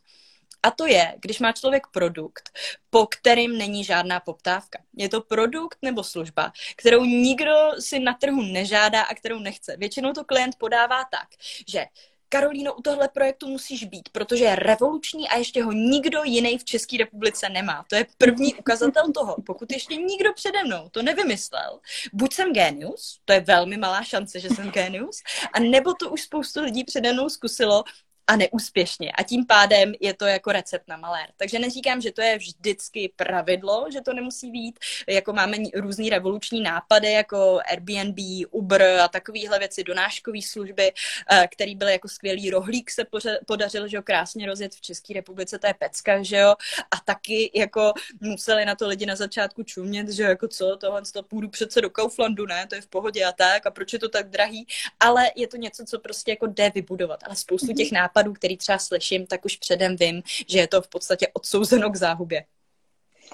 A 0.63 0.72
to 0.72 0.86
je, 0.86 1.15
když 1.22 1.39
má 1.39 1.52
člověk 1.52 1.88
produkt, 1.88 2.50
po 2.89 3.08
kterým 3.08 3.58
není 3.58 3.84
žádná 3.84 4.20
poptávka. 4.20 4.80
Je 4.98 5.10
to 5.10 5.22
produkt 5.22 5.78
nebo 5.82 6.04
služba, 6.04 6.52
kterou 6.76 7.06
nikdo 7.06 7.52
si 7.80 8.00
na 8.00 8.13
trhu 8.13 8.41
nežádá 8.41 9.02
a 9.02 9.15
kterou 9.15 9.39
nechce. 9.39 9.78
Většinou 9.78 10.13
to 10.13 10.24
klient 10.24 10.56
podává 10.58 11.04
tak, 11.12 11.28
že 11.68 11.86
Karolíno, 12.30 12.74
u 12.74 12.82
tohle 12.82 13.10
projektu 13.10 13.48
musíš 13.48 13.84
být, 13.84 14.10
protože 14.12 14.44
je 14.44 14.56
revoluční 14.56 15.30
a 15.30 15.38
ještě 15.38 15.64
ho 15.64 15.72
nikdo 15.72 16.24
jiný 16.24 16.58
v 16.58 16.64
České 16.64 16.98
republice 16.98 17.50
nemá. 17.50 17.86
To 17.90 17.96
je 17.96 18.06
první 18.18 18.56
ukazatel 18.56 19.12
toho. 19.12 19.36
Pokud 19.46 19.72
ještě 19.72 19.96
nikdo 19.96 20.34
přede 20.34 20.64
mnou 20.64 20.90
to 20.90 21.02
nevymyslel, 21.04 21.80
buď 22.14 22.34
jsem 22.34 22.54
genius, 22.54 23.20
to 23.26 23.34
je 23.34 23.40
velmi 23.40 23.78
malá 23.78 24.04
šance, 24.04 24.40
že 24.40 24.50
jsem 24.50 24.72
genius, 24.72 25.22
a 25.54 25.60
nebo 25.60 25.94
to 25.94 26.10
už 26.10 26.22
spoustu 26.22 26.62
lidí 26.62 26.84
přede 26.84 27.14
mnou 27.14 27.30
zkusilo 27.30 27.84
a 28.28 28.36
neúspěšně. 28.36 29.12
A 29.12 29.24
tím 29.24 29.46
pádem 29.46 29.94
je 30.00 30.14
to 30.14 30.26
jako 30.26 30.52
recept 30.52 30.88
na 30.88 30.98
malér. 30.98 31.30
Takže 31.38 31.60
neříkám, 31.60 32.02
že 32.02 32.12
to 32.12 32.22
je 32.22 32.38
vždycky 32.38 33.14
pravidlo, 33.16 33.88
že 33.94 34.02
to 34.02 34.14
nemusí 34.14 34.52
být. 34.52 34.80
Jako 35.08 35.34
máme 35.34 35.58
různý 35.76 36.10
revoluční 36.10 36.62
nápady, 36.62 37.12
jako 37.12 37.60
Airbnb, 37.72 38.18
Uber 38.52 38.84
a 38.84 39.08
takovéhle 39.08 39.60
věci, 39.60 39.84
donáškové 39.84 40.42
služby, 40.42 40.94
eh, 41.32 41.48
který 41.52 41.76
byly 41.76 41.92
jako 41.92 42.08
skvělý 42.08 42.50
rohlík 42.50 42.92
se 42.92 43.06
podařil, 43.48 43.88
že 43.88 43.98
jo, 43.98 44.04
krásně 44.04 44.46
rozjet 44.46 44.76
v 44.76 44.82
České 44.82 45.14
republice, 45.14 45.60
to 45.60 45.68
je 45.68 45.74
pecka, 45.74 46.24
že 46.24 46.38
jo, 46.38 46.56
a 46.92 46.98
taky 47.06 47.52
jako 47.56 47.94
museli 48.22 48.66
na 48.66 48.76
to 48.76 48.88
lidi 48.88 49.06
na 49.06 49.16
začátku 49.16 49.64
čumět, 49.64 50.10
že 50.10 50.24
jako 50.24 50.48
co, 50.48 50.78
tohle 50.78 51.02
to 51.14 51.24
půjdu 51.24 51.50
přece 51.50 51.82
do 51.82 51.90
Kauflandu, 51.90 52.46
ne, 52.46 52.68
to 52.68 52.76
je 52.76 52.82
v 52.82 52.88
pohodě 52.88 53.26
a 53.26 53.32
tak, 53.32 53.66
a 53.66 53.72
proč 53.72 53.94
je 53.94 54.00
to 54.00 54.10
tak 54.10 54.30
drahý, 54.30 54.68
ale 55.00 55.32
je 55.36 55.48
to 55.48 55.58
něco, 55.58 55.86
co 55.86 56.00
prostě 56.00 56.32
jako 56.32 56.48
jde 56.48 56.72
vybudovat, 56.76 57.20
ale 57.24 57.36
spoustu 57.36 57.74
těch 57.74 57.92
nápadů 57.92 58.14
nápadů, 58.15 58.34
který 58.34 58.58
třeba 58.58 58.78
slyším, 58.78 59.28
tak 59.28 59.45
už 59.45 59.56
předem 59.58 59.95
vím, 59.95 60.21
že 60.47 60.60
je 60.60 60.67
to 60.67 60.82
v 60.82 60.88
podstatě 60.88 61.28
odsouzeno 61.34 61.89
k 61.89 61.95
záhubě. 61.95 62.45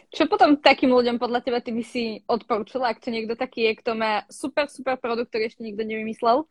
Čo 0.07 0.23
potom 0.23 0.55
takým 0.55 0.87
ľuďom 0.95 1.19
podľa 1.19 1.43
teba 1.43 1.59
ty 1.59 1.75
by 1.75 1.83
si 1.83 2.23
odporúčila, 2.23 2.95
ak 2.95 3.03
to 3.03 3.11
niekto 3.11 3.35
taký 3.35 3.67
je, 3.67 3.71
kto 3.83 3.91
má 3.91 4.23
super, 4.31 4.71
super 4.71 4.95
produkt, 4.95 5.35
ktorý 5.35 5.51
ešte 5.51 5.67
nikto 5.67 5.83
nevymyslel? 5.83 6.47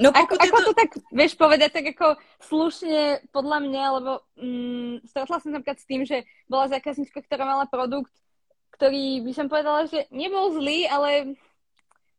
No 0.00 0.08
ako, 0.16 0.40
ako 0.40 0.58
to... 0.64 0.64
to 0.64 0.72
tak, 0.72 0.90
vieš 1.12 1.36
povedať, 1.36 1.76
tak 1.76 1.92
ako 1.92 2.16
slušne 2.40 3.28
podľa 3.36 3.58
mňa, 3.68 3.84
lebo 4.00 4.12
mm, 4.40 4.94
stretla 5.12 5.44
som 5.44 5.52
napríklad 5.52 5.76
s 5.76 5.84
tým, 5.84 6.08
že 6.08 6.24
bola 6.48 6.72
zákaznička, 6.72 7.20
ktorá 7.20 7.44
mala 7.44 7.68
produkt, 7.68 8.16
ktorý 8.80 9.20
by 9.28 9.32
som 9.36 9.52
povedala, 9.52 9.84
že 9.84 10.08
nebol 10.08 10.56
zlý, 10.56 10.88
ale 10.88 11.36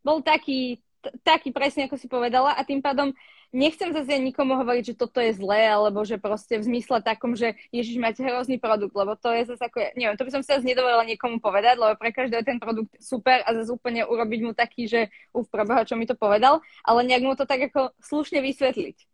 bol 0.06 0.22
taký, 0.22 0.78
taký 1.26 1.50
presne, 1.50 1.90
ako 1.90 1.98
si 1.98 2.06
povedala 2.06 2.54
a 2.54 2.62
tým 2.62 2.86
pádom 2.86 3.18
nechcem 3.54 3.94
zase 3.94 4.18
nikomu 4.20 4.58
hovoriť, 4.58 4.84
že 4.92 5.00
toto 5.00 5.22
je 5.22 5.38
zlé, 5.38 5.70
alebo 5.70 6.02
že 6.02 6.18
proste 6.18 6.58
v 6.58 6.66
zmysle 6.66 7.00
takom, 7.06 7.38
že 7.38 7.54
Ježiš, 7.70 8.02
máte 8.02 8.26
hrozný 8.26 8.58
produkt, 8.58 8.98
lebo 8.98 9.14
to 9.14 9.30
je 9.32 9.54
zase 9.54 9.62
ako, 9.62 9.94
neviem, 9.94 10.18
to 10.18 10.26
by 10.26 10.32
som 10.34 10.42
sa 10.42 10.58
zase 10.60 10.68
nedovolila 10.68 11.06
niekomu 11.06 11.38
povedať, 11.38 11.78
lebo 11.78 11.94
pre 11.96 12.10
každého 12.10 12.42
je 12.42 12.50
ten 12.50 12.60
produkt 12.60 12.92
super 12.98 13.46
a 13.46 13.50
zase 13.54 13.70
úplne 13.70 14.04
urobiť 14.04 14.40
mu 14.42 14.52
taký, 14.58 14.90
že 14.90 15.14
uf, 15.32 15.46
preboha, 15.48 15.86
čo 15.86 15.94
mi 15.96 16.10
to 16.10 16.18
povedal, 16.18 16.60
ale 16.82 17.06
nejak 17.06 17.24
mu 17.24 17.38
to 17.38 17.46
tak 17.46 17.70
ako 17.70 17.94
slušne 18.02 18.42
vysvetliť. 18.42 19.13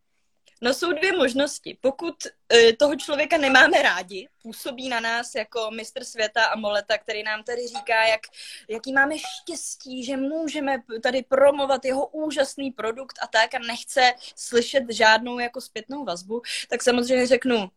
No 0.61 0.73
jsou 0.73 0.93
dvě 0.93 1.17
možnosti. 1.17 1.77
Pokud 1.81 2.15
uh, 2.25 2.59
toho 2.79 2.95
člověka 2.95 3.37
nemáme 3.37 3.81
rádi, 3.81 4.27
působí 4.43 4.89
na 4.89 4.99
nás 4.99 5.35
jako 5.35 5.71
mistr 5.71 6.03
světa 6.03 6.45
a 6.45 6.55
moleta, 6.57 6.97
který 6.97 7.23
nám 7.23 7.43
tady 7.43 7.67
říká, 7.67 8.05
jak, 8.05 8.21
jaký 8.69 8.93
máme 8.93 9.15
štěstí, 9.17 10.03
že 10.05 10.17
můžeme 10.17 10.77
tady 11.03 11.23
promovat 11.23 11.85
jeho 11.85 12.07
úžasný 12.07 12.71
produkt 12.71 13.19
a 13.21 13.27
tak 13.27 13.55
a 13.55 13.59
nechce 13.59 14.13
slyšet 14.35 14.83
žádnou 14.89 15.39
jako 15.39 15.61
zpětnou 15.61 16.05
vazbu, 16.05 16.41
tak 16.69 16.83
samozřejmě 16.83 17.27
řeknu, 17.27 17.69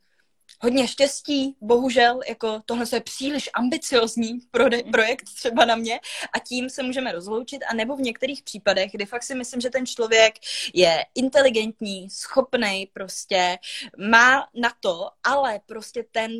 hodně 0.61 0.88
štěstí, 0.88 1.57
bohužel, 1.61 2.21
jako 2.29 2.62
tohle 2.67 2.87
je 2.93 3.01
příliš 3.01 3.51
ambiciozní 3.55 4.38
projekt 4.93 5.25
třeba 5.35 5.65
na 5.65 5.77
mě 5.77 6.01
a 6.35 6.38
tím 6.38 6.71
se 6.71 6.83
můžeme 6.83 7.12
rozloučit 7.12 7.62
a 7.69 7.75
nebo 7.75 7.97
v 7.97 8.01
některých 8.01 8.43
případech, 8.43 8.93
kdy 8.93 9.07
fakt 9.07 9.23
si 9.23 9.35
myslím, 9.35 9.61
že 9.61 9.71
ten 9.71 9.87
člověk 9.87 10.35
je 10.75 11.05
inteligentní, 11.15 12.11
schopný, 12.11 12.91
prostě 12.93 13.59
má 14.09 14.49
na 14.55 14.73
to, 14.81 15.09
ale 15.25 15.61
prostě 15.67 16.05
ten 16.12 16.31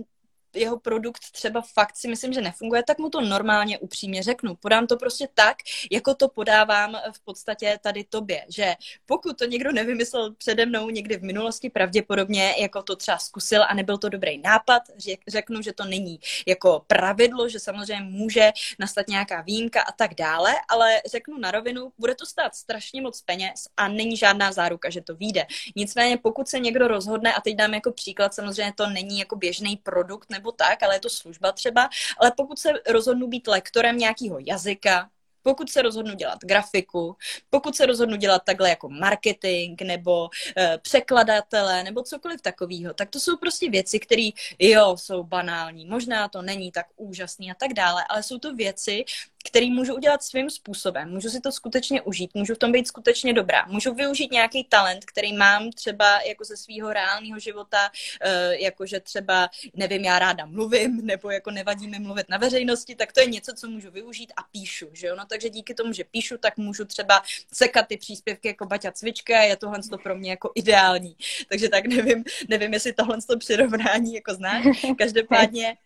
jeho 0.55 0.79
produkt 0.79 1.23
třeba 1.33 1.63
fakt 1.75 1.97
si 1.97 2.09
myslím, 2.09 2.33
že 2.33 2.41
nefunguje, 2.41 2.83
tak 2.83 2.99
mu 2.99 3.11
to 3.11 3.21
normálně 3.21 3.79
upřímně 3.79 4.23
řeknu. 4.23 4.55
Podám 4.55 4.87
to 4.87 4.97
prostě 4.97 5.29
tak, 5.35 5.57
jako 5.91 6.15
to 6.15 6.29
podávám 6.29 6.97
v 7.13 7.25
podstatě 7.25 7.79
tady 7.83 8.05
tobě, 8.05 8.45
že 8.49 8.75
pokud 9.07 9.39
to 9.39 9.45
někdo 9.45 9.73
nevymyslel 9.73 10.35
přede 10.35 10.67
mnou 10.67 10.91
někdy 10.91 11.17
v 11.17 11.23
minulosti, 11.23 11.71
pravděpodobně 11.71 12.55
jako 12.59 12.83
to 12.83 12.97
třeba 12.97 13.19
zkusil 13.19 13.63
a 13.69 13.75
nebyl 13.75 13.99
to 13.99 14.09
dobrý 14.09 14.39
nápad, 14.39 14.83
řeknu, 15.29 15.63
že 15.63 15.73
to 15.73 15.85
není 15.85 16.21
jako 16.47 16.85
pravidlo, 16.87 17.49
že 17.49 17.61
samozřejmě 17.61 18.05
může 18.05 18.53
nastat 18.79 19.09
nějaká 19.09 19.41
výjimka 19.41 19.81
a 19.83 19.93
tak 19.93 20.15
dále, 20.15 20.55
ale 20.69 21.03
řeknu 21.11 21.39
na 21.39 21.51
rovinu, 21.51 21.93
bude 21.99 22.15
to 22.15 22.27
stát 22.27 22.55
strašně 22.55 23.03
moc 23.03 23.21
peněz 23.23 23.69
a 23.77 23.89
není 23.89 24.17
žádná 24.17 24.53
záruka, 24.53 24.91
že 24.91 25.01
to 25.01 25.17
vyjde. 25.17 25.47
Nicméně 25.77 26.19
pokud 26.19 26.49
se 26.49 26.59
někdo 26.61 26.89
rozhodne, 26.89 27.35
a 27.35 27.41
teď 27.41 27.57
dám 27.57 27.75
jako 27.75 27.93
příklad, 27.93 28.35
samozřejmě 28.35 28.73
to 28.77 28.87
není 28.87 29.19
jako 29.19 29.37
běžný 29.37 29.77
produkt 29.77 30.31
tak, 30.51 30.83
ale 30.83 30.97
je 30.97 31.01
to 31.01 31.11
služba 31.11 31.53
třeba. 31.53 31.89
Ale 32.19 32.33
pokud 32.37 32.59
se 32.59 32.71
rozhodnu 32.91 33.27
být 33.27 33.47
lektorem 33.47 33.99
nějakého 33.99 34.39
jazyka, 34.41 35.09
pokud 35.43 35.71
se 35.71 35.83
rozhodnu 35.83 36.15
dělat 36.15 36.39
grafiku, 36.45 37.17
pokud 37.51 37.77
se 37.77 37.87
rozhodnu 37.87 38.17
dělat 38.17 38.43
takhle 38.45 38.71
jako 38.71 38.89
marketing 38.89 39.83
nebo 39.83 40.29
e, 40.57 40.79
překladatele 40.79 41.85
nebo 41.85 42.03
cokoliv 42.03 42.41
takového, 42.43 42.95
tak 42.95 43.11
to 43.11 43.21
jsou 43.21 43.37
prostě 43.37 43.71
věci, 43.71 44.01
které, 44.01 44.31
jo, 44.59 44.97
jsou 44.99 45.25
banální, 45.25 45.87
možná 45.87 46.29
to 46.29 46.43
není 46.43 46.73
tak 46.73 46.87
úžasný 46.97 47.51
a 47.51 47.55
tak 47.55 47.73
dále, 47.73 48.05
ale 48.09 48.23
jsou 48.23 48.39
to 48.39 48.55
věci, 48.55 49.05
který 49.45 49.71
můžu 49.71 49.95
udělat 49.95 50.23
svým 50.23 50.51
způsobem. 50.51 51.11
Můžu 51.11 51.29
si 51.29 51.41
to 51.41 51.53
skutečně 51.53 52.03
užít, 52.03 52.35
můžu 52.35 52.55
v 52.55 52.59
tom 52.59 52.73
být 52.73 52.89
skutečně 52.89 53.33
dobrá. 53.33 53.67
Můžu 53.67 53.95
využít 53.95 54.33
nějaký 54.33 54.65
talent, 54.65 55.05
který 55.05 55.33
mám 55.33 55.71
třeba 55.71 56.21
jako 56.23 56.45
ze 56.45 56.57
svého 56.57 56.93
reálného 56.93 57.39
života, 57.39 57.91
eh, 58.21 58.57
jakože 58.57 59.01
třeba, 59.01 59.49
nevím, 59.75 60.05
já 60.05 60.19
ráda 60.19 60.47
mluvím, 60.47 61.07
nebo 61.07 61.31
jako 61.31 61.51
nevadí 61.51 61.89
mi 61.89 61.99
mluvit 61.99 62.29
na 62.29 62.39
veřejnosti, 62.39 62.95
tak 62.95 63.13
to 63.13 63.21
je 63.21 63.27
něco, 63.27 63.53
co 63.55 63.71
můžu 63.71 63.91
využít 63.91 64.33
a 64.37 64.43
píšu, 64.43 64.89
že 64.93 65.07
jo? 65.07 65.17
No 65.17 65.25
takže 65.27 65.51
díky 65.51 65.75
tomu, 65.75 65.93
že 65.93 66.05
píšu, 66.05 66.39
tak 66.39 66.57
můžu 66.57 66.85
třeba 66.85 67.23
sekat 67.53 67.87
ty 67.87 67.97
příspěvky 67.97 68.49
jako 68.49 68.67
Baťa 68.67 68.93
Cvička, 68.93 69.43
je 69.43 69.57
tohle 69.57 69.79
to 69.91 69.99
pro 69.99 70.17
mě 70.17 70.31
jako 70.31 70.53
ideální. 70.55 71.17
Takže 71.49 71.69
tak 71.69 71.87
nevím, 71.87 72.25
nevím, 72.49 72.73
jestli 72.75 72.93
tohle 72.93 73.19
to 73.27 73.39
přirovnání 73.39 74.15
jako 74.15 74.35
znáš. 74.35 74.65
Každopádně 74.99 75.77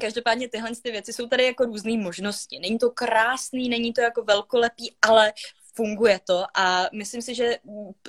Každopádně 0.00 0.48
tyhle 0.48 0.70
ty 0.82 0.90
věci 0.90 1.12
jsou 1.12 1.28
tady 1.28 1.44
jako 1.44 1.64
různé 1.64 1.96
možnosti. 1.96 2.58
Není 2.58 2.78
to 2.78 2.90
krásný, 2.90 3.68
není 3.68 3.92
to 3.92 4.00
jako 4.00 4.24
velkolepý, 4.24 4.94
ale 5.02 5.32
funguje 5.74 6.20
to 6.26 6.44
a 6.54 6.88
myslím 6.92 7.22
si, 7.22 7.34
že 7.34 7.58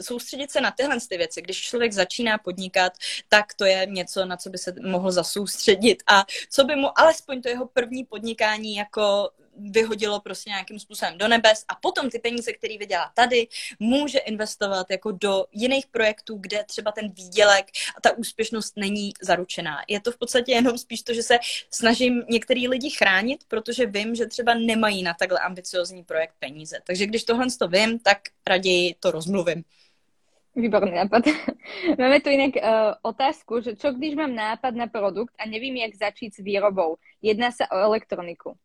soustředit 0.01 0.51
se 0.51 0.62
na 0.62 0.71
tyhle 0.71 0.97
ty 1.10 1.17
věci, 1.17 1.41
když 1.41 1.62
člověk 1.62 1.93
začíná 1.93 2.38
podnikat, 2.38 2.93
tak 3.30 3.54
to 3.54 3.65
je 3.65 3.86
něco, 3.86 4.25
na 4.25 4.38
co 4.38 4.49
by 4.49 4.58
se 4.58 4.73
mohl 4.86 5.12
zasoustředit 5.12 6.04
a 6.08 6.25
co 6.49 6.63
by 6.63 6.75
mu 6.75 6.99
alespoň 6.99 7.41
to 7.41 7.49
jeho 7.49 7.67
první 7.67 8.04
podnikání 8.06 8.75
jako 8.75 9.30
vyhodilo 9.57 10.19
prostě 10.19 10.49
nějakým 10.49 10.79
způsobem 10.79 11.17
do 11.17 11.27
nebes 11.27 11.65
a 11.67 11.75
potom 11.75 12.09
ty 12.09 12.19
peníze, 12.19 12.53
které 12.53 12.77
vydělá 12.77 13.11
tady, 13.13 13.47
může 13.79 14.19
investovat 14.19 14.87
jako 14.91 15.11
do 15.11 15.45
jiných 15.51 15.87
projektů, 15.87 16.37
kde 16.37 16.63
třeba 16.63 16.91
ten 16.91 17.11
výdělek 17.11 17.65
a 17.97 18.01
ta 18.01 18.17
úspěšnost 18.17 18.77
není 18.77 19.11
zaručená. 19.21 19.77
Je 19.87 19.99
to 19.99 20.11
v 20.11 20.17
podstatě 20.17 20.51
jenom 20.51 20.77
spíš 20.77 21.01
to, 21.01 21.13
že 21.13 21.23
se 21.23 21.37
snažím 21.71 22.23
některý 22.29 22.67
lidi 22.67 22.89
chránit, 22.89 23.43
protože 23.47 23.85
vím, 23.85 24.15
že 24.15 24.25
třeba 24.25 24.53
nemají 24.53 25.03
na 25.03 25.13
takhle 25.13 25.39
ambiciozní 25.39 26.03
projekt 26.03 26.33
peníze. 26.39 26.79
Takže 26.83 27.05
když 27.05 27.23
tohle 27.23 27.45
to 27.59 27.67
vím, 27.67 27.99
tak 27.99 28.17
raději 28.47 28.95
to 28.99 29.11
rozmluvím. 29.11 29.63
Výborný 30.55 30.91
nápad. 30.91 31.23
Máme 31.99 32.21
tu 32.21 32.29
inak 32.29 32.55
uh, 32.55 32.93
otázku, 33.01 33.61
že 33.61 33.75
čo 33.75 33.91
když 33.91 34.15
mám 34.15 34.35
nápad 34.35 34.75
na 34.75 34.87
produkt 34.87 35.33
a 35.39 35.45
nevím, 35.45 35.75
jak 35.75 35.95
začít 35.95 36.35
s 36.35 36.37
výrobou. 36.37 36.95
Jedná 37.21 37.51
se 37.51 37.67
o 37.67 37.75
elektroniku. 37.75 38.55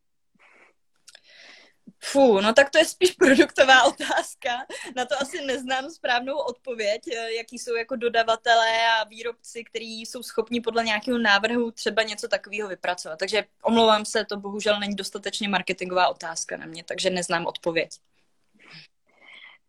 Fú, 2.03 2.41
no 2.41 2.53
tak 2.53 2.69
to 2.69 2.77
je 2.77 2.85
spíš 2.85 3.11
produktová 3.21 3.83
otázka. 3.83 4.65
Na 4.95 5.05
to 5.05 5.21
asi 5.21 5.45
neznám 5.45 5.89
správnou 5.89 6.37
odpověď, 6.37 7.01
eh, 7.07 7.33
jaký 7.33 7.59
jsou 7.59 7.75
jako 7.75 7.95
dodavatelé 7.95 8.87
a 8.87 9.03
výrobci, 9.03 9.63
kteří 9.63 10.01
jsou 10.01 10.23
schopni 10.23 10.61
podle 10.61 10.83
nějakého 10.83 11.17
návrhu 11.17 11.71
třeba 11.71 12.03
něco 12.03 12.27
takového 12.27 12.69
vypracovat. 12.69 13.19
Takže 13.19 13.43
omlouvám 13.63 14.05
se, 14.05 14.25
to 14.25 14.37
bohužel 14.37 14.79
není 14.79 14.95
dostatečně 14.95 15.49
marketingová 15.49 16.07
otázka 16.07 16.57
na 16.57 16.65
mě, 16.65 16.83
takže 16.83 17.09
neznám 17.09 17.45
odpověď. 17.45 17.89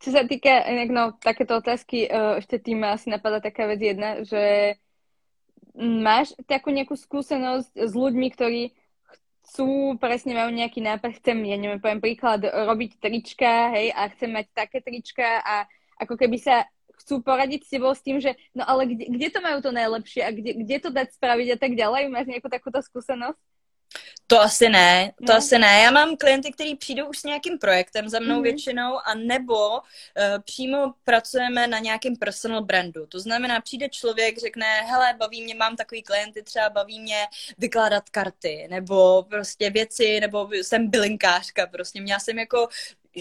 Sa 0.03 0.27
týka 0.27 0.66
inak, 0.66 0.90
no, 0.90 1.05
takéto 1.14 1.62
otázky, 1.62 2.11
uh, 2.11 2.42
ešte 2.42 2.59
tým 2.59 2.83
asi 2.83 3.07
napadá 3.07 3.38
taká 3.38 3.71
vec 3.71 3.79
jedna, 3.79 4.27
že 4.27 4.75
máš 5.79 6.35
takú 6.51 6.75
nejakú 6.75 6.99
skúsenosť 6.99 7.71
s 7.79 7.92
ľuďmi, 7.95 8.27
ktorí 8.35 8.62
chcú, 9.42 9.98
presne 9.98 10.38
majú 10.38 10.55
nejaký 10.55 10.81
nápad, 10.81 11.18
chcem, 11.18 11.37
ja 11.44 11.59
neviem, 11.59 11.83
poviem 11.83 12.00
príklad, 12.00 12.46
robiť 12.46 13.02
trička, 13.02 13.74
hej, 13.74 13.90
a 13.92 14.09
chcem 14.14 14.31
mať 14.31 14.46
také 14.55 14.78
trička 14.81 15.42
a 15.42 15.66
ako 15.98 16.14
keby 16.14 16.38
sa 16.38 16.66
chcú 17.02 17.18
poradiť 17.20 17.66
s 17.66 17.72
tebou 17.74 17.90
s 17.90 18.02
tým, 18.02 18.22
že 18.22 18.38
no 18.55 18.62
ale 18.62 18.87
kde, 18.87 19.11
kde 19.11 19.28
to 19.35 19.38
majú 19.42 19.59
to 19.59 19.74
najlepšie 19.74 20.22
a 20.22 20.31
kde, 20.31 20.62
kde 20.62 20.76
to 20.78 20.88
dať 20.94 21.18
spraviť 21.18 21.48
a 21.55 21.59
tak 21.59 21.72
ďalej? 21.74 22.14
Máš 22.14 22.31
nejakú 22.31 22.46
takúto 22.46 22.78
skúsenosť? 22.78 23.52
To 24.26 24.40
asi 24.40 24.68
ne, 24.68 25.12
to 25.26 25.33
no. 25.33 25.38
asi 25.38 25.59
ne. 25.59 25.81
Já 25.83 25.90
mám 25.90 26.16
klienty, 26.16 26.52
kteří 26.52 26.76
přijdou 26.76 27.07
už 27.07 27.18
s 27.18 27.24
nějakým 27.24 27.59
projektem 27.59 28.09
za 28.09 28.20
mnou 28.20 28.38
mm-hmm. 28.38 28.42
většinou 28.42 28.98
a 29.05 29.14
nebo 29.14 29.70
uh, 29.70 29.78
přímo 30.44 30.92
pracujeme 31.05 31.66
na 31.66 31.78
nějakém 31.78 32.16
personal 32.16 32.64
brandu. 32.64 33.07
To 33.07 33.20
znamená, 33.20 33.61
přijde 33.61 33.88
člověk, 33.88 34.38
řekne, 34.38 34.66
hele, 34.66 35.14
baví 35.18 35.44
mě, 35.44 35.55
mám 35.55 35.76
takový 35.76 36.02
klienty, 36.02 36.42
třeba 36.42 36.70
baví 36.70 37.00
mě 37.00 37.26
vykládat 37.59 38.11
karty, 38.11 38.66
nebo 38.70 39.22
prostě 39.22 39.70
věci, 39.70 40.20
nebo 40.20 40.48
jsem 40.52 40.90
bylinkářka, 40.90 41.66
prostě 41.66 42.00
měla 42.00 42.18
jsem 42.18 42.38
jako 42.38 42.68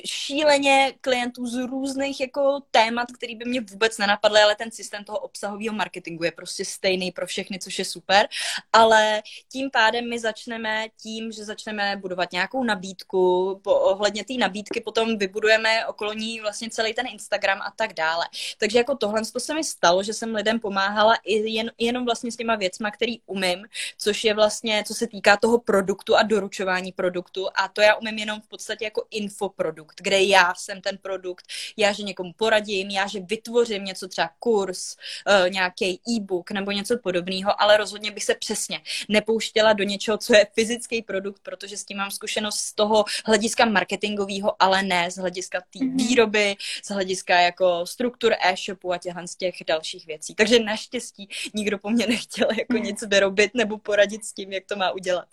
šíleně 0.05 0.93
klientů 1.01 1.47
z 1.47 1.55
různých 1.55 2.19
jako 2.19 2.61
témat, 2.71 3.07
který 3.11 3.35
by 3.35 3.45
mě 3.45 3.61
vůbec 3.61 3.97
nenapadly, 3.97 4.41
ale 4.41 4.55
ten 4.55 4.71
systém 4.71 5.03
toho 5.03 5.19
obsahového 5.19 5.75
marketingu 5.75 6.23
je 6.23 6.31
prostě 6.31 6.65
stejný 6.65 7.11
pro 7.11 7.27
všechny, 7.27 7.59
což 7.59 7.79
je 7.79 7.85
super. 7.85 8.27
Ale 8.73 9.21
tím 9.51 9.69
pádem 9.71 10.09
my 10.09 10.19
začneme 10.19 10.87
tím, 11.01 11.31
že 11.31 11.45
začneme 11.45 11.97
budovat 11.97 12.31
nějakou 12.31 12.63
nabídku, 12.63 13.59
po, 13.63 13.75
ohledně 13.75 14.25
té 14.25 14.33
nabídky 14.33 14.81
potom 14.81 15.17
vybudujeme 15.17 15.87
okolo 15.87 16.13
ní 16.13 16.39
vlastně 16.39 16.69
celý 16.69 16.93
ten 16.93 17.07
Instagram 17.07 17.61
a 17.61 17.73
tak 17.75 17.93
dále. 17.93 18.25
Takže 18.57 18.77
jako 18.77 18.95
tohle 18.95 19.21
to 19.33 19.39
se 19.39 19.53
mi 19.53 19.63
stalo, 19.63 20.03
že 20.03 20.13
jsem 20.13 20.35
lidem 20.35 20.59
pomáhala 20.59 21.15
i 21.23 21.51
jen, 21.51 21.71
jenom 21.77 22.05
vlastně 22.05 22.31
s 22.31 22.35
těma 22.35 22.55
věcma, 22.55 22.91
který 22.91 23.21
umím, 23.25 23.65
což 23.97 24.23
je 24.23 24.33
vlastně, 24.33 24.83
co 24.87 24.93
se 24.93 25.07
týká 25.07 25.37
toho 25.37 25.59
produktu 25.59 26.15
a 26.15 26.23
doručování 26.23 26.91
produktu 26.91 27.47
a 27.55 27.67
to 27.67 27.81
já 27.81 27.95
umím 27.95 28.17
jenom 28.17 28.41
v 28.41 28.47
podstatě 28.47 28.85
jako 28.85 29.05
infoprodukt 29.11 29.80
produkt, 29.81 30.01
kde 30.01 30.21
já 30.21 30.53
jsem 30.55 30.81
ten 30.81 30.97
produkt, 30.97 31.45
já, 31.77 31.91
že 31.91 32.03
někomu 32.03 32.33
poradím, 32.33 32.89
já, 32.89 33.07
že 33.07 33.19
vytvořím 33.19 33.85
něco, 33.85 34.07
třeba 34.07 34.29
kurz, 34.39 34.95
uh, 34.95 35.49
nějaký 35.49 35.99
e-book 36.09 36.51
nebo 36.51 36.71
něco 36.71 36.97
podobného, 36.97 37.61
ale 37.61 37.77
rozhodně 37.77 38.11
bych 38.11 38.23
se 38.23 38.35
přesně 38.35 38.81
nepouštěla 39.09 39.73
do 39.73 39.83
něčeho, 39.83 40.17
co 40.17 40.35
je 40.35 40.47
fyzický 40.53 41.01
produkt, 41.01 41.39
protože 41.43 41.77
s 41.77 41.85
tím 41.85 41.97
mám 41.97 42.11
zkušenost 42.11 42.55
z 42.55 42.73
toho 42.73 43.05
hlediska 43.25 43.65
marketingového, 43.65 44.55
ale 44.59 44.83
ne 44.83 45.11
z 45.11 45.17
hlediska 45.17 45.61
té 45.61 45.79
mm-hmm. 45.79 45.97
výroby, 45.97 46.55
z 46.83 46.89
hlediska 46.89 47.39
jako 47.39 47.85
struktur 47.85 48.33
e-shopu 48.41 48.93
a 48.93 48.97
těchhle 48.97 49.27
z 49.27 49.35
těch 49.35 49.55
dalších 49.67 50.05
věcí. 50.05 50.35
Takže 50.35 50.59
naštěstí 50.59 51.29
nikdo 51.53 51.77
po 51.77 51.89
mně 51.89 52.07
nechtěl 52.07 52.47
jako 52.57 52.73
mm. 52.73 52.83
nic 52.83 53.03
vyrobit 53.07 53.51
nebo 53.53 53.77
poradit 53.77 54.25
s 54.25 54.33
tím, 54.33 54.53
jak 54.53 54.65
to 54.65 54.75
má 54.75 54.91
udělat. 54.91 55.27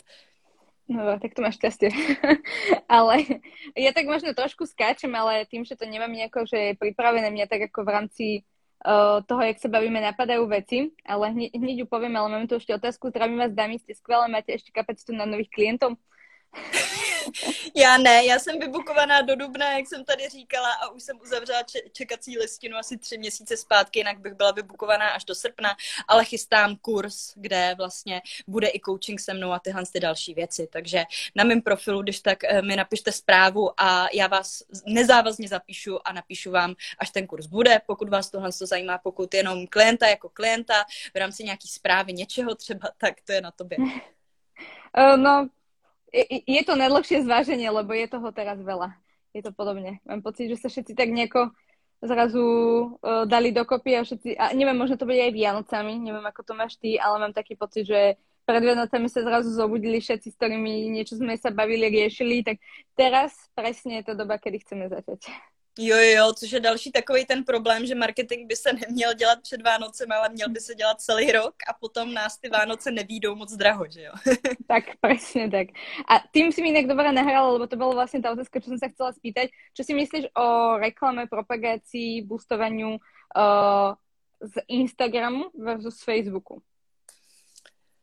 No, 0.89 1.21
tak 1.21 1.37
to 1.37 1.45
máš 1.45 1.61
šťastie. 1.61 1.93
ale 2.89 3.21
ja 3.77 3.93
tak 3.93 4.09
možno 4.09 4.33
trošku 4.33 4.65
skáčem, 4.65 5.13
ale 5.13 5.45
tým, 5.45 5.61
že 5.61 5.77
to 5.77 5.85
nemám 5.85 6.09
nejako, 6.09 6.49
že 6.49 6.73
je 6.73 6.81
pripravené 6.81 7.29
mňa 7.29 7.45
tak 7.45 7.69
ako 7.69 7.85
v 7.85 7.93
rámci 7.93 8.25
uh, 8.81 9.21
toho, 9.21 9.41
jak 9.45 9.61
sa 9.61 9.69
bavíme, 9.69 10.01
napadajú 10.01 10.49
veci, 10.49 10.89
ale 11.05 11.29
hneď, 11.29 11.49
hneď 11.53 11.75
ju 11.83 11.85
poviem, 11.85 12.17
ale 12.17 12.27
máme 12.33 12.49
tu 12.49 12.57
ešte 12.57 12.73
otázku, 12.73 13.13
zdravím 13.13 13.37
vás 13.37 13.53
dámy, 13.53 13.77
ste 13.77 13.93
skvelé, 13.93 14.25
máte 14.33 14.49
ešte 14.49 14.73
kapacitu 14.73 15.13
na 15.13 15.29
nových 15.29 15.53
klientov? 15.53 15.93
Já 17.75 17.97
ne, 17.97 18.25
já 18.25 18.39
jsem 18.39 18.59
vybukovaná 18.59 19.21
do 19.21 19.35
dubna, 19.35 19.77
jak 19.77 19.87
jsem 19.87 20.05
tady 20.05 20.29
říkala, 20.29 20.69
a 20.73 20.89
už 20.89 21.03
jsem 21.03 21.19
uzavřela 21.21 21.63
čekací 21.91 22.37
listinu 22.37 22.77
asi 22.77 22.97
tři 22.97 23.17
měsíce 23.17 23.57
zpátky, 23.57 23.99
jinak 23.99 24.19
bych 24.19 24.33
byla 24.33 24.51
vybukovaná 24.51 25.09
až 25.09 25.25
do 25.25 25.35
srpna, 25.35 25.75
ale 26.07 26.25
chystám 26.25 26.75
kurz, 26.75 27.33
kde 27.35 27.75
vlastně 27.77 28.21
bude 28.47 28.67
i 28.67 28.79
coaching 28.85 29.19
se 29.19 29.33
mnou 29.33 29.51
a 29.51 29.59
tyhle 29.59 29.83
ty 29.93 29.99
další 29.99 30.33
věci. 30.33 30.67
Takže 30.71 31.03
na 31.35 31.43
mém 31.43 31.61
profilu, 31.61 32.01
když 32.01 32.19
tak 32.19 32.43
eh, 32.43 32.61
mi 32.61 32.75
napište 32.75 33.11
zprávu 33.11 33.81
a 33.81 34.07
já 34.13 34.27
vás 34.27 34.63
nezávazně 34.85 35.47
zapíšu 35.47 36.07
a 36.07 36.13
napíšu 36.13 36.51
vám, 36.51 36.75
až 36.99 37.09
ten 37.09 37.27
kurz 37.27 37.45
bude, 37.45 37.81
pokud 37.85 38.09
vás 38.09 38.29
tohle 38.29 38.49
to 38.59 38.65
zajímá, 38.65 38.97
pokud 38.97 39.33
jenom 39.33 39.67
klienta 39.67 40.07
jako 40.07 40.29
klienta 40.29 40.85
v 41.13 41.17
rámci 41.17 41.43
nějaký 41.43 41.67
zprávy 41.67 42.13
něčeho 42.13 42.55
třeba, 42.55 42.89
tak 42.97 43.13
to 43.25 43.31
je 43.31 43.41
na 43.41 43.51
tobě. 43.51 43.77
Uh, 43.77 45.17
no, 45.17 45.49
je 46.45 46.61
to 46.65 46.73
najlepšie 46.73 47.25
zváženie, 47.25 47.69
lebo 47.69 47.93
je 47.93 48.07
toho 48.09 48.29
teraz 48.33 48.57
veľa. 48.59 48.93
Je 49.33 49.45
to 49.45 49.53
podobne. 49.53 50.01
Mám 50.09 50.25
pocit, 50.25 50.49
že 50.49 50.57
sa 50.57 50.67
všetci 50.67 50.97
tak 50.97 51.13
nejako 51.13 51.53
zrazu 52.01 52.45
uh, 53.03 53.27
dali 53.27 53.51
dokopy 53.51 53.99
a 53.99 54.07
všetci, 54.07 54.39
a 54.39 54.55
neviem, 54.55 54.77
možno 54.77 54.95
to 54.95 55.03
bude 55.03 55.19
aj 55.19 55.35
Vianocami, 55.35 55.99
neviem, 55.99 56.23
ako 56.23 56.41
to 56.47 56.53
máš 56.55 56.79
ty, 56.79 56.95
ale 56.95 57.19
mám 57.19 57.33
taký 57.35 57.59
pocit, 57.59 57.85
že 57.85 58.15
pred 58.47 58.63
Vianocami 58.63 59.11
sa 59.11 59.21
zrazu 59.21 59.51
zobudili 59.51 59.99
všetci, 59.99 60.31
s 60.31 60.37
ktorými 60.39 60.89
niečo 60.89 61.19
sme 61.19 61.35
sa 61.35 61.51
bavili, 61.51 61.91
riešili, 61.91 62.41
tak 62.41 62.57
teraz 62.95 63.35
presne 63.51 64.01
je 64.01 64.09
to 64.09 64.13
doba, 64.15 64.39
kedy 64.39 64.63
chceme 64.63 64.87
začať. 64.87 65.27
Jo, 65.81 65.97
jo, 65.97 66.33
což 66.33 66.51
je 66.51 66.59
další 66.59 66.91
takový 66.91 67.25
ten 67.25 67.43
problém, 67.43 67.85
že 67.85 67.95
marketing 67.95 68.47
by 68.47 68.55
se 68.55 68.73
neměl 68.73 69.13
dělat 69.13 69.39
před 69.41 69.61
Vánocem, 69.61 70.11
ale 70.11 70.29
měl 70.29 70.49
by 70.49 70.59
se 70.59 70.75
dělat 70.75 71.01
celý 71.01 71.31
rok 71.31 71.55
a 71.67 71.73
potom 71.73 72.13
nás 72.13 72.37
ty 72.37 72.49
Vánoce 72.49 72.91
nevídou 72.91 73.35
moc 73.35 73.53
draho, 73.55 73.85
že 73.89 74.01
jo? 74.03 74.13
tak, 74.67 74.83
presne 74.99 75.49
tak. 75.49 75.67
A 76.03 76.19
tým 76.31 76.51
si 76.51 76.59
mi 76.61 76.75
inak 76.75 76.83
dobre 76.87 77.11
nahrala, 77.15 77.55
lebo 77.55 77.63
to 77.67 77.79
bolo 77.79 77.95
vlastne 77.95 78.19
tá 78.19 78.35
otázka, 78.35 78.59
čo 78.59 78.75
som 78.75 78.79
sa 78.79 78.91
chcela 78.91 79.15
spýtať. 79.15 79.55
Čo 79.71 79.87
si 79.87 79.93
myslíš 79.95 80.35
o 80.35 80.75
reklame, 80.83 81.31
propagácii, 81.31 82.27
boostovaniu 82.27 82.99
uh, 82.99 83.95
z 84.43 84.55
Instagramu 84.67 85.47
versus 85.55 86.03
Facebooku? 86.03 86.59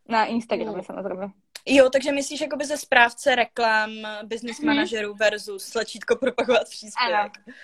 Na 0.08 0.32
Instagrame 0.32 0.80
no. 0.80 0.86
samozrejme. 0.86 1.28
Jo, 1.66 1.90
takže 1.90 2.12
myslíš 2.12 2.40
jakoby 2.40 2.64
ze 2.64 2.76
správce 2.76 3.34
reklam, 3.34 3.90
business 4.22 4.58
mhm. 4.58 4.66
manažerů 4.66 5.14
versus 5.14 5.70
tlačítko 5.70 6.16
propagovat 6.16 6.68
příspěvek. 6.70 7.32
Ano. 7.46 7.54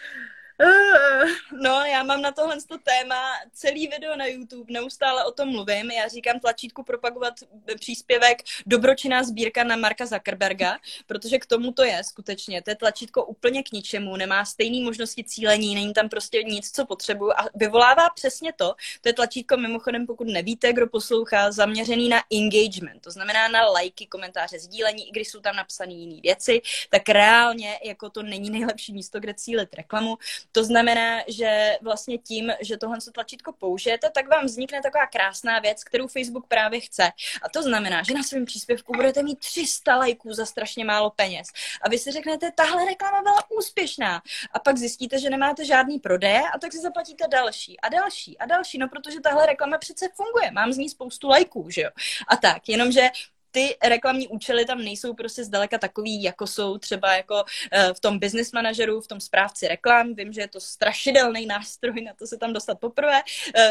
No, 1.63 1.85
já 1.85 2.03
mám 2.03 2.23
na 2.23 2.33
tohle 2.33 2.57
téma 2.83 3.33
celý 3.53 3.89
video 3.89 4.17
na 4.17 4.27
YouTube, 4.27 4.73
neustále 4.73 5.25
o 5.25 5.33
tom 5.33 5.49
mluvím. 5.49 5.91
Já 5.91 6.09
říkám 6.09 6.41
tlačítku 6.41 6.83
propagovat 6.83 7.35
příspěvek 7.81 8.43
dobročinná 8.67 9.23
sbírka 9.23 9.65
na 9.65 9.77
Marka 9.77 10.07
Zuckerberga, 10.07 10.79
protože 11.07 11.39
k 11.39 11.47
tomu 11.47 11.73
to 11.73 11.85
je 11.85 12.05
skutečně. 12.05 12.63
To 12.63 12.71
je 12.71 12.77
tlačítko 12.77 13.25
úplně 13.25 13.63
k 13.63 13.73
ničemu, 13.73 14.17
nemá 14.17 14.45
stejné 14.45 14.85
možnosti 14.85 15.25
cílení, 15.25 15.75
není 15.75 15.93
tam 15.93 16.09
prostě 16.09 16.43
nic, 16.43 16.71
co 16.71 16.87
potřebuju 16.87 17.31
a 17.33 17.49
vyvolává 17.55 18.11
přesně 18.15 18.53
to. 18.53 18.75
To 19.01 19.09
je 19.09 19.13
tlačítko 19.13 19.57
mimochodem, 19.57 20.07
pokud 20.07 20.27
nevíte, 20.27 20.73
kdo 20.73 20.87
poslouchá, 20.87 21.53
zaměřený 21.53 22.09
na 22.09 22.23
engagement, 22.33 23.03
to 23.03 23.11
znamená 23.11 23.49
na 23.49 23.67
lajky, 23.67 24.07
komentáře, 24.07 24.59
sdílení, 24.59 25.09
i 25.09 25.11
když 25.11 25.29
jsou 25.29 25.41
tam 25.41 25.57
napsané 25.57 25.93
jiné 25.93 26.21
věci, 26.21 26.61
tak 26.91 27.09
reálně 27.09 27.79
jako 27.85 28.11
to 28.11 28.23
není 28.23 28.51
nejlepší 28.51 28.93
místo, 28.93 29.21
kde 29.21 29.35
cílit 29.35 29.75
reklamu. 29.75 30.19
To 30.53 30.65
znamená, 30.65 31.23
že 31.29 31.79
vlastně 31.83 32.19
tím, 32.19 32.53
že 32.61 32.77
tohle 32.77 32.99
tlačítko 33.15 33.53
použijete, 33.53 34.11
tak 34.11 34.29
vám 34.29 34.47
vznikne 34.47 34.83
taková 34.83 35.07
krásná 35.07 35.59
věc, 35.59 35.85
kterou 35.85 36.07
Facebook 36.07 36.47
právě 36.47 36.81
chce. 36.81 37.11
A 37.43 37.49
to 37.49 37.63
znamená, 37.63 38.03
že 38.03 38.15
na 38.15 38.23
svém 38.23 38.45
příspěvku 38.45 38.93
budete 38.93 39.23
mít 39.23 39.39
300 39.39 39.97
lajků 39.97 40.33
za 40.33 40.47
strašně 40.47 40.85
málo 40.85 41.11
peněz. 41.11 41.49
A 41.83 41.89
vy 41.89 41.99
si 41.99 42.11
řeknete, 42.11 42.51
tahle 42.51 42.85
reklama 42.85 43.23
byla 43.23 43.51
úspěšná. 43.59 44.23
A 44.53 44.59
pak 44.59 44.77
zjistíte, 44.77 45.19
že 45.19 45.31
nemáte 45.31 45.65
žádný 45.65 45.99
prodeje 45.99 46.43
a 46.55 46.59
tak 46.59 46.73
si 46.73 46.79
zaplatíte 46.79 47.29
další 47.29 47.81
a 47.81 47.89
další 47.89 48.39
a 48.39 48.47
další. 48.47 48.79
No 48.79 48.89
protože 48.89 49.21
tahle 49.21 49.47
reklama 49.47 49.79
přece 49.79 50.09
funguje. 50.17 50.51
Mám 50.51 50.73
z 50.73 50.79
ní 50.79 50.89
spoustu 50.89 51.29
lajků, 51.29 51.71
že 51.71 51.81
jo? 51.83 51.91
A 52.29 52.37
tak, 52.37 52.69
jenomže 52.69 53.09
ty 53.53 53.77
reklamní 53.85 54.29
účely 54.29 54.65
tam 54.65 54.79
nejsou 54.79 55.15
prostě 55.15 55.45
zdaleka 55.45 55.79
takový, 55.79 56.23
jako 56.23 56.47
jsou 56.47 56.79
třeba 56.79 57.17
jako 57.17 57.45
v 57.93 58.01
tom 58.01 58.19
business 58.19 58.53
manažeru, 58.53 59.01
v 59.01 59.09
tom 59.09 59.21
správci 59.21 59.69
reklam. 59.69 60.15
Vím, 60.15 60.33
že 60.33 60.41
je 60.41 60.49
to 60.49 60.61
strašidelný 60.61 61.47
nástroj 61.47 62.03
na 62.03 62.15
to 62.15 62.27
se 62.27 62.37
tam 62.37 62.53
dostat 62.53 62.81
poprvé. 62.81 63.23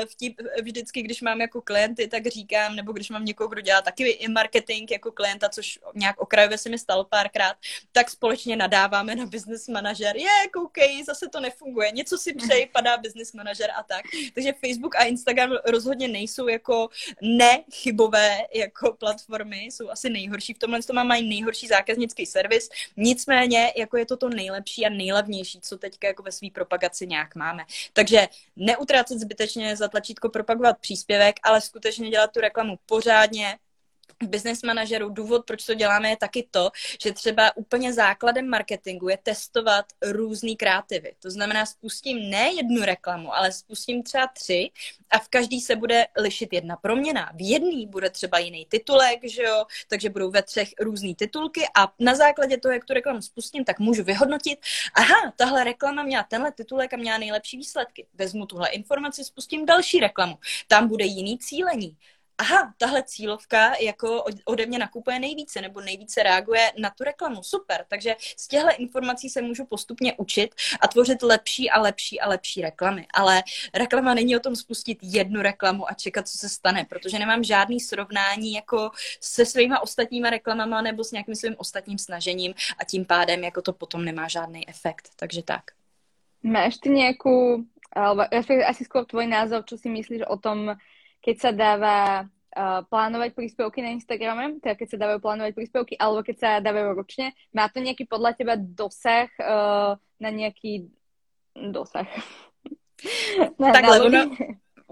Vtip 0.09 0.41
vždycky, 0.61 1.01
když 1.01 1.21
mám 1.21 1.41
jako 1.41 1.61
klienty, 1.61 2.07
tak 2.07 2.27
říkám, 2.27 2.75
nebo 2.75 2.91
když 2.91 3.09
mám 3.09 3.25
někoho, 3.25 3.47
kdo 3.47 3.61
dělá 3.61 3.81
taky 3.81 4.09
i 4.09 4.27
marketing 4.27 4.91
jako 4.91 5.11
klienta, 5.11 5.49
což 5.49 5.79
nějak 5.95 6.21
okrajově 6.21 6.57
se 6.57 6.69
mi 6.69 6.79
stalo 6.79 7.03
párkrát, 7.03 7.55
tak 7.91 8.09
společně 8.09 8.55
nadáváme 8.55 9.15
na 9.15 9.25
business 9.25 9.67
manažer. 9.67 10.17
Je, 10.17 10.49
koukej, 10.53 11.03
zase 11.03 11.27
to 11.29 11.39
nefunguje. 11.39 11.91
Něco 11.91 12.17
si 12.17 12.33
přeji, 12.33 12.65
padá 12.73 12.97
business 12.97 13.33
manažer 13.33 13.71
a 13.77 13.83
tak. 13.83 14.05
Takže 14.33 14.53
Facebook 14.65 14.95
a 14.95 15.03
Instagram 15.03 15.51
rozhodně 15.65 16.07
nejsou 16.07 16.47
jako 16.47 16.89
nechybové 17.21 18.37
jako 18.53 18.93
platformy, 18.93 19.70
jsou 19.71 19.89
asi 19.89 20.09
nejhorší 20.09 20.53
v 20.53 20.59
tomhle, 20.59 20.81
to 20.81 20.93
mají 20.93 21.29
nejhorší 21.29 21.67
zákaznický 21.67 22.25
servis. 22.25 22.69
Nicméně, 22.97 23.73
jako 23.77 23.97
je 23.97 24.05
to 24.05 24.17
to 24.17 24.29
nejlepší 24.29 24.85
a 24.85 24.89
nejlevnější, 24.89 25.61
co 25.61 25.77
teďka 25.77 26.07
jako 26.07 26.23
ve 26.23 26.31
své 26.31 26.47
propagaci 26.53 27.07
nějak 27.07 27.35
máme. 27.35 27.63
Takže 27.93 28.27
neutrácet 28.55 29.19
zbytečně 29.19 29.75
za 29.75 29.87
tlačítko 29.87 30.29
propagovat 30.29 30.77
příspěvek, 30.81 31.35
ale 31.43 31.61
skutečně 31.61 32.09
dělat 32.09 32.31
tu 32.31 32.39
reklamu 32.39 32.75
pořádně, 32.85 33.57
business 34.23 34.63
manažerů, 34.63 35.09
důvod, 35.09 35.45
proč 35.45 35.65
to 35.65 35.73
děláme, 35.73 36.09
je 36.09 36.17
taky 36.17 36.47
to, 36.51 36.71
že 37.03 37.13
třeba 37.13 37.57
úplně 37.57 37.93
základem 37.93 38.49
marketingu 38.49 39.09
je 39.09 39.17
testovat 39.23 39.85
různý 40.01 40.57
kreativy. 40.57 41.13
To 41.19 41.31
znamená, 41.31 41.65
spustím 41.65 42.29
ne 42.29 42.53
jednu 42.53 42.81
reklamu, 42.81 43.35
ale 43.35 43.51
spustím 43.51 44.03
třeba 44.03 44.27
tři 44.27 44.69
a 45.09 45.19
v 45.19 45.27
každý 45.27 45.61
se 45.61 45.75
bude 45.75 46.07
lišit 46.17 46.53
jedna 46.53 46.75
proměna. 46.75 47.31
V 47.35 47.49
jedný 47.49 47.87
bude 47.87 48.09
třeba 48.09 48.39
jiný 48.39 48.65
titulek, 48.65 49.19
že 49.23 49.43
jo, 49.43 49.65
takže 49.87 50.09
budou 50.09 50.31
ve 50.31 50.43
třech 50.43 50.69
různý 50.79 51.15
titulky 51.15 51.61
a 51.75 51.93
na 51.99 52.15
základě 52.15 52.57
toho, 52.57 52.73
jak 52.73 52.85
tu 52.85 52.93
reklamu 52.93 53.21
spustím, 53.21 53.65
tak 53.65 53.79
můžu 53.79 54.03
vyhodnotit, 54.03 54.59
aha, 54.93 55.33
tahle 55.35 55.63
reklama 55.63 56.03
měla 56.03 56.23
tenhle 56.23 56.51
titulek 56.51 56.93
a 56.93 56.97
měla 56.97 57.17
nejlepší 57.17 57.57
výsledky. 57.57 58.07
Vezmu 58.13 58.45
tuhle 58.45 58.69
informaci, 58.69 59.23
spustím 59.23 59.65
další 59.65 59.99
reklamu. 59.99 60.37
Tam 60.67 60.87
bude 60.87 61.05
jiný 61.05 61.37
cílení 61.37 61.97
aha, 62.41 62.73
tahle 62.77 63.03
cílovka 63.03 63.75
jako 63.79 64.25
ode 64.45 64.65
mě 64.65 64.79
nakupuje 64.79 65.19
nejvíce 65.19 65.61
nebo 65.61 65.81
nejvíce 65.81 66.23
reaguje 66.23 66.71
na 66.77 66.89
tu 66.89 67.03
reklamu. 67.03 67.43
Super, 67.43 67.85
takže 67.87 68.15
z 68.37 68.47
těchto 68.47 68.67
informací 68.77 69.29
se 69.29 69.41
můžu 69.41 69.65
postupně 69.65 70.13
učit 70.17 70.55
a 70.81 70.87
tvořit 70.87 71.21
lepší 71.21 71.69
a 71.69 71.81
lepší 71.81 72.19
a 72.19 72.29
lepší 72.29 72.61
reklamy. 72.61 73.07
Ale 73.13 73.43
reklama 73.73 74.13
není 74.13 74.35
o 74.35 74.39
tom 74.39 74.55
spustit 74.55 74.97
jednu 75.01 75.41
reklamu 75.41 75.89
a 75.89 75.93
čekat, 75.93 76.27
co 76.27 76.37
se 76.37 76.49
stane, 76.49 76.85
protože 76.89 77.19
nemám 77.19 77.43
žádný 77.43 77.79
srovnání 77.79 78.53
jako 78.53 78.91
se 79.21 79.45
svýma 79.45 79.79
ostatníma 79.79 80.29
reklamama 80.29 80.81
nebo 80.81 81.03
s 81.03 81.11
nějakým 81.11 81.35
svým 81.35 81.55
ostatním 81.57 81.97
snažením 81.97 82.53
a 82.79 82.85
tím 82.85 83.05
pádem 83.05 83.43
jako 83.43 83.61
to 83.61 83.73
potom 83.73 84.05
nemá 84.05 84.27
žádný 84.27 84.69
efekt. 84.69 85.09
Takže 85.15 85.43
tak. 85.43 85.63
Máš 86.43 86.77
ty 86.77 86.89
nějakou, 86.89 87.63
alebo 87.93 88.25
asi 88.65 88.83
skôr 88.83 89.05
tvoj 89.05 89.27
názor, 89.27 89.61
čo 89.61 89.77
si 89.77 89.89
myslíš 89.93 90.25
o 90.25 90.37
tom, 90.41 90.73
keď 91.21 91.35
sa 91.37 91.51
dáva 91.53 91.97
uh, 92.25 92.81
plánovať 92.89 93.37
príspevky 93.37 93.79
na 93.85 93.93
Instagrame, 93.93 94.59
teda 94.59 94.75
keď 94.75 94.87
sa 94.89 94.97
dávajú 94.97 95.19
plánovať 95.21 95.51
príspevky, 95.53 95.93
alebo 95.95 96.25
keď 96.25 96.35
sa 96.37 96.49
dávajú 96.59 96.97
ročne, 96.97 97.37
má 97.53 97.69
to 97.69 97.79
nejaký 97.79 98.09
podľa 98.09 98.35
teba 98.35 98.57
dosah 98.57 99.29
uh, 99.39 99.95
na 100.17 100.29
nejaký 100.33 100.89
dosah? 101.55 102.09
na, 103.61 103.69
Takhle, 103.71 103.97
na 103.97 104.05
ono, 104.05 104.21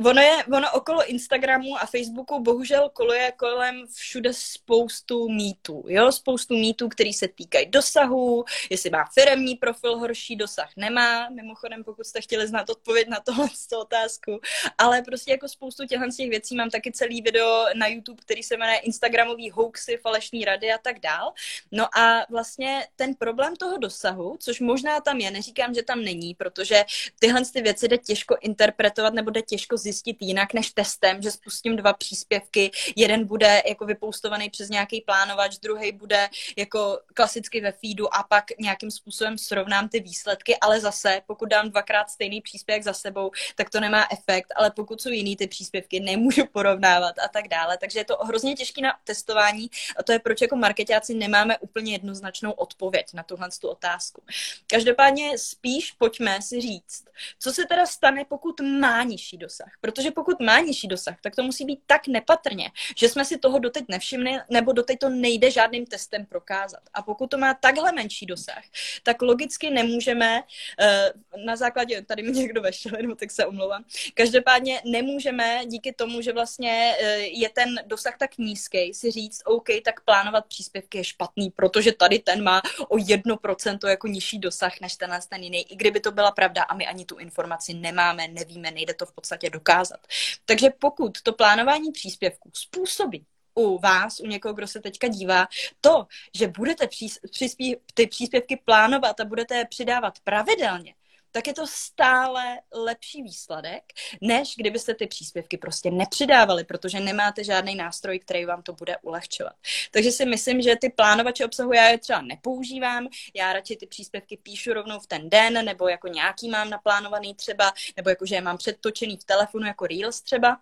Ono 0.06 0.22
je, 0.22 0.44
ono 0.54 0.72
okolo 0.72 1.06
Instagramu 1.06 1.78
a 1.78 1.86
Facebooku 1.86 2.40
bohužel 2.40 2.90
koluje 2.90 3.32
kolem 3.32 3.88
všude 3.94 4.34
spoustu 4.34 5.30
mýtů, 5.30 5.84
jo, 5.88 6.12
spoustu 6.12 6.54
mýtů, 6.54 6.90
který 6.90 7.14
se 7.14 7.28
týkají 7.28 7.66
dosahu, 7.66 8.46
jestli 8.70 8.90
má 8.90 9.06
firemní 9.14 9.56
profil 9.56 9.98
horší 9.98 10.36
dosah, 10.36 10.70
nemá, 10.78 11.30
mimochodem, 11.30 11.84
pokud 11.84 12.06
jste 12.06 12.22
chtěli 12.22 12.48
znát 12.48 12.70
odpověď 12.70 13.08
na 13.08 13.20
tohle 13.20 13.48
otázku, 13.82 14.40
ale 14.78 15.02
prostě 15.02 15.32
jako 15.32 15.48
spoustu 15.48 15.86
těchto 15.86 16.06
těch 16.18 16.30
věcí 16.30 16.56
mám 16.56 16.70
taky 16.70 16.92
celý 16.92 17.22
video 17.22 17.66
na 17.76 17.88
YouTube, 17.88 18.22
který 18.22 18.44
se 18.44 18.58
jmenuje 18.58 18.78
Instagramový 18.78 19.50
hoaxy, 19.50 19.98
falešní 19.98 20.46
rady 20.46 20.72
a 20.72 20.78
tak 20.78 21.00
dál. 21.00 21.34
No 21.72 21.98
a 21.98 22.26
vlastně 22.30 22.88
ten 22.96 23.16
problém 23.16 23.56
toho 23.56 23.78
dosahu, 23.78 24.38
což 24.40 24.60
možná 24.60 25.02
tam 25.02 25.18
je, 25.18 25.32
neříkám, 25.32 25.74
že 25.74 25.84
tam 25.84 26.02
není, 26.02 26.36
protože 26.36 26.86
tyhle 27.20 27.42
ty 27.54 27.62
věci 27.62 27.88
jde 27.88 27.98
těžko 27.98 28.38
interpretovat 28.42 29.14
nebo 29.14 29.32
jde 29.32 29.42
těžko 29.42 29.78
zjistit 29.78 29.89
zjistit 29.92 30.18
jinak 30.20 30.54
než 30.54 30.72
testem, 30.72 31.22
že 31.22 31.32
spustím 31.32 31.76
dva 31.76 31.94
příspěvky, 31.94 32.72
jeden 32.96 33.26
bude 33.26 33.62
jako 33.68 33.86
vypoustovaný 33.86 34.50
přes 34.50 34.70
nějaký 34.70 35.02
plánovač, 35.02 35.58
druhý 35.58 35.92
bude 35.92 36.30
jako 36.58 37.00
klasicky 37.14 37.62
ve 37.62 37.72
feedu 37.72 38.14
a 38.16 38.24
pak 38.24 38.46
nějakým 38.60 38.92
způsobem 38.92 39.38
srovnám 39.38 39.90
ty 39.90 40.00
výsledky, 40.00 40.58
ale 40.58 40.80
zase, 40.80 41.22
pokud 41.28 41.50
dám 41.50 41.70
dvakrát 41.70 42.10
stejný 42.10 42.42
příspěvek 42.42 42.84
za 42.84 42.94
sebou, 42.94 43.32
tak 43.56 43.70
to 43.70 43.80
nemá 43.80 44.08
efekt, 44.12 44.54
ale 44.56 44.72
pokud 44.72 45.02
jsou 45.02 45.10
jiný 45.10 45.36
ty 45.36 45.48
příspěvky, 45.48 46.00
nemůžu 46.00 46.46
porovnávat 46.52 47.20
a 47.20 47.28
tak 47.28 47.48
dále. 47.48 47.78
Takže 47.78 48.00
je 48.00 48.06
to 48.06 48.18
hrozně 48.22 48.56
těžké 48.56 48.82
na 48.82 48.94
testování 49.04 49.70
a 49.98 50.04
to 50.04 50.12
je 50.12 50.20
proč 50.20 50.42
jako 50.42 50.56
marketáci 50.56 51.14
nemáme 51.14 51.58
úplně 51.58 51.92
jednoznačnou 51.92 52.52
odpověď 52.52 53.14
na 53.14 53.24
tuhle 53.24 53.50
tu 53.62 53.68
otázku. 53.68 54.24
Každopádně 54.68 55.38
spíš 55.38 55.92
pojďme 55.92 56.42
si 56.42 56.62
říct, 56.62 57.06
co 57.40 57.52
se 57.52 57.66
teda 57.66 57.86
stane, 57.86 58.26
pokud 58.26 58.62
má 58.80 59.04
nižší 59.04 59.38
dosah. 59.38 59.72
Protože 59.82 60.12
pokud 60.12 60.40
má 60.40 60.60
nižší 60.60 60.88
dosah, 60.88 61.16
tak 61.22 61.36
to 61.36 61.44
musí 61.44 61.66
být 61.66 61.80
tak 61.88 62.08
nepatrně, 62.08 62.72
že 62.98 63.10
jsme 63.10 63.26
si 63.26 63.38
toho 63.38 63.60
doteď 63.60 63.86
nevšimli, 63.88 64.32
nebo 64.50 64.72
doteď 64.72 65.00
to 65.00 65.10
nejde 65.10 65.52
žádným 65.52 65.86
testem 65.86 66.26
prokázat. 66.26 66.80
A 66.94 67.02
pokud 67.02 67.30
to 67.30 67.38
má 67.38 67.54
takhle 67.54 67.92
menší 67.92 68.26
dosah, 68.26 68.64
tak 69.04 69.22
logicky 69.22 69.70
nemůžeme 69.70 70.44
eh, 70.80 71.12
na 71.46 71.56
základě, 71.56 72.02
tady 72.02 72.24
mi 72.24 72.32
někdo 72.32 72.62
vešel, 72.62 72.92
nebo 73.02 73.16
tak 73.16 73.32
se 73.32 73.46
omlouvám, 73.46 73.84
každopádně 74.14 74.82
nemůžeme 74.86 75.62
díky 75.66 75.94
tomu, 75.94 76.22
že 76.22 76.34
vlastně 76.34 76.96
eh, 77.00 77.18
je 77.18 77.50
ten 77.50 77.76
dosah 77.86 78.18
tak 78.18 78.38
nízký, 78.38 78.94
si 78.94 79.12
říct, 79.12 79.42
OK, 79.46 79.68
tak 79.86 80.02
plánovat 80.02 80.46
příspěvky 80.46 80.98
je 80.98 81.04
špatný, 81.04 81.50
protože 81.52 81.92
tady 81.92 82.20
ten 82.20 82.44
má 82.44 82.62
o 82.88 82.98
1% 82.98 83.88
jako 83.88 84.08
nižší 84.08 84.40
dosah 84.40 84.82
než 84.82 84.96
tenhle 84.96 85.20
ten 85.30 85.44
jiný. 85.44 85.72
I 85.72 85.76
kdyby 85.76 86.00
to 86.00 86.12
byla 86.12 86.32
pravda 86.32 86.64
a 86.64 86.76
my 86.76 86.88
ani 86.88 87.06
tu 87.06 87.16
informaci 87.16 87.74
nemáme, 87.74 88.28
nevíme, 88.28 88.72
nejde 88.72 88.94
to 88.94 89.06
v 89.06 89.12
podstatě 89.12 89.50
dokázat 89.50 89.69
dokázat. 89.70 90.00
Takže 90.46 90.70
pokud 90.80 91.22
to 91.22 91.34
plánování 91.34 91.92
příspěvků 91.92 92.52
způsobí 92.54 93.26
u 93.56 93.80
vás, 93.80 94.20
u 94.20 94.26
někoho, 94.26 94.54
kdo 94.54 94.68
se 94.68 94.80
teďka 94.80 95.08
dívá, 95.08 95.48
to, 95.82 96.08
že 96.36 96.48
budete 96.48 96.88
přispí, 97.32 97.76
ty 97.94 98.08
příspěvky 98.08 98.62
plánovat 98.66 99.20
a 99.20 99.26
budete 99.26 99.56
je 99.56 99.66
přidávat 99.66 100.14
pravidelně, 100.24 100.94
tak 101.32 101.48
je 101.48 101.54
to 101.54 101.68
stále 101.68 102.60
lepší 102.74 103.24
výsledek, 103.24 103.84
než 104.22 104.56
kdybyste 104.58 104.94
ty 104.94 105.08
příspěvky 105.08 105.58
prostě 105.58 105.92
nepřidávali, 105.92 106.64
protože 106.64 107.00
nemáte 107.00 107.44
žádný 107.44 107.76
nástroj, 107.76 108.20
který 108.20 108.46
vám 108.46 108.64
to 108.64 108.74
bude 108.74 108.98
ulehčovat. 109.02 109.54
Takže 109.92 110.12
si 110.12 110.26
myslím, 110.26 110.62
že 110.62 110.76
ty 110.76 110.90
plánovače 110.90 111.46
obsahu 111.46 111.74
já 111.74 111.88
je 111.90 111.98
třeba 111.98 112.22
nepoužívám, 112.22 113.08
já 113.34 113.54
radši 113.54 113.76
ty 113.76 113.88
příspěvky 113.88 114.38
píšu 114.38 114.74
rovnou 114.74 115.00
v 115.00 115.08
ten 115.08 115.30
den, 115.30 115.66
nebo 115.66 115.88
jako 115.88 116.08
nějaký 116.08 116.50
mám 116.50 116.70
naplánovaný 116.70 117.36
třeba, 117.36 117.74
nebo 117.98 118.10
jako 118.10 118.26
že 118.26 118.36
je 118.36 118.42
mám 118.42 118.58
předtočený 118.58 119.18
v 119.18 119.24
telefonu 119.24 119.66
jako 119.66 119.88
Reels 119.88 120.22
třeba, 120.22 120.58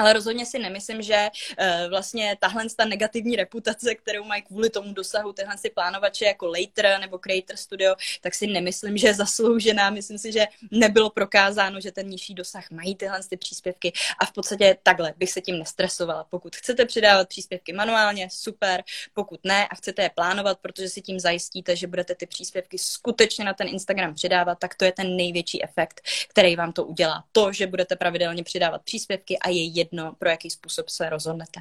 ale 0.00 0.12
rozhodně 0.12 0.46
si 0.46 0.58
nemyslím, 0.58 1.02
že 1.02 1.28
uh, 1.60 1.90
vlastně 1.90 2.36
tahle 2.40 2.64
ta 2.76 2.84
negativní 2.84 3.36
reputace, 3.36 3.94
kterou 3.94 4.24
mají 4.24 4.42
kvůli 4.42 4.70
tomu 4.70 4.92
dosahu 4.92 5.32
tyhle 5.32 5.58
si 5.58 5.70
plánovače 5.70 6.24
jako 6.24 6.46
Later 6.46 7.00
nebo 7.00 7.18
Creator 7.18 7.56
Studio, 7.56 7.94
tak 8.20 8.34
si 8.34 8.46
nemyslím, 8.46 8.96
že 8.96 9.06
je 9.06 9.14
zasloužená. 9.14 9.90
Myslím 9.90 10.18
si, 10.18 10.32
že 10.32 10.46
nebylo 10.70 11.10
prokázáno, 11.10 11.80
že 11.80 11.92
ten 11.92 12.08
nižší 12.08 12.34
dosah 12.34 12.70
mají 12.70 12.94
tyhle 12.94 13.20
ty 13.28 13.36
příspěvky 13.36 13.92
a 14.18 14.26
v 14.26 14.32
podstatě 14.32 14.76
takhle 14.82 15.14
bych 15.16 15.32
se 15.32 15.40
tím 15.40 15.58
nestresovala. 15.58 16.24
Pokud 16.30 16.56
chcete 16.56 16.84
přidávat 16.86 17.28
příspěvky 17.28 17.72
manuálně, 17.72 18.28
super. 18.32 18.82
Pokud 19.14 19.40
ne 19.44 19.68
a 19.68 19.74
chcete 19.74 20.02
je 20.02 20.10
plánovat, 20.10 20.58
protože 20.58 20.88
si 20.88 21.02
tím 21.02 21.20
zajistíte, 21.20 21.76
že 21.76 21.86
budete 21.86 22.14
ty 22.14 22.26
příspěvky 22.26 22.78
skutečně 22.78 23.44
na 23.44 23.54
ten 23.54 23.68
Instagram 23.68 24.14
přidávat, 24.14 24.58
tak 24.58 24.74
to 24.74 24.84
je 24.84 24.92
ten 24.92 25.16
největší 25.16 25.64
efekt, 25.64 26.00
který 26.28 26.56
vám 26.56 26.72
to 26.72 26.84
udělá. 26.84 27.24
To, 27.32 27.52
že 27.52 27.66
budete 27.66 27.96
pravidelně 27.96 28.44
přidávat 28.44 28.82
příspěvky 28.82 29.38
a 29.38 29.48
je 29.48 29.62
jedno, 29.90 30.14
pro 30.18 30.28
jaký 30.30 30.50
způsob 30.50 30.88
se 30.88 31.10
rozhodnete. 31.10 31.60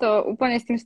To 0.00 0.24
úplne 0.24 0.56
s 0.56 0.64
tým 0.64 0.80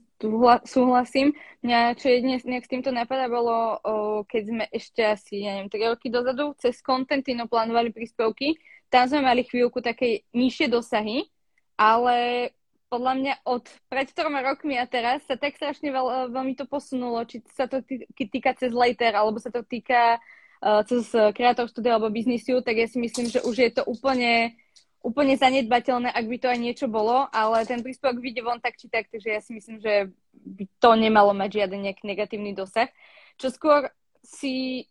súhlasím. 0.67 1.31
Mňa 1.63 1.95
čo 1.95 2.11
jedine 2.11 2.35
nejak 2.35 2.67
s 2.67 2.71
týmto 2.71 2.91
napadá 2.91 3.31
bolo, 3.31 3.79
keď 4.27 4.43
sme 4.43 4.63
ešte 4.67 5.07
asi, 5.07 5.47
ja 5.47 5.55
neviem, 5.55 5.71
3 5.71 5.95
roky 5.95 6.11
dozadu 6.11 6.51
cez 6.59 6.83
Contentino 6.83 7.47
plánovali 7.47 7.95
príspevky. 7.95 8.59
Tam 8.91 9.07
sme 9.07 9.23
mali 9.23 9.47
chvíľku 9.47 9.79
také 9.79 10.27
nižšie 10.35 10.67
dosahy, 10.67 11.31
ale 11.79 12.51
podľa 12.91 13.13
mňa 13.15 13.33
od 13.47 13.63
pred 13.87 14.11
troma 14.11 14.43
rokmi 14.43 14.75
a 14.75 14.83
teraz 14.83 15.23
sa 15.23 15.39
tak 15.39 15.55
strašne 15.55 15.95
veľ, 15.95 16.35
veľmi 16.35 16.59
to 16.59 16.67
posunulo, 16.67 17.23
či 17.23 17.39
sa 17.55 17.71
to 17.71 17.87
týka 18.19 18.51
cez 18.59 18.75
Later, 18.75 19.15
alebo 19.15 19.39
sa 19.39 19.47
to 19.47 19.63
týka 19.63 20.19
uh, 20.59 20.83
cez 20.83 21.07
Creator 21.11 21.71
Studio 21.71 21.95
alebo 21.95 22.11
Business 22.11 22.43
tak 22.43 22.75
ja 22.75 22.87
si 22.91 22.99
myslím, 22.99 23.31
že 23.31 23.39
už 23.47 23.55
je 23.63 23.71
to 23.71 23.87
úplne 23.87 24.59
úplne 25.05 25.37
zanedbateľné, 25.37 26.09
ak 26.09 26.25
by 26.25 26.37
to 26.41 26.47
aj 26.49 26.59
niečo 26.59 26.87
bolo, 26.89 27.29
ale 27.29 27.61
ten 27.69 27.85
príspevok 27.85 28.17
vyjde 28.17 28.41
von 28.41 28.57
tak 28.57 28.73
či 28.73 28.89
tak, 28.89 29.05
takže 29.13 29.29
ja 29.29 29.37
si 29.37 29.53
myslím, 29.53 29.77
že 29.77 30.09
by 30.33 30.65
to 30.81 30.89
nemalo 30.97 31.29
mať 31.37 31.61
žiaden 31.61 31.85
nejaký 31.85 32.09
negatívny 32.09 32.57
dosah. 32.57 32.89
Čo 33.37 33.53
skôr 33.53 33.93
si, 34.25 34.89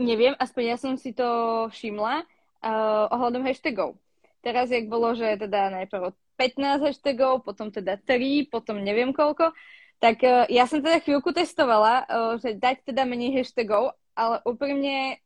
neviem, 0.00 0.32
aspoň 0.40 0.62
ja 0.64 0.76
som 0.80 0.96
si 0.96 1.12
to 1.12 1.28
všimla 1.76 2.24
uh, 2.24 3.12
ohľadom 3.12 3.44
hashtagov. 3.44 4.00
Teraz, 4.40 4.72
jak 4.72 4.88
bolo, 4.88 5.12
že 5.12 5.36
teda 5.36 5.68
najprv 5.76 6.16
15 6.40 6.80
hashtagov, 6.80 7.44
potom 7.44 7.68
teda 7.68 8.00
3, 8.00 8.48
potom 8.48 8.80
neviem 8.80 9.12
koľko, 9.12 9.52
tak 10.00 10.24
uh, 10.24 10.48
ja 10.48 10.64
som 10.64 10.80
teda 10.80 11.04
chvíľku 11.04 11.36
testovala, 11.36 12.08
uh, 12.08 12.40
že 12.40 12.56
dať 12.56 12.88
teda 12.88 13.04
menej 13.04 13.44
hashtagov, 13.44 13.92
ale 14.16 14.40
úprimne 14.48 15.20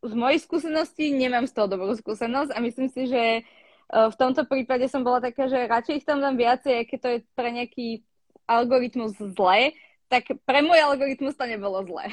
z 0.00 0.14
mojej 0.16 0.40
skúsenosti 0.40 1.12
nemám 1.12 1.44
z 1.44 1.52
toho 1.52 1.68
dobrú 1.68 1.92
skúsenosť 1.92 2.56
a 2.56 2.58
myslím 2.64 2.88
si, 2.88 3.08
že 3.08 3.22
e, 3.38 3.42
v 3.92 4.16
tomto 4.16 4.48
prípade 4.48 4.88
som 4.88 5.04
bola 5.04 5.20
taká, 5.20 5.46
že 5.46 5.68
radšej 5.68 5.96
ich 6.00 6.08
tam 6.08 6.24
dám 6.24 6.40
viacej, 6.40 6.88
keď 6.88 6.98
to 6.98 7.08
je 7.08 7.18
pre 7.36 7.48
nejaký 7.52 7.88
algoritmus 8.48 9.14
zlé, 9.36 9.76
tak 10.08 10.26
pre 10.42 10.64
môj 10.64 10.80
algoritmus 10.80 11.36
to 11.36 11.44
nebolo 11.44 11.84
zlé. 11.84 12.10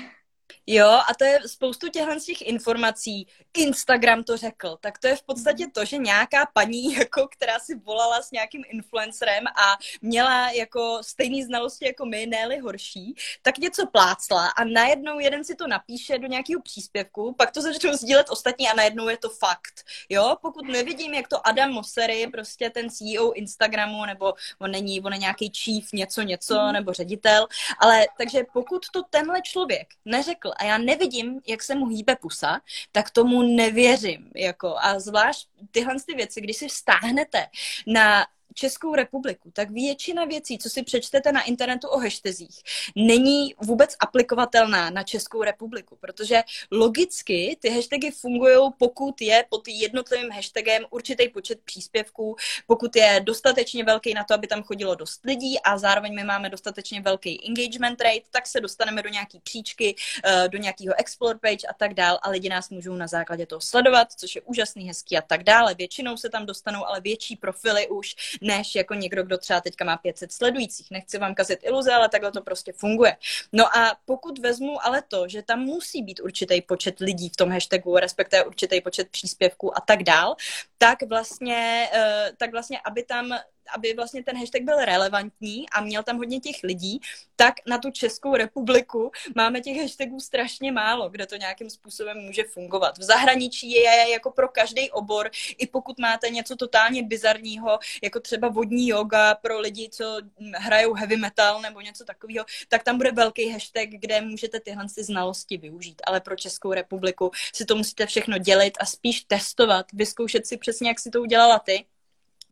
Jo, 0.70 0.88
a 0.88 1.14
to 1.18 1.24
je 1.24 1.40
spoustu 1.46 1.90
těchto 1.90 2.20
těch 2.20 2.42
informací. 2.42 3.28
Instagram 3.54 4.24
to 4.24 4.38
řekl. 4.38 4.78
Tak 4.82 4.98
to 4.98 5.08
je 5.08 5.16
v 5.16 5.24
podstatě 5.24 5.68
to, 5.74 5.86
že 5.86 5.98
nějaká 5.98 6.46
paní, 6.54 6.94
jako, 7.00 7.28
která 7.28 7.60
si 7.60 7.76
volala 7.76 8.22
s 8.22 8.32
nějakým 8.32 8.64
influencerem 8.70 9.48
a 9.48 9.78
měla 10.02 10.52
jako 10.52 11.00
stejné 11.02 11.46
znalosti 11.46 11.86
jako 11.86 12.06
my, 12.06 12.26
ne 12.26 12.48
horší, 12.62 13.16
tak 13.42 13.58
něco 13.58 13.88
plácla 13.88 14.48
a 14.48 14.64
najednou 14.64 15.20
jeden 15.20 15.44
si 15.44 15.56
to 15.56 15.68
napíše 15.68 16.18
do 16.18 16.28
nějakého 16.28 16.62
příspěvku, 16.62 17.34
pak 17.38 17.52
to 17.52 17.62
začnou 17.62 17.94
sdílet 17.94 18.30
ostatní 18.30 18.70
a 18.70 18.74
najednou 18.74 19.10
je 19.10 19.18
to 19.18 19.30
fakt. 19.30 19.84
Jo, 20.10 20.36
pokud 20.42 20.68
nevidím, 20.68 21.14
jak 21.14 21.28
to 21.28 21.48
Adam 21.48 21.72
Mosseri, 21.72 22.28
prostě 22.28 22.70
ten 22.70 22.90
CEO 22.90 23.32
Instagramu, 23.32 24.06
nebo 24.06 24.34
on 24.60 24.72
není, 24.72 25.02
on 25.02 25.14
je 25.14 25.20
nějaký 25.20 25.52
chief, 25.64 25.92
něco, 25.94 26.22
něco, 26.22 26.56
mhm. 26.56 26.74
nebo 26.74 26.94
ředitel, 26.94 27.48
ale 27.80 28.06
takže 28.18 28.44
pokud 28.54 28.86
to 28.94 29.04
tenhle 29.04 29.42
člověk 29.42 29.88
neřekl 30.06 30.37
řekl 30.38 30.52
a 30.58 30.64
já 30.64 30.78
nevidím, 30.78 31.42
jak 31.48 31.64
se 31.64 31.76
mu 31.76 31.86
hýbe 31.86 32.16
pusa, 32.16 32.62
tak 32.92 33.10
tomu 33.10 33.42
nevěřím. 33.42 34.32
Jako. 34.36 34.76
A 34.80 35.00
zvlášť 35.00 35.48
tyhle 35.72 35.96
ty 36.06 36.16
věci, 36.16 36.42
když 36.42 36.58
si 36.58 36.68
vztáhnete 36.68 37.48
na 37.88 38.26
Českou 38.58 38.96
republiku, 38.96 39.52
tak 39.52 39.70
většina 39.72 40.26
věcí, 40.26 40.58
co 40.58 40.70
si 40.70 40.84
přečtete 40.84 41.32
na 41.32 41.44
internetu 41.44 41.88
o 41.88 42.00
hashtazích, 42.00 42.62
není 42.96 43.56
vůbec 43.62 43.96
aplikovatelná 44.00 44.90
na 44.90 45.04
Českou 45.04 45.44
republiku, 45.44 45.98
protože 46.00 46.44
logicky 46.72 47.58
ty 47.60 47.70
hashtagy 47.70 48.12
fungují, 48.12 48.58
pokud 48.78 49.22
je 49.22 49.46
pod 49.50 49.68
jednotlivým 49.68 50.32
hashtagem 50.32 50.86
určitý 50.90 51.30
počet 51.30 51.60
příspěvků, 51.66 52.36
pokud 52.68 52.96
je 52.96 53.22
dostatečně 53.24 53.84
velký 53.84 54.14
na 54.14 54.24
to, 54.24 54.34
aby 54.34 54.48
tam 54.48 54.64
chodilo 54.64 54.96
dost 54.96 55.26
lidí 55.26 55.60
a 55.60 55.78
zároveň 55.78 56.16
my 56.16 56.24
máme 56.24 56.50
dostatečně 56.50 57.02
velký 57.02 57.48
engagement 57.48 58.02
rate, 58.02 58.26
tak 58.32 58.48
se 58.48 58.62
dostaneme 58.62 59.04
do 59.04 59.10
nějaký 59.10 59.40
příčky, 59.40 59.96
eh, 60.26 60.50
do 60.50 60.58
nějakého 60.58 60.94
explore 61.00 61.40
page 61.40 61.68
a 61.70 61.74
tak 61.74 61.94
dál 61.94 62.20
a 62.22 62.30
lidi 62.30 62.50
nás 62.50 62.70
můžou 62.70 62.94
na 62.94 63.08
základě 63.08 63.46
toho 63.46 63.62
sledovat, 63.62 64.12
což 64.12 64.36
je 64.36 64.42
úžasný, 64.42 64.88
hezký 64.88 65.18
a 65.18 65.22
tak 65.22 65.44
dále. 65.44 65.76
Většinou 65.76 66.18
se 66.18 66.30
tam 66.30 66.46
dostanou 66.46 66.86
ale 66.86 67.02
větší 67.02 67.36
profily 67.36 67.88
už 67.88 68.16
než 68.48 68.76
jako 68.76 68.94
někdo, 68.94 69.24
kdo 69.24 69.38
třeba 69.38 69.62
teďka 69.62 69.86
má 69.86 69.98
500 69.98 70.32
sledujících. 70.32 70.92
Nechci 70.92 71.18
vám 71.18 71.36
kazit 71.36 71.60
iluze, 71.64 71.94
ale 71.94 72.10
takhle 72.10 72.32
to 72.32 72.42
prostě 72.42 72.74
funguje. 72.74 73.18
No 73.54 73.78
a 73.78 73.98
pokud 74.06 74.40
vezmu 74.40 74.86
ale 74.86 75.02
to, 75.08 75.28
že 75.28 75.42
tam 75.42 75.60
musí 75.60 76.04
být 76.04 76.20
určitý 76.20 76.62
počet 76.62 77.00
lidí 77.00 77.30
v 77.30 77.36
tom 77.36 77.50
hashtagu, 77.50 77.98
respektive 77.98 78.44
určitý 78.46 78.82
počet 78.82 79.10
příspěvků 79.10 79.78
a 79.78 79.82
tak 79.82 80.04
dál, 80.04 80.36
tak 80.78 81.04
vlastně, 81.04 81.90
eh, 81.94 82.32
tak 82.38 82.52
vlastně 82.52 82.80
aby 82.86 83.04
tam 83.04 83.40
aby 83.76 83.94
vlastně 83.94 84.24
ten 84.24 84.38
hashtag 84.38 84.62
byl 84.62 84.86
relevantní 84.86 85.70
a 85.70 85.82
měl 85.82 86.04
tam 86.04 86.18
hodně 86.18 86.40
těch 86.40 86.64
lidí, 86.64 87.00
tak 87.36 87.54
na 87.68 87.78
tu 87.78 87.92
Českou 87.92 88.36
republiku 88.36 89.12
máme 89.36 89.62
těch 89.62 89.78
hashtagů 89.78 90.20
strašně 90.20 90.72
málo, 90.72 91.10
kde 91.10 91.26
to 91.26 91.36
nějakým 91.36 91.70
způsobem 91.70 92.18
může 92.18 92.44
fungovat. 92.44 92.98
V 92.98 93.04
zahraničí 93.04 93.72
je 93.72 94.10
jako 94.12 94.32
pro 94.32 94.48
každý 94.48 94.92
obor, 94.92 95.30
i 95.58 95.68
pokud 95.68 96.00
máte 96.00 96.30
něco 96.30 96.56
totálně 96.56 97.04
bizarního, 97.04 97.80
jako 98.04 98.20
třeba 98.20 98.48
vodní 98.48 98.88
yoga 98.88 99.36
pro 99.36 99.60
lidi, 99.60 99.90
co 99.90 100.18
hrajou 100.56 100.94
heavy 100.94 101.18
metal 101.18 101.62
nebo 101.62 101.82
něco 101.82 102.06
takového, 102.06 102.46
tak 102.68 102.84
tam 102.84 102.98
bude 102.98 103.12
velký 103.12 103.50
hashtag, 103.50 103.90
kde 103.90 104.22
můžete 104.22 104.60
tyhle 104.60 104.86
ty 104.96 105.04
znalosti 105.04 105.58
využít. 105.58 106.02
Ale 106.08 106.22
pro 106.22 106.36
Českou 106.36 106.74
republiku 106.74 107.32
si 107.54 107.66
to 107.66 107.76
musíte 107.76 108.06
všechno 108.06 108.38
dělit 108.38 108.78
a 108.80 108.86
spíš 108.86 109.22
testovat, 109.22 109.86
vyzkoušet 109.94 110.48
si 110.48 110.58
přesně, 110.58 110.88
jak 110.90 111.00
si 111.00 111.10
to 111.10 111.22
udělala 111.22 111.60
ty 111.60 111.86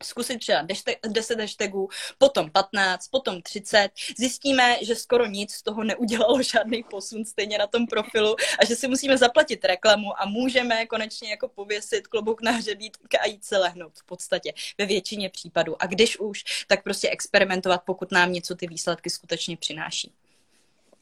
zkusit 0.02 0.38
třeba 0.38 0.66
10 1.08 1.40
hashtagů, 1.40 1.88
potom 2.18 2.50
15, 2.50 3.08
potom 3.08 3.42
30. 3.42 3.88
Zjistíme, 4.18 4.76
že 4.82 4.94
skoro 4.94 5.26
nic 5.26 5.52
z 5.52 5.62
toho 5.62 5.84
neudělalo 5.84 6.42
žádný 6.42 6.82
posun 6.82 7.24
stejně 7.24 7.58
na 7.58 7.66
tom 7.66 7.86
profilu 7.86 8.36
a 8.58 8.64
že 8.64 8.76
si 8.76 8.88
musíme 8.88 9.18
zaplatit 9.18 9.64
reklamu 9.64 10.20
a 10.22 10.26
můžeme 10.26 10.86
konečně 10.86 11.30
jako 11.30 11.48
pověsit 11.48 12.06
klobouk 12.06 12.42
na 12.42 12.50
hřebítka 12.50 13.18
a 13.22 13.26
jít 13.26 13.44
se 13.44 13.58
lehnout 13.58 13.92
v 13.98 14.06
podstatě 14.06 14.52
ve 14.78 14.86
většině 14.86 15.30
případů. 15.30 15.82
A 15.82 15.86
když 15.86 16.18
už, 16.18 16.44
tak 16.66 16.82
prostě 16.82 17.10
experimentovat, 17.10 17.82
pokud 17.84 18.12
nám 18.12 18.32
něco 18.32 18.54
ty 18.54 18.66
výsledky 18.66 19.10
skutečně 19.10 19.56
přináší. 19.56 20.12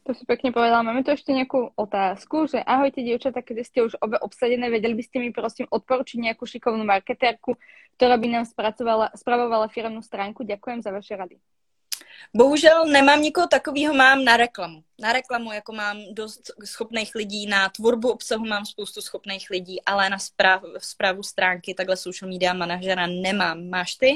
To 0.04 0.12
si 0.12 0.28
pekne 0.28 0.52
povedala. 0.52 0.84
Máme 0.84 1.00
tu 1.00 1.16
ešte 1.16 1.32
nejakú 1.32 1.72
otázku, 1.80 2.44
že 2.44 2.60
ahojte 2.60 3.00
dievčatá, 3.00 3.40
keď 3.40 3.56
ste 3.64 3.78
už 3.88 3.96
obe 4.04 4.20
obsadené, 4.20 4.68
vedeli 4.68 4.92
by 4.92 5.00
ste 5.00 5.16
mi 5.16 5.32
prosím 5.32 5.64
odporučiť 5.72 6.20
nejakú 6.20 6.44
šikovnú 6.44 6.84
marketérku, 6.84 7.56
ktorá 7.96 8.18
by 8.18 8.28
nám 8.28 8.44
spravovala 9.14 9.66
firmnú 9.70 10.02
stránku. 10.02 10.42
Ďakujem 10.44 10.82
za 10.82 10.90
vaše 10.90 11.14
rady. 11.16 11.38
Bohužel 12.34 12.86
nemám 12.90 13.22
nikoho 13.22 13.46
takového, 13.46 13.94
mám 13.94 14.24
na 14.24 14.36
reklamu. 14.36 14.82
Na 14.98 15.12
reklamu 15.12 15.52
jako 15.52 15.72
mám 15.72 15.96
dost 16.10 16.50
schopných 16.64 17.14
lidí, 17.14 17.46
na 17.46 17.68
tvorbu 17.68 18.10
obsahu 18.10 18.46
mám 18.46 18.64
spoustu 18.66 19.00
schopných 19.00 19.50
lidí, 19.50 19.78
ale 19.86 20.10
na 20.10 20.18
správ, 20.18 20.62
správu 20.78 21.22
stránky, 21.22 21.74
takhle 21.74 21.96
social 21.96 22.30
media 22.30 22.52
manažera 22.52 23.06
nemám. 23.06 23.62
Máš 23.70 23.94
ty? 23.94 24.10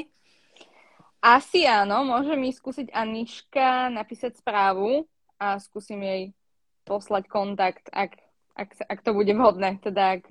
Asi 1.21 1.67
áno, 1.67 2.07
môže 2.07 2.35
mi 2.35 2.51
skúsiť 2.51 2.95
Aniška 2.95 3.91
napísať 3.91 4.39
správu, 4.39 5.03
a 5.39 5.55
skúsim 5.63 6.03
jej 6.03 6.35
poslať 6.83 7.31
kontakt, 7.31 7.87
ak, 7.95 8.19
ak, 8.59 8.69
ak 8.91 8.99
to 8.99 9.15
bude 9.15 9.31
vhodné, 9.31 9.79
teda 9.79 10.19
ak, 10.19 10.23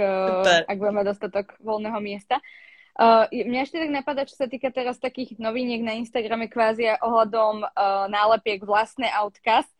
ak 0.69 0.77
budeme 0.77 1.03
dostatok 1.03 1.57
voľného 1.65 1.97
miesta. 2.05 2.45
Uh, 2.99 3.31
mňa 3.31 3.63
ešte 3.63 3.79
tak 3.79 3.95
napadá, 3.95 4.27
čo 4.27 4.35
sa 4.35 4.51
týka 4.51 4.75
teraz 4.75 4.99
takých 4.99 5.39
noviniek 5.39 5.87
na 5.87 5.95
Instagrame 5.95 6.51
kvázi 6.51 6.99
ohľadom 6.99 7.63
uh, 7.63 8.11
nálepiek 8.11 8.59
vlastné 8.67 9.07
outcast. 9.15 9.71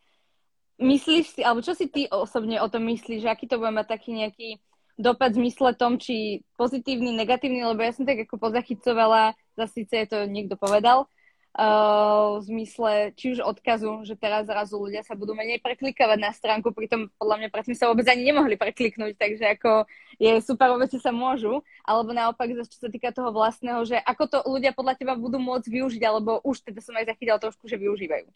Myslíš 0.79 1.35
si, 1.35 1.41
alebo 1.43 1.59
čo 1.59 1.75
si 1.75 1.91
ty 1.91 2.07
osobne 2.07 2.63
o 2.63 2.71
tom 2.71 2.87
myslíš, 2.87 3.27
aký 3.27 3.51
to 3.51 3.59
bude 3.59 3.75
mať 3.75 3.91
taký 3.91 4.15
nejaký 4.15 4.63
dopad 4.95 5.35
v 5.35 5.43
zmysle 5.43 5.75
tom, 5.75 5.99
či 5.99 6.47
pozitívny, 6.55 7.11
negatívny, 7.11 7.59
lebo 7.67 7.83
ja 7.83 7.91
som 7.91 8.07
tak 8.07 8.23
ako 8.23 8.39
pozachycovala, 8.39 9.35
zase 9.59 9.83
je 9.83 10.07
to 10.07 10.23
niekto 10.23 10.55
povedal, 10.55 11.11
uh, 11.55 12.37
v 12.37 12.43
zmysle 12.45 12.91
či 13.17 13.37
už 13.37 13.39
odkazu, 13.41 14.05
že 14.05 14.19
teraz 14.19 14.45
zrazu 14.45 14.77
ľudia 14.77 15.01
sa 15.01 15.17
budú 15.17 15.33
menej 15.33 15.63
preklikávať 15.63 16.19
na 16.19 16.31
stránku, 16.35 16.69
pritom 16.75 17.09
podľa 17.17 17.45
mňa 17.45 17.49
predtým 17.49 17.75
sa 17.77 17.89
vôbec 17.89 18.05
ani 18.05 18.27
nemohli 18.29 18.59
prekliknúť, 18.59 19.17
takže 19.17 19.45
ako 19.57 19.89
je 20.19 20.31
super, 20.43 20.75
veci 20.77 20.99
sa 20.99 21.09
môžu, 21.15 21.63
alebo 21.87 22.11
naopak, 22.11 22.51
čo 22.67 22.77
sa 22.77 22.89
týka 22.91 23.15
toho 23.15 23.31
vlastného, 23.31 23.87
že 23.87 23.97
ako 24.03 24.23
to 24.27 24.37
ľudia 24.45 24.75
podľa 24.75 24.99
teba 24.99 25.13
budú 25.15 25.39
môcť 25.39 25.67
využiť, 25.71 26.01
alebo 26.05 26.43
už 26.43 26.61
teda 26.67 26.83
som 26.83 26.93
aj 26.99 27.15
zachytila 27.15 27.39
trošku, 27.39 27.65
že 27.65 27.79
využívajú. 27.79 28.27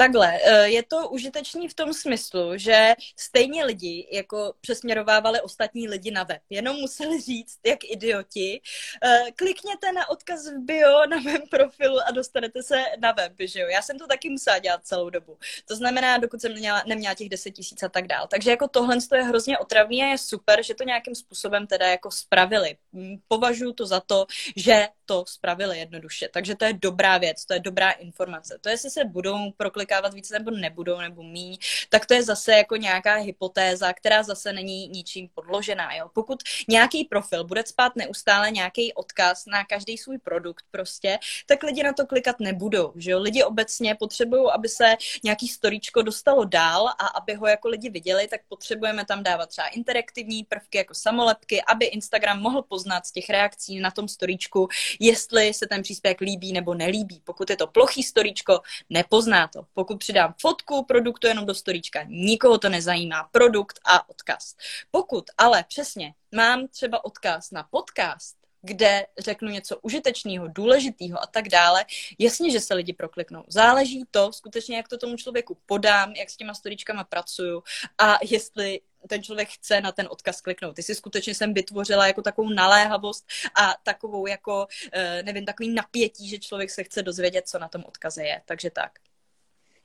Takhle, 0.00 0.38
eh, 0.44 0.68
je 0.68 0.82
to 0.82 1.08
užitečný 1.08 1.68
v 1.68 1.74
tom 1.74 1.94
smyslu, 1.94 2.52
že 2.56 2.94
stejně 3.16 3.64
lidi 3.64 4.08
jako 4.12 4.54
přesměrovávali 4.60 5.40
ostatní 5.40 5.88
lidi 5.88 6.10
na 6.10 6.22
web. 6.22 6.42
Jenom 6.50 6.76
museli 6.76 7.20
říct, 7.20 7.58
jak 7.66 7.78
idioti, 7.84 8.60
eh, 9.04 9.24
klikněte 9.36 9.92
na 9.92 10.08
odkaz 10.08 10.46
v 10.46 10.58
bio 10.58 11.06
na 11.06 11.20
mém 11.20 11.42
profilu 11.50 11.96
a 12.06 12.10
dostanete 12.10 12.62
se 12.62 12.84
na 13.00 13.12
web, 13.12 13.32
že 13.40 13.60
jo. 13.60 13.68
Já 13.68 13.82
jsem 13.82 13.98
to 13.98 14.06
taky 14.06 14.30
musela 14.30 14.58
dělat 14.58 14.86
celou 14.86 15.10
dobu. 15.10 15.38
To 15.64 15.76
znamená, 15.76 16.18
dokud 16.18 16.40
jsem 16.40 16.54
neměla, 16.54 16.82
neměla 16.86 17.14
těch 17.14 17.28
10 17.28 17.50
tisíc 17.50 17.82
a 17.82 17.88
tak 17.88 18.06
dál. 18.06 18.26
Takže 18.30 18.50
jako 18.50 18.68
tohle 18.68 18.96
je 19.14 19.22
hrozně 19.22 19.58
otravný 19.58 20.02
a 20.02 20.06
je 20.06 20.18
super, 20.18 20.62
že 20.62 20.74
to 20.74 20.84
nějakým 20.84 21.14
způsobem 21.14 21.66
teda 21.66 21.86
jako 21.86 22.10
spravili. 22.10 22.76
Hm, 22.92 23.16
považuji 23.28 23.72
to 23.72 23.86
za 23.86 24.00
to, 24.00 24.26
že 24.56 24.88
to 25.04 25.24
spravili 25.28 25.78
jednoduše. 25.78 26.28
Takže 26.32 26.56
to 26.56 26.64
je 26.64 26.72
dobrá 26.72 27.18
věc, 27.18 27.44
to 27.44 27.54
je 27.54 27.60
dobrá 27.60 27.90
informace. 27.90 28.58
To, 28.60 28.68
jestli 28.68 28.90
se 28.90 29.04
budou 29.04 29.36
proklikovat 29.56 29.87
oklikávat 29.88 30.14
víc 30.14 30.30
nebo 30.30 30.50
nebudou 30.50 30.98
nebo 30.98 31.22
míň, 31.22 31.58
tak 31.88 32.06
to 32.06 32.14
je 32.14 32.22
zase 32.22 32.52
jako 32.52 32.76
nějaká 32.76 33.14
hypotéza, 33.14 33.92
která 33.92 34.22
zase 34.22 34.52
není 34.52 34.88
ničím 34.88 35.28
podložená. 35.34 35.94
Jo? 35.94 36.10
Pokud 36.12 36.42
nějaký 36.68 37.04
profil 37.04 37.44
bude 37.44 37.62
spát 37.66 37.96
neustále 37.96 38.50
nějaký 38.50 38.92
odkaz 38.92 39.46
na 39.46 39.64
každý 39.64 39.98
svůj 39.98 40.18
produkt 40.18 40.64
prostě, 40.70 41.18
tak 41.46 41.62
lidi 41.62 41.82
na 41.82 41.92
to 41.92 42.06
klikat 42.06 42.40
nebudou. 42.40 42.92
Že 42.96 43.10
jo? 43.10 43.20
Lidi 43.20 43.44
obecně 43.44 43.94
potřebují, 43.94 44.50
aby 44.52 44.68
se 44.68 44.96
nějaký 45.24 45.48
storičko 45.48 46.02
dostalo 46.02 46.44
dál 46.44 46.88
a 46.88 47.06
aby 47.06 47.34
ho 47.34 47.46
jako 47.46 47.68
lidi 47.68 47.90
viděli, 47.90 48.28
tak 48.28 48.40
potřebujeme 48.48 49.04
tam 49.04 49.22
dávat 49.22 49.48
třeba 49.48 49.66
interaktivní 49.68 50.44
prvky 50.44 50.78
jako 50.78 50.94
samolepky, 50.94 51.62
aby 51.62 51.84
Instagram 51.84 52.40
mohl 52.40 52.62
poznat 52.62 53.06
z 53.06 53.12
těch 53.12 53.30
reakcí 53.30 53.80
na 53.80 53.90
tom 53.90 54.08
storíčku, 54.08 54.68
jestli 55.00 55.54
se 55.54 55.66
ten 55.66 55.82
příspěvek 55.82 56.20
líbí 56.20 56.52
nebo 56.52 56.74
nelíbí. 56.74 57.20
Pokud 57.24 57.50
je 57.50 57.56
to 57.56 57.66
plochý 57.66 58.02
storíčko, 58.02 58.60
nepozná 58.90 59.48
to. 59.48 59.62
Pokud 59.78 59.98
přidám 59.98 60.34
fotku 60.40 60.84
produktu 60.84 61.26
jenom 61.26 61.46
do 61.46 61.54
storíčka, 61.54 62.04
nikoho 62.08 62.58
to 62.58 62.68
nezajímá. 62.68 63.28
Produkt 63.32 63.80
a 63.84 64.08
odkaz. 64.08 64.56
Pokud 64.90 65.24
ale 65.38 65.64
přesně 65.68 66.14
mám 66.34 66.68
třeba 66.68 67.04
odkaz 67.04 67.50
na 67.50 67.62
podcast, 67.62 68.36
kde 68.62 69.06
řeknu 69.18 69.48
něco 69.48 69.78
užitečného, 69.78 70.48
důležitého 70.48 71.22
a 71.22 71.26
tak 71.26 71.48
dále, 71.48 71.84
jasně, 72.18 72.50
že 72.50 72.60
se 72.60 72.74
lidi 72.74 72.92
prokliknou. 72.92 73.44
Záleží 73.48 74.04
to 74.10 74.32
skutečně, 74.32 74.76
jak 74.76 74.88
to 74.88 74.98
tomu 74.98 75.16
člověku 75.16 75.58
podám, 75.66 76.12
jak 76.12 76.30
s 76.30 76.36
těma 76.36 76.54
storičkama 76.54 77.04
pracuju 77.04 77.62
a 77.98 78.18
jestli 78.22 78.80
ten 79.08 79.22
člověk 79.22 79.48
chce 79.48 79.80
na 79.80 79.92
ten 79.92 80.08
odkaz 80.10 80.40
kliknout. 80.40 80.76
Ty 80.76 80.82
si 80.82 80.94
skutečně 80.94 81.34
jsem 81.34 81.54
vytvořila 81.54 82.06
jako 82.06 82.22
takovou 82.22 82.48
naléhavost 82.48 83.26
a 83.60 83.74
takovou 83.82 84.26
jako, 84.26 84.66
eh, 84.92 85.22
nevím, 85.22 85.46
takový 85.46 85.68
napětí, 85.68 86.28
že 86.28 86.38
člověk 86.38 86.70
se 86.70 86.84
chce 86.84 87.02
dozvědět, 87.02 87.48
co 87.48 87.58
na 87.58 87.68
tom 87.68 87.84
odkaze 87.86 88.24
je. 88.24 88.42
Takže 88.46 88.70
tak. 88.70 88.92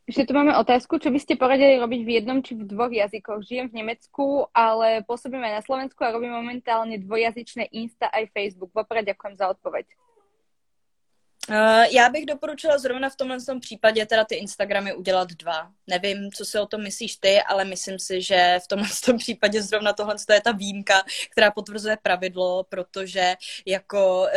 Ešte 0.03 0.27
tu 0.27 0.35
máme 0.35 0.51
otázku, 0.59 0.99
čo 0.99 1.15
by 1.15 1.19
ste 1.19 1.39
poradili 1.39 1.79
robiť 1.79 2.01
v 2.03 2.13
jednom 2.19 2.43
či 2.43 2.59
v 2.59 2.67
dvoch 2.67 2.91
jazykoch. 2.91 3.39
Žijem 3.39 3.71
v 3.71 3.77
Nemecku, 3.79 4.51
ale 4.51 4.99
pôsobím 5.07 5.47
aj 5.47 5.53
na 5.59 5.63
Slovensku 5.63 6.03
a 6.03 6.11
robím 6.11 6.35
momentálne 6.35 6.99
dvojjazyčné 6.99 7.71
Insta 7.71 8.11
aj 8.11 8.35
Facebook. 8.35 8.75
Vopred 8.75 9.07
ďakujem 9.07 9.39
za 9.39 9.47
odpoveď. 9.55 9.87
Uh, 11.49 11.83
já 11.91 12.09
bych 12.09 12.25
doporučila 12.25 12.77
zrovna 12.77 13.09
v 13.09 13.15
tomhle 13.15 13.41
tom 13.41 13.59
případě 13.59 14.05
teda 14.05 14.25
ty 14.25 14.35
Instagramy 14.35 14.93
udělat 14.93 15.29
dva. 15.29 15.71
Nevím, 15.87 16.31
co 16.31 16.45
si 16.45 16.59
o 16.59 16.65
tom 16.65 16.83
myslíš 16.83 17.15
ty, 17.15 17.41
ale 17.41 17.65
myslím 17.65 17.99
si, 17.99 18.21
že 18.21 18.59
v 18.63 18.67
tomhle 18.67 18.89
tom 19.05 19.17
případě 19.17 19.61
zrovna 19.61 19.93
tohle 19.93 20.15
je 20.33 20.41
ta 20.41 20.51
výjimka, 20.51 21.03
která 21.31 21.51
potvrzuje 21.51 21.97
pravidlo, 22.01 22.63
protože 22.63 23.35
jako 23.65 24.21
uh, 24.21 24.27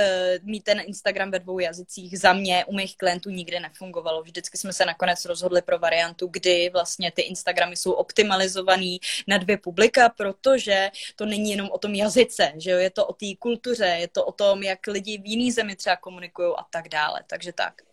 mít 0.43 0.65
ten 0.65 0.81
Instagram 0.87 1.31
ve 1.31 1.39
dvou 1.39 1.59
jazycích 1.59 2.19
za 2.19 2.33
mě 2.33 2.65
u 2.65 2.75
mých 2.75 2.97
klientů 2.97 3.31
nikdy 3.31 3.61
nefungovalo. 3.61 4.23
Vždycky 4.23 4.59
jsme 4.59 4.73
se 4.73 4.85
nakonec 4.85 5.25
rozhodli 5.25 5.63
pro 5.63 5.79
variantu, 5.79 6.29
kdy 6.31 6.71
vlastně 6.73 7.13
ty 7.13 7.23
Instagramy 7.23 7.77
jsou 7.77 7.93
optimalizovaný 7.93 9.01
na 9.29 9.39
dvě 9.39 9.59
publika, 9.59 10.09
protože 10.09 10.91
to 11.17 11.27
není 11.27 11.51
jenom 11.51 11.71
o 11.71 11.79
tom 11.79 11.95
jazyce, 11.95 12.53
že 12.57 12.71
jo? 12.71 12.79
je 12.79 12.91
to 12.91 13.07
o 13.07 13.13
té 13.13 13.27
kultuře, 13.39 13.97
je 14.01 14.09
to 14.09 14.25
o 14.25 14.33
tom, 14.33 14.63
jak 14.63 14.87
lidi 14.87 15.19
v 15.19 15.27
jiný 15.27 15.53
zemi 15.53 15.77
třeba 15.77 15.97
komunikují 15.97 16.53
a 16.59 16.63
tak 16.71 16.89
dále 16.89 16.96
dále, 16.97 17.21
takže 17.29 17.53
tak. 17.53 17.85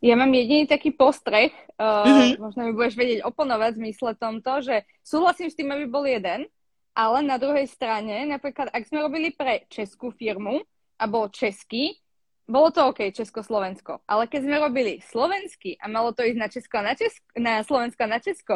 Ja 0.00 0.16
mám 0.16 0.32
jediný 0.32 0.68
taký 0.68 0.92
postreh, 0.96 1.52
uh, 1.76 2.04
mm-hmm. 2.04 2.40
možno 2.40 2.60
mi 2.68 2.72
budeš 2.72 2.96
vedieť 2.96 3.20
oponovať 3.24 3.76
v 3.76 3.80
zmysle 3.84 4.10
tomto, 4.16 4.64
že 4.64 4.84
súhlasím 5.04 5.48
s 5.48 5.56
tým, 5.56 5.68
aby 5.72 5.84
bol 5.88 6.04
jeden, 6.04 6.48
ale 6.96 7.18
na 7.20 7.36
druhej 7.36 7.68
strane, 7.68 8.24
napríklad, 8.28 8.72
ak 8.72 8.88
sme 8.88 9.04
robili 9.04 9.32
pre 9.32 9.64
českú 9.68 10.12
firmu 10.12 10.64
a 10.96 11.04
bol 11.04 11.28
český, 11.28 12.00
bolo 12.50 12.74
to 12.74 12.90
OK, 12.90 13.14
Česko-Slovensko. 13.14 14.02
Ale 14.10 14.26
keď 14.26 14.40
sme 14.42 14.56
robili 14.58 14.98
slovenský 15.06 15.78
a 15.78 15.86
malo 15.86 16.10
to 16.10 16.26
ísť 16.26 16.38
na, 16.40 16.48
Česko 16.50 16.74
a 16.82 16.84
na, 16.84 16.94
Česko, 16.98 17.26
na 17.38 17.52
Slovensko 17.62 18.00
a 18.02 18.10
na 18.10 18.18
Česko, 18.18 18.54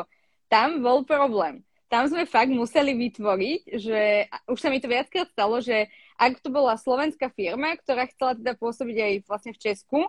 tam 0.50 0.82
bol 0.82 1.06
problém. 1.06 1.62
Tam 1.86 2.10
sme 2.10 2.26
fakt 2.26 2.50
museli 2.50 2.90
vytvoriť, 2.90 3.60
že 3.78 4.26
už 4.50 4.58
sa 4.58 4.66
mi 4.66 4.82
to 4.82 4.90
viackrát 4.90 5.30
stalo, 5.30 5.62
že 5.62 5.86
ak 6.14 6.38
to 6.40 6.48
bola 6.50 6.78
slovenská 6.78 7.30
firma, 7.34 7.74
ktorá 7.74 8.06
chcela 8.06 8.38
teda 8.38 8.54
pôsobiť 8.54 8.96
aj 8.98 9.12
vlastne 9.26 9.52
v 9.52 9.62
Česku, 9.62 10.00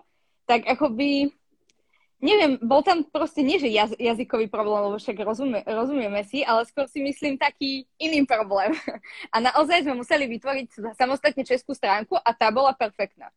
tak 0.46 0.62
akoby, 0.62 1.34
neviem, 2.22 2.62
bol 2.62 2.80
tam 2.86 3.02
proste 3.02 3.42
nie, 3.42 3.58
že 3.58 3.66
jaz, 3.66 3.90
jazykový 3.98 4.46
problém, 4.46 4.86
lebo 4.86 4.96
však 5.02 5.18
rozumie, 5.26 5.60
rozumieme 5.66 6.22
si, 6.22 6.46
ale 6.46 6.62
skôr 6.70 6.86
si 6.86 7.02
myslím 7.02 7.34
taký 7.34 7.90
iný 7.98 8.22
problém. 8.22 8.70
A 9.34 9.42
naozaj 9.42 9.82
sme 9.82 9.98
museli 9.98 10.30
vytvoriť 10.30 10.94
samostatne 10.94 11.42
českú 11.42 11.74
stránku 11.74 12.14
a 12.14 12.30
tá 12.30 12.54
bola 12.54 12.70
perfektná. 12.72 13.34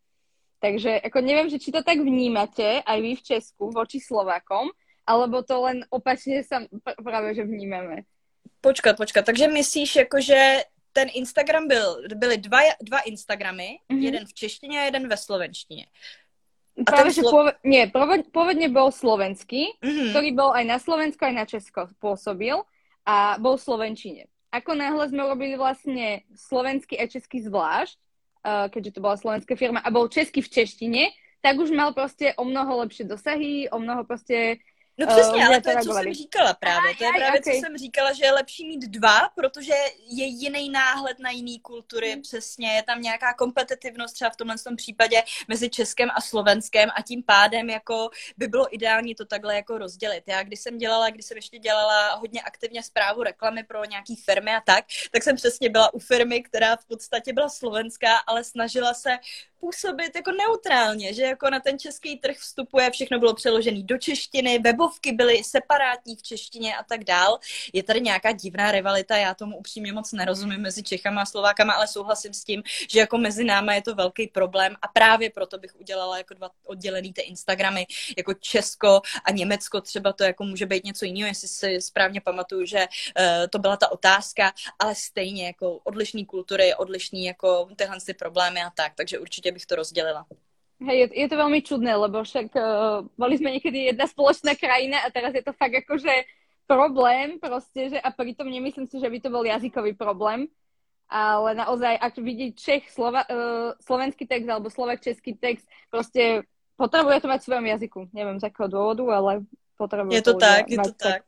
Takže 0.59 0.99
ako 1.07 1.23
neviem, 1.23 1.47
že 1.47 1.57
či 1.57 1.71
to 1.71 1.79
tak 1.79 2.03
vnímate 2.03 2.83
aj 2.83 2.97
vy 2.99 3.15
v 3.15 3.25
Česku 3.25 3.71
voči 3.71 4.03
Slovákom, 4.03 4.67
alebo 5.07 5.39
to 5.39 5.55
len 5.65 5.87
opačne 5.87 6.43
sa 6.43 6.67
práve, 6.99 7.31
že 7.31 7.47
vnímame. 7.47 8.03
Počkat, 8.59 8.99
počkat. 8.99 9.23
Takže 9.23 9.47
myslíš, 9.47 9.95
jako, 9.95 10.19
že 10.19 10.67
ten 10.93 11.07
Instagram 11.13 11.67
byl, 11.67 12.01
byly 12.15 12.37
dva, 12.37 12.59
dva 12.81 12.99
Instagramy, 12.99 13.79
mm-hmm. 13.91 13.97
jeden 13.97 14.25
v 14.25 14.33
češtině 14.33 14.79
a 14.81 14.83
jeden 14.83 15.07
ve 15.07 15.17
slovenštině. 15.17 15.85
A 16.79 16.91
Práve, 16.91 17.11
že 17.11 17.21
slo... 17.21 17.51
nie, 17.67 17.91
pôvodne 18.31 18.71
bol 18.71 18.87
slovenský, 18.87 19.67
mm-hmm. 19.83 20.09
ktorý 20.15 20.29
bol 20.31 20.55
aj 20.55 20.63
na 20.63 20.79
Slovensku, 20.79 21.19
aj 21.27 21.35
na 21.35 21.43
Česko 21.43 21.91
pôsobil 21.99 22.55
a 23.03 23.35
bol 23.35 23.59
v 23.59 23.65
Slovenčine. 23.67 24.23
Ako 24.47 24.79
náhle 24.79 25.11
sme 25.11 25.27
robili 25.27 25.59
vlastne 25.59 26.23
slovenský 26.31 26.95
a 26.95 27.11
český 27.11 27.43
zvlášť, 27.43 27.99
uh, 27.99 28.71
keďže 28.71 28.95
to 28.95 29.03
bola 29.03 29.19
slovenská 29.19 29.59
firma 29.59 29.83
a 29.83 29.91
bol 29.91 30.07
český 30.07 30.39
v 30.39 30.49
češtine, 30.55 31.03
tak 31.43 31.59
už 31.59 31.75
mal 31.75 31.91
proste 31.91 32.31
o 32.39 32.47
mnoho 32.47 32.87
lepšie 32.87 33.03
dosahy, 33.03 33.67
o 33.67 33.77
mnoho 33.79 34.07
proste 34.07 34.63
No 34.99 35.07
přesně, 35.07 35.35
uh, 35.35 35.45
ale 35.45 35.61
to 35.61 35.69
je, 35.69 35.75
co 35.75 35.93
jsem 35.93 36.13
říkala 36.13 36.53
právě. 36.53 36.95
To 36.95 37.03
je 37.03 37.09
právě, 37.17 37.39
okay. 37.39 37.53
co 37.53 37.59
jsem 37.59 37.77
říkala, 37.77 38.13
že 38.13 38.25
je 38.25 38.31
lepší 38.31 38.67
mít 38.67 38.81
dva, 38.81 39.29
protože 39.35 39.73
je 40.09 40.25
jiný 40.25 40.69
náhled 40.69 41.19
na 41.19 41.29
jiný 41.29 41.59
kultury, 41.59 42.15
mm. 42.15 42.21
přesně. 42.21 42.71
Je 42.71 42.83
tam 42.83 43.01
nějaká 43.01 43.33
kompetitivnost 43.33 44.13
třeba 44.15 44.29
v 44.29 44.35
tomhle 44.35 44.57
tom 44.57 44.75
případě 44.75 45.23
mezi 45.47 45.69
Českem 45.69 46.09
a 46.13 46.21
Slovenskem 46.21 46.89
a 46.95 47.01
tím 47.01 47.23
pádem 47.23 47.69
jako 47.69 48.09
by 48.37 48.47
bylo 48.47 48.75
ideální 48.75 49.15
to 49.15 49.25
takhle 49.25 49.55
jako 49.55 49.77
rozdělit. 49.77 50.23
Já 50.27 50.43
když 50.43 50.59
jsem 50.59 50.77
dělala, 50.77 51.09
když 51.09 51.25
jsem 51.25 51.37
ještě 51.37 51.59
dělala 51.59 52.15
hodně 52.15 52.41
aktivně 52.41 52.83
zprávu 52.83 53.23
reklamy 53.23 53.63
pro 53.63 53.85
nějaký 53.85 54.15
firmy 54.15 54.55
a 54.55 54.61
tak, 54.61 54.85
tak 55.11 55.23
jsem 55.23 55.35
přesně 55.35 55.69
byla 55.69 55.93
u 55.93 55.99
firmy, 55.99 56.43
která 56.43 56.75
v 56.75 56.85
podstatě 56.85 57.33
byla 57.33 57.49
slovenská, 57.49 58.17
ale 58.17 58.43
snažila 58.43 58.93
se 58.93 59.17
působit 59.59 60.15
jako 60.15 60.31
neutrálně, 60.31 61.13
že 61.13 61.23
jako 61.23 61.49
na 61.49 61.59
ten 61.59 61.79
český 61.79 62.17
trh 62.17 62.37
vstupuje, 62.37 62.91
všechno 62.91 63.19
bylo 63.19 63.33
přeložené 63.33 63.83
do 63.83 63.97
češtiny, 63.97 64.59
webovky 64.89 65.11
byly 65.11 65.43
separátní 65.43 66.15
v 66.15 66.23
češtině 66.23 66.77
a 66.77 66.83
tak 66.83 67.03
dál. 67.03 67.39
Je 67.73 67.83
tady 67.83 68.01
nějaká 68.01 68.31
divná 68.31 68.71
rivalita, 68.71 69.17
já 69.17 69.33
tomu 69.33 69.57
upřímně 69.57 69.93
moc 69.93 70.11
nerozumím 70.11 70.61
mezi 70.61 70.83
Čechama 70.83 71.21
a 71.21 71.25
Slovákama, 71.25 71.73
ale 71.73 71.87
souhlasím 71.87 72.33
s 72.33 72.43
tím, 72.43 72.63
že 72.89 72.99
jako 72.99 73.17
mezi 73.17 73.43
náma 73.43 73.73
je 73.73 73.81
to 73.81 73.95
velký 73.95 74.27
problém 74.27 74.75
a 74.81 74.87
právě 74.87 75.29
proto 75.29 75.57
bych 75.57 75.75
udělala 75.79 76.17
jako 76.17 76.33
dva 76.33 76.49
oddělený 76.65 77.13
ty 77.13 77.21
Instagramy, 77.21 77.85
jako 78.17 78.33
Česko 78.33 79.01
a 79.25 79.31
Německo 79.31 79.81
třeba 79.81 80.13
to 80.13 80.23
jako 80.23 80.43
může 80.43 80.65
být 80.65 80.83
něco 80.83 81.05
jiného, 81.05 81.27
jestli 81.27 81.47
si 81.47 81.81
správně 81.81 82.21
pamatuju, 82.21 82.65
že 82.65 82.79
uh, 82.79 83.47
to 83.49 83.59
byla 83.59 83.77
ta 83.77 83.91
otázka, 83.91 84.53
ale 84.79 84.95
stejně 84.95 85.45
jako 85.45 85.77
odlišní 85.77 86.25
kultury, 86.25 86.75
odlišní 86.75 87.25
jako 87.25 87.69
tyhle 87.75 87.97
ty 88.05 88.13
problémy 88.13 88.63
a 88.63 88.69
tak, 88.69 88.93
takže 88.95 89.19
určitě 89.19 89.51
bych 89.51 89.65
to 89.65 89.75
rozdelila. 89.75 90.25
Hej, 90.79 90.95
je, 90.95 91.07
je 91.11 91.27
to 91.27 91.35
veľmi 91.35 91.59
čudné, 91.59 91.91
lebo 91.91 92.23
však 92.23 92.55
uh, 92.55 93.03
boli 93.19 93.35
sme 93.35 93.51
niekedy 93.51 93.91
jedna 93.91 94.07
spoločná 94.07 94.55
krajina 94.55 95.03
a 95.03 95.11
teraz 95.11 95.35
je 95.35 95.43
to 95.43 95.51
fakt 95.51 95.75
akože 95.75 96.23
problém 96.71 97.35
proste, 97.35 97.91
že 97.91 97.99
a 97.99 98.07
pritom 98.15 98.47
nemyslím 98.47 98.87
si, 98.87 98.95
že 98.95 99.11
by 99.11 99.17
to 99.19 99.27
bol 99.27 99.43
jazykový 99.43 99.99
problém, 99.99 100.47
ale 101.11 101.51
naozaj, 101.51 101.99
ak 101.99 102.15
vidí 102.23 102.55
Čech 102.55 102.87
slova, 102.95 103.27
uh, 103.27 103.75
slovenský 103.83 104.23
text 104.23 104.47
alebo 104.47 104.71
Slovak 104.71 105.03
český 105.03 105.35
text, 105.35 105.67
proste 105.91 106.47
potrebuje 106.79 107.25
to 107.25 107.27
mať 107.27 107.39
v 107.43 107.47
svojom 107.51 107.67
jazyku. 107.75 107.99
Neviem 108.15 108.39
z 108.39 108.47
akého 108.47 108.71
dôvodu, 108.71 109.03
ale 109.11 109.31
potrebuje 109.75 110.15
je 110.15 110.23
to, 110.23 110.39
to 110.39 110.39
tak, 110.39 110.63
je 110.71 110.79
to 110.79 110.95
tak. 110.95 111.27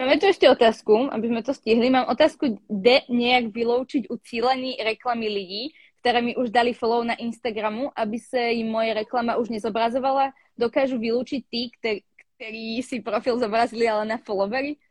Máme 0.00 0.16
tu 0.16 0.24
ešte 0.24 0.48
otázku, 0.48 1.12
aby 1.12 1.26
sme 1.28 1.42
to 1.44 1.52
stihli. 1.52 1.92
Mám 1.92 2.08
otázku, 2.08 2.56
kde 2.64 3.04
nejak 3.12 3.52
vyloučiť 3.52 4.08
ucílení 4.08 4.80
reklamy 4.80 5.28
lidí, 5.28 5.76
ktoré 6.02 6.18
mi 6.18 6.34
už 6.34 6.50
dali 6.50 6.74
follow 6.74 7.06
na 7.06 7.14
Instagramu, 7.14 7.94
aby 7.94 8.18
sa 8.18 8.50
im 8.50 8.74
moje 8.74 8.90
reklama 8.90 9.38
už 9.38 9.54
nezobrazovala, 9.54 10.34
dokážu 10.58 10.98
vylúčiť 10.98 11.42
tí, 11.46 11.70
ktorí 11.78 12.82
si 12.82 12.98
profil 12.98 13.38
zobrazili 13.38 13.86
ale 13.86 14.10
na 14.10 14.18
followery? 14.18 14.82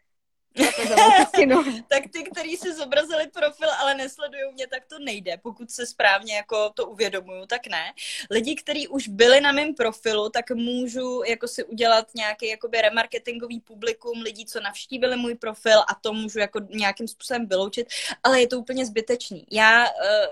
tak 1.88 2.04
ty, 2.14 2.24
kteří 2.24 2.58
si 2.58 2.74
zobrazili 2.74 3.28
profil, 3.28 3.70
ale 3.80 3.96
nesledují 3.96 4.44
mě, 4.54 4.68
tak 4.68 4.86
to 4.86 5.00
nejde. 5.00 5.38
Pokud 5.38 5.72
se 5.72 5.86
správně 5.86 6.36
jako 6.36 6.70
to 6.70 6.86
uvědomuju, 6.86 7.46
tak 7.46 7.68
ne. 7.68 7.94
Lidi, 8.30 8.56
kteří 8.56 8.88
už 8.88 9.08
byli 9.08 9.42
na 9.42 9.52
mém 9.52 9.74
profilu, 9.76 10.30
tak 10.30 10.52
můžu 10.52 11.22
jako 11.28 11.48
si 11.48 11.64
udělat 11.64 12.08
nějaký 12.16 12.48
jakoby 12.48 12.82
remarketingový 12.82 13.60
publikum 13.60 14.22
lidí, 14.22 14.46
co 14.46 14.60
navštívili 14.60 15.18
můj 15.18 15.36
profil 15.36 15.80
a 15.80 15.96
to 16.02 16.14
můžu 16.14 16.39
jako 16.39 16.60
nějakým 16.70 17.08
způsobem 17.08 17.48
vyloučit, 17.48 17.88
ale 18.24 18.42
je 18.42 18.48
to 18.48 18.60
úplně 18.60 18.86
zbytečný. 18.86 19.46
Já 19.52 19.86
uh, 19.86 19.92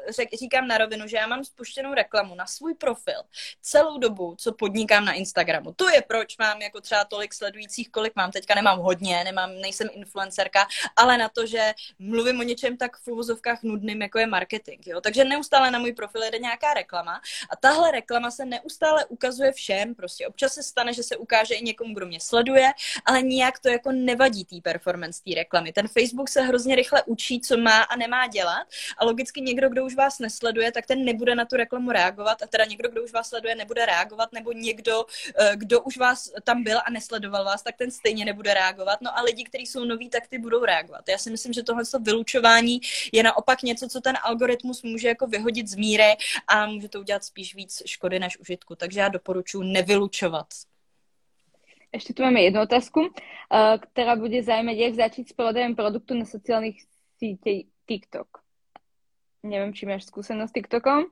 řek, 0.10 0.30
říkám 0.40 0.68
na 0.68 0.78
rovinu, 0.78 1.08
že 1.08 1.18
já 1.18 1.28
mám 1.28 1.44
spuštěnou 1.44 1.94
reklamu 1.94 2.36
na 2.36 2.46
svůj 2.46 2.74
profil 2.74 3.22
celou 3.62 3.98
dobu, 3.98 4.36
co 4.38 4.54
podnikám 4.54 5.06
na 5.06 5.14
Instagramu. 5.14 5.74
To 5.74 5.90
je 5.90 6.02
proč 6.02 6.38
mám 6.38 6.62
jako 6.62 6.82
třeba 6.82 7.06
tolik 7.06 7.34
sledujících, 7.34 7.90
kolik 7.92 8.16
mám. 8.16 8.32
Teďka 8.32 8.56
nemám 8.56 8.80
hodně, 8.80 9.24
nemám, 9.24 9.56
nejsem 9.56 9.88
influencerka, 9.92 10.68
ale 11.00 11.18
na 11.18 11.30
to, 11.30 11.46
že 11.46 11.74
mluvím 12.00 12.40
o 12.40 12.44
něčem 12.44 12.78
tak 12.78 12.98
v 12.98 13.08
uvozovkách 13.08 13.64
nudným, 13.64 14.02
jako 14.02 14.20
je 14.20 14.28
marketing. 14.28 14.88
Jo? 14.88 15.02
Takže 15.02 15.24
neustále 15.24 15.72
na 15.72 15.80
můj 15.80 15.94
profil 15.94 16.22
jde 16.32 16.40
nějaká 16.40 16.74
reklama 16.74 17.22
a 17.50 17.56
tahle 17.56 17.92
reklama 17.92 18.32
se 18.32 18.46
neustále 18.46 19.06
ukazuje 19.06 19.52
všem. 19.52 19.96
Prostě 19.96 20.28
občas 20.28 20.54
se 20.54 20.64
stane, 20.64 20.94
že 20.94 21.04
se 21.04 21.18
ukáže 21.18 21.54
i 21.54 21.64
někomu, 21.64 21.94
kdo 21.94 22.06
mě 22.06 22.20
sleduje, 22.20 22.72
ale 23.06 23.22
nijak 23.22 23.60
to 23.60 23.70
jako 23.70 23.92
nevadí 23.92 24.46
té 24.46 24.56
performance 24.64 25.22
té 25.24 25.36
reklamy. 25.36 25.74
Ten 25.74 25.88
Facebook 25.88 26.30
se 26.30 26.42
hrozně 26.42 26.76
rychle 26.76 27.04
učí, 27.06 27.42
co 27.42 27.58
má 27.58 27.82
a 27.82 27.96
nemá 27.96 28.28
dělat 28.28 28.68
a 28.98 29.06
logicky 29.06 29.42
někdo, 29.42 29.70
kdo 29.70 29.86
už 29.86 29.96
vás 29.96 30.20
nesleduje, 30.20 30.72
tak 30.72 30.86
ten 30.86 31.06
nebude 31.06 31.36
na 31.36 31.46
tu 31.46 31.56
reklamu 31.56 31.92
reagovat 31.92 32.44
a 32.44 32.48
teda 32.48 32.66
někdo, 32.66 32.90
kdo 32.90 33.04
už 33.04 33.12
vás 33.12 33.30
sleduje, 33.30 33.56
nebude 33.56 33.86
reagovat, 33.86 34.34
nebo 34.34 34.52
někdo, 34.52 35.06
eh, 35.40 35.52
kdo 35.56 35.82
už 35.82 35.98
vás 35.98 36.32
tam 36.44 36.64
byl 36.64 36.80
a 36.86 36.92
nesledoval 36.92 37.46
vás, 37.46 37.64
tak 37.64 37.76
ten 37.78 37.92
stejně 37.92 38.26
nebude 38.26 38.54
reagovat. 38.54 39.02
No 39.02 39.18
a 39.18 39.22
lidi, 39.22 39.44
kteří 39.44 39.66
jsou 39.66 39.86
noví, 39.86 40.10
tak 40.10 40.28
ty 40.28 40.38
budou 40.38 40.66
reagovat. 40.66 40.89
Já 41.10 41.18
si 41.18 41.32
myslím, 41.32 41.54
že 41.54 41.64
tohle 41.64 41.84
vylučování 42.02 42.82
je 43.12 43.24
naopak 43.24 43.64
něco, 43.64 43.88
co 43.88 44.02
ten 44.02 44.18
algoritmus 44.24 44.84
může 44.84 45.08
jako 45.08 45.28
vyhodit 45.28 45.68
z 45.68 45.76
míry 45.76 46.14
a 46.48 46.66
může 46.66 46.90
to 46.90 47.00
udělat 47.00 47.24
spíš 47.24 47.56
víc 47.56 47.82
škody 47.86 48.20
než 48.20 48.40
užitku. 48.40 48.76
Takže 48.76 49.00
já 49.00 49.10
doporučuji 49.10 49.64
nevylučovat. 49.64 50.48
Ještě 51.94 52.14
tu 52.14 52.24
máme 52.24 52.42
jednu 52.42 52.62
otázku, 52.62 53.14
eh, 53.54 53.78
která 53.78 54.16
bude 54.16 54.44
zajímat, 54.44 54.72
jak 54.72 54.94
začít 54.94 55.30
s 55.30 55.34
prodajem 55.34 55.76
produktu 55.76 56.14
na 56.14 56.26
sociálních 56.26 56.84
sítích 57.18 57.68
TikTok. 57.88 58.28
Nevím, 59.44 59.74
či 59.74 59.86
máš 59.86 60.04
zkušenost 60.04 60.50
s 60.50 60.54
TikTokom? 60.54 61.06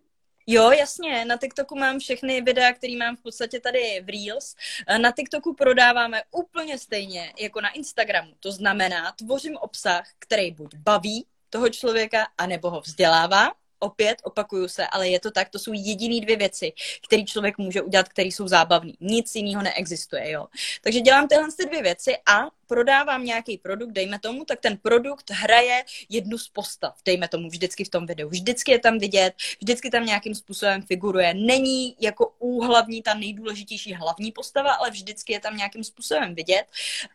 Jo, 0.50 0.72
jasně, 0.72 1.26
na 1.26 1.38
TikToku 1.38 1.76
mám 1.76 2.00
všechny 2.00 2.42
videa, 2.42 2.74
které 2.74 2.98
mám 2.98 3.16
v 3.16 3.22
podstatě 3.22 3.60
tady 3.60 4.04
v 4.06 4.10
Reels. 4.10 4.56
Na 5.02 5.12
TikToku 5.12 5.54
prodáváme 5.54 6.22
úplně 6.32 6.78
stejně 6.78 7.34
jako 7.40 7.62
na 7.62 7.70
Instagramu. 7.70 8.32
To 8.40 8.52
znamená, 8.52 9.12
tvořím 9.12 9.58
obsah, 9.58 10.08
který 10.20 10.52
buď 10.52 10.76
baví 10.76 11.26
toho 11.50 11.70
člověka, 11.70 12.28
anebo 12.38 12.70
ho 12.70 12.82
vzdělává, 12.82 13.52
opět 13.80 14.18
opakuju 14.24 14.68
se, 14.68 14.88
ale 14.88 15.10
je 15.10 15.20
to 15.20 15.32
tak, 15.32 15.50
to 15.50 15.60
jsou 15.60 15.74
jediný 15.74 16.22
dvě 16.22 16.36
věci, 16.36 16.74
které 17.08 17.24
člověk 17.24 17.58
může 17.58 17.82
udělat, 17.82 18.10
které 18.10 18.28
jsou 18.28 18.48
zábavné. 18.48 18.92
Nic 19.00 19.36
jiného 19.36 19.64
neexistuje, 19.64 20.32
jo. 20.32 20.48
Takže 20.82 21.00
dělám 21.00 21.28
tyhle 21.28 21.48
dvě 21.68 21.82
věci 21.82 22.18
a 22.26 22.48
prodávám 22.68 23.26
nějaký 23.26 23.58
produkt, 23.58 23.92
dejme 23.92 24.20
tomu, 24.20 24.46
tak 24.46 24.60
ten 24.60 24.78
produkt 24.78 25.32
hraje 25.32 25.84
jednu 26.10 26.38
z 26.38 26.50
postav, 26.50 26.96
dejme 27.06 27.28
tomu 27.28 27.50
vždycky 27.50 27.84
v 27.84 27.90
tom 27.90 28.06
videu. 28.06 28.30
Vždycky 28.30 28.72
je 28.72 28.80
tam 28.80 29.00
vidět, 29.00 29.34
vždycky 29.62 29.90
tam 29.90 30.06
nějakým 30.06 30.36
způsobem 30.36 30.82
figuruje. 30.82 31.34
Není 31.34 31.96
jako 32.00 32.34
úhlavní 32.40 33.02
ta 33.02 33.14
nejdůležitější 33.14 33.94
hlavní 33.94 34.32
postava, 34.32 34.74
ale 34.74 34.90
vždycky 34.90 35.34
je 35.34 35.40
tam 35.40 35.58
nějakým 35.58 35.84
způsobem 35.84 36.36
vidět. 36.36 36.66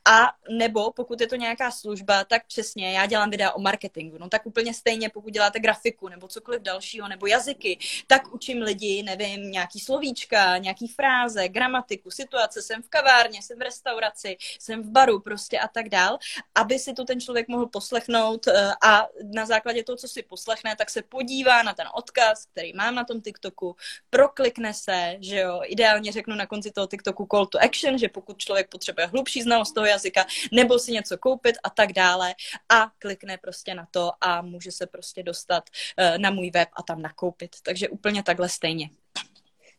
A 0.05 0.33
nebo 0.51 0.93
pokud 0.93 1.21
je 1.21 1.27
to 1.27 1.37
nějaká 1.37 1.71
služba, 1.71 2.25
tak 2.25 2.47
přesně, 2.47 2.93
já 2.93 3.07
dělám 3.07 3.31
videa 3.31 3.51
o 3.51 3.61
marketingu, 3.61 4.17
no 4.19 4.29
tak 4.29 4.47
úplně 4.47 4.75
stejně, 4.75 5.09
pokud 5.09 5.33
děláte 5.33 5.61
grafiku 5.61 6.09
nebo 6.09 6.29
cokoliv 6.29 6.63
dalšího, 6.63 7.09
nebo 7.09 7.27
jazyky, 7.27 7.79
tak 8.07 8.35
učím 8.35 8.63
lidi, 8.63 9.03
nevím, 9.03 9.51
nějaký 9.51 9.81
slovíčka, 9.81 10.59
nějaký 10.59 10.89
fráze, 10.89 11.49
gramatiku, 11.49 12.11
situace, 12.11 12.63
jsem 12.63 12.83
v 12.83 12.89
kavárně, 12.89 13.43
jsem 13.43 13.59
v 13.59 13.63
restauraci, 13.63 14.37
jsem 14.59 14.83
v 14.83 14.91
baru, 14.91 15.21
prostě 15.21 15.42
prostě 15.43 15.59
a 15.59 15.69
tak 15.69 15.89
dál, 15.89 16.19
aby 16.55 16.79
si 16.79 16.93
to 16.95 17.05
ten 17.05 17.21
člověk 17.21 17.49
mohl 17.49 17.67
poslechnout 17.67 18.47
eh, 18.47 18.73
a 18.85 19.09
na 19.35 19.47
základě 19.47 19.85
toho, 19.85 19.97
co 19.97 20.09
si 20.09 20.23
poslechne, 20.23 20.77
tak 20.77 20.91
se 20.91 21.03
podívá 21.03 21.63
na 21.63 21.75
ten 21.75 21.87
odkaz, 21.95 22.47
který 22.47 22.73
mám 22.73 22.95
na 22.95 23.05
tom 23.05 23.21
TikToku, 23.21 23.77
proklikne 24.11 24.75
se, 24.75 25.17
že 25.21 25.39
jo, 25.39 25.61
ideálně 25.67 26.13
řeknu 26.13 26.35
na 26.35 26.47
konci 26.47 26.71
toho 26.71 26.87
TikToku 26.87 27.27
call 27.31 27.47
to 27.47 27.59
action, 27.59 27.99
že 27.99 28.09
pokud 28.09 28.39
člověk 28.39 28.69
potřebuje 28.69 29.07
hlubší 29.07 29.43
znalost 29.43 29.73
toho 29.73 29.87
jazyka, 29.87 30.27
nebo 30.53 30.79
si 30.79 30.93
něco 30.93 31.19
koupit 31.19 31.57
a 31.65 31.71
tak 31.71 31.93
dále 31.93 32.35
a 32.69 32.91
klikne 32.99 33.39
prostě 33.39 33.75
na 33.75 33.87
to 33.91 34.13
a 34.21 34.43
může 34.43 34.73
se 34.73 34.87
prostě 34.87 35.23
dostat 35.23 35.65
eh, 35.97 36.19
na 36.19 36.31
můj 36.31 36.51
web 36.51 36.69
a 36.73 36.83
tam 36.83 37.03
nakoupit. 37.03 37.51
Takže 37.63 37.89
úplně 37.89 38.23
takhle 38.23 38.49
stejně. 38.49 38.91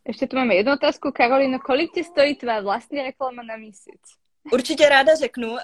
Ještě 0.07 0.27
tu 0.27 0.35
máme 0.35 0.55
jednu 0.55 0.73
otázku. 0.73 1.11
Karolino, 1.11 1.59
kolik 1.59 1.93
ti 1.93 2.03
stojí 2.03 2.35
tvá 2.35 2.61
vlastní 2.61 3.01
reklama 3.01 3.43
na 3.43 3.57
měsíc? 3.57 4.22
Určitě 4.51 4.89
ráda 4.89 5.15
řeknu, 5.15 5.51
uh, 5.51 5.59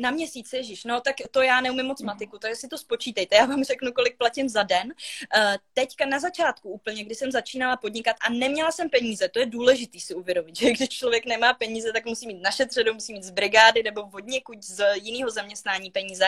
na 0.00 0.10
měsíc, 0.10 0.52
ježíš, 0.52 0.84
no 0.84 1.00
tak 1.00 1.16
to 1.30 1.42
já 1.42 1.60
neumím 1.60 1.86
moc 1.86 2.02
matiku, 2.02 2.38
takže 2.38 2.56
si 2.56 2.68
to 2.68 2.78
spočítejte, 2.78 3.36
já 3.36 3.46
vám 3.46 3.64
řeknu, 3.64 3.92
kolik 3.92 4.16
platím 4.16 4.48
za 4.48 4.62
den. 4.62 4.86
Uh, 4.86 5.54
teďka 5.74 6.06
na 6.06 6.18
začátku 6.18 6.70
úplně, 6.70 7.04
kdy 7.04 7.14
jsem 7.14 7.32
začínala 7.32 7.76
podnikat 7.76 8.16
a 8.20 8.30
neměla 8.30 8.72
jsem 8.72 8.90
peníze, 8.90 9.28
to 9.28 9.38
je 9.38 9.46
důležitý 9.46 10.00
si 10.00 10.14
uvědomit, 10.14 10.56
že 10.58 10.70
když 10.70 10.88
člověk 10.88 11.26
nemá 11.26 11.54
peníze, 11.54 11.92
tak 11.92 12.04
musí 12.04 12.26
mít 12.26 12.42
našetřeno, 12.42 12.94
musí 12.94 13.12
mít 13.12 13.24
z 13.24 13.30
brigády 13.30 13.82
nebo 13.82 14.02
od 14.12 14.26
někud 14.26 14.62
z 14.62 14.84
jiného 14.94 15.30
zaměstnání 15.30 15.90
peníze. 15.90 16.26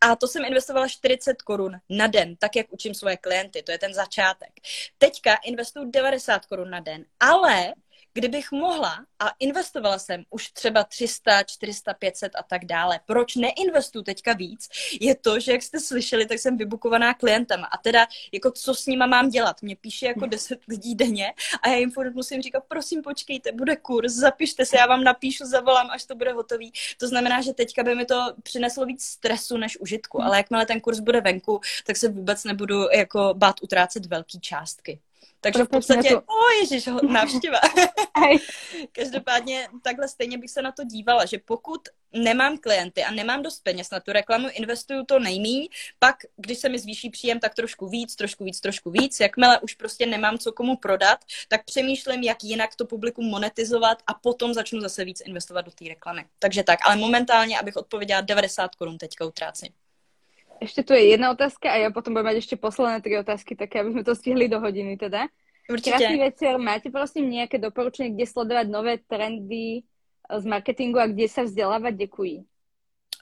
A 0.00 0.16
to 0.16 0.28
jsem 0.28 0.44
investovala 0.44 0.88
40 0.88 1.42
korun 1.42 1.76
na 1.88 2.06
den, 2.06 2.36
tak 2.36 2.56
jak 2.56 2.66
učím 2.70 2.94
svoje 2.94 3.16
klienty, 3.16 3.62
to 3.62 3.72
je 3.72 3.78
ten 3.78 3.94
začátek. 3.94 4.50
Teďka 4.98 5.34
investuju 5.34 5.90
90 5.90 6.46
korun 6.46 6.70
na 6.70 6.80
den, 6.80 7.04
ale 7.20 7.74
kdybych 8.14 8.52
mohla 8.52 9.06
a 9.18 9.30
investovala 9.38 9.98
jsem 9.98 10.24
už 10.30 10.48
třeba 10.48 10.84
300, 10.84 11.42
400, 11.42 11.94
500 11.94 12.32
a 12.36 12.42
tak 12.42 12.64
dále. 12.64 13.00
Proč 13.06 13.36
neinvestuju 13.36 14.04
teďka 14.04 14.32
víc? 14.32 14.68
Je 15.00 15.14
to, 15.14 15.40
že 15.40 15.52
jak 15.52 15.62
jste 15.62 15.80
slyšeli, 15.80 16.26
tak 16.26 16.38
jsem 16.38 16.56
vybukovaná 16.56 17.14
klientem 17.14 17.64
a 17.64 17.78
teda 17.78 18.06
jako 18.32 18.50
co 18.50 18.74
s 18.74 18.86
nima 18.86 19.06
mám 19.06 19.28
dělat? 19.28 19.62
Mě 19.62 19.76
píše 19.76 20.06
jako 20.06 20.26
10 20.26 20.60
lidí 20.68 20.94
denně 20.94 21.32
a 21.62 21.68
já 21.68 21.76
jim 21.76 21.90
furt 21.90 22.14
musím 22.14 22.42
říkat, 22.42 22.64
prosím 22.68 23.02
počkejte, 23.02 23.52
bude 23.52 23.76
kurz, 23.76 24.12
zapište 24.12 24.66
se, 24.66 24.76
já 24.76 24.86
vám 24.86 25.04
napíšu, 25.04 25.44
zavolám, 25.46 25.90
až 25.90 26.04
to 26.04 26.14
bude 26.14 26.32
hotový. 26.32 26.72
To 26.98 27.08
znamená, 27.08 27.42
že 27.42 27.52
teďka 27.52 27.82
by 27.82 27.94
mi 27.94 28.04
to 28.04 28.34
přineslo 28.42 28.86
víc 28.86 29.04
stresu 29.04 29.56
než 29.56 29.80
užitku, 29.80 30.22
ale 30.22 30.36
jakmile 30.36 30.66
ten 30.66 30.80
kurz 30.80 31.00
bude 31.00 31.20
venku, 31.20 31.60
tak 31.86 31.96
se 31.96 32.08
vůbec 32.08 32.44
nebudu 32.44 32.90
jako 32.90 33.34
bát 33.34 33.62
utrácet 33.62 34.06
velký 34.06 34.40
částky. 34.40 35.00
Takže 35.40 35.64
v 35.64 35.68
podstatě, 35.68 36.08
to... 36.08 36.20
o 36.20 36.50
ježiš, 36.60 36.88
návštěva. 37.08 37.58
Každopádně 38.92 39.68
takhle 39.82 40.08
stejně 40.08 40.38
bych 40.38 40.50
se 40.50 40.62
na 40.62 40.72
to 40.72 40.84
dívala, 40.84 41.24
že 41.24 41.38
pokud 41.44 41.80
nemám 42.12 42.58
klienty 42.58 43.04
a 43.04 43.10
nemám 43.10 43.42
dost 43.42 43.60
peněz 43.62 43.90
na 43.90 44.00
tu 44.00 44.12
reklamu, 44.12 44.48
investuju 44.52 45.04
to 45.04 45.18
nejmíň, 45.18 45.68
pak, 45.98 46.16
když 46.36 46.58
se 46.58 46.68
mi 46.68 46.78
zvýší 46.78 47.10
příjem, 47.10 47.40
tak 47.40 47.54
trošku 47.54 47.88
víc, 47.88 48.16
trošku 48.16 48.44
víc, 48.44 48.60
trošku 48.60 48.90
víc. 48.90 49.20
Jakmile 49.20 49.60
už 49.60 49.74
prostě 49.74 50.06
nemám 50.06 50.38
co 50.38 50.52
komu 50.52 50.76
prodat, 50.76 51.18
tak 51.48 51.64
přemýšlím, 51.64 52.22
jak 52.22 52.44
jinak 52.44 52.76
to 52.76 52.86
publikum 52.86 53.26
monetizovat 53.26 53.98
a 54.06 54.14
potom 54.14 54.54
začnu 54.54 54.80
zase 54.80 55.04
víc 55.04 55.22
investovat 55.24 55.62
do 55.62 55.70
té 55.70 55.84
reklamy. 55.88 56.24
Takže 56.38 56.62
tak, 56.64 56.78
ale 56.86 56.96
momentálně, 56.96 57.58
abych 57.58 57.76
odpověděla, 57.76 58.20
90 58.20 58.74
korun 58.74 58.98
teďka 58.98 59.24
utrácím. 59.24 59.72
Ešte 60.62 60.86
tu 60.86 60.94
je 60.94 61.10
jedna 61.10 61.34
otázka 61.34 61.66
a 61.66 61.76
ja 61.82 61.90
potom 61.90 62.14
budem 62.14 62.30
mať 62.30 62.38
ešte 62.38 62.54
posledné 62.54 63.02
tri 63.02 63.18
otázky, 63.18 63.58
také 63.58 63.82
aby 63.82 63.98
sme 63.98 64.06
to 64.06 64.14
stihli 64.14 64.46
do 64.46 64.62
hodiny 64.62 64.94
teda. 64.94 65.26
Určite. 65.66 65.98
Krásny 65.98 66.18
večer. 66.22 66.54
Máte 66.62 66.88
prosím 66.94 67.34
nejaké 67.34 67.58
doporučenie, 67.58 68.14
kde 68.14 68.30
sledovať 68.30 68.66
nové 68.70 69.02
trendy 69.02 69.82
z 70.30 70.44
marketingu 70.46 71.02
a 71.02 71.10
kde 71.10 71.26
sa 71.26 71.42
vzdělávat? 71.42 71.98
Děkuji. 71.98 72.46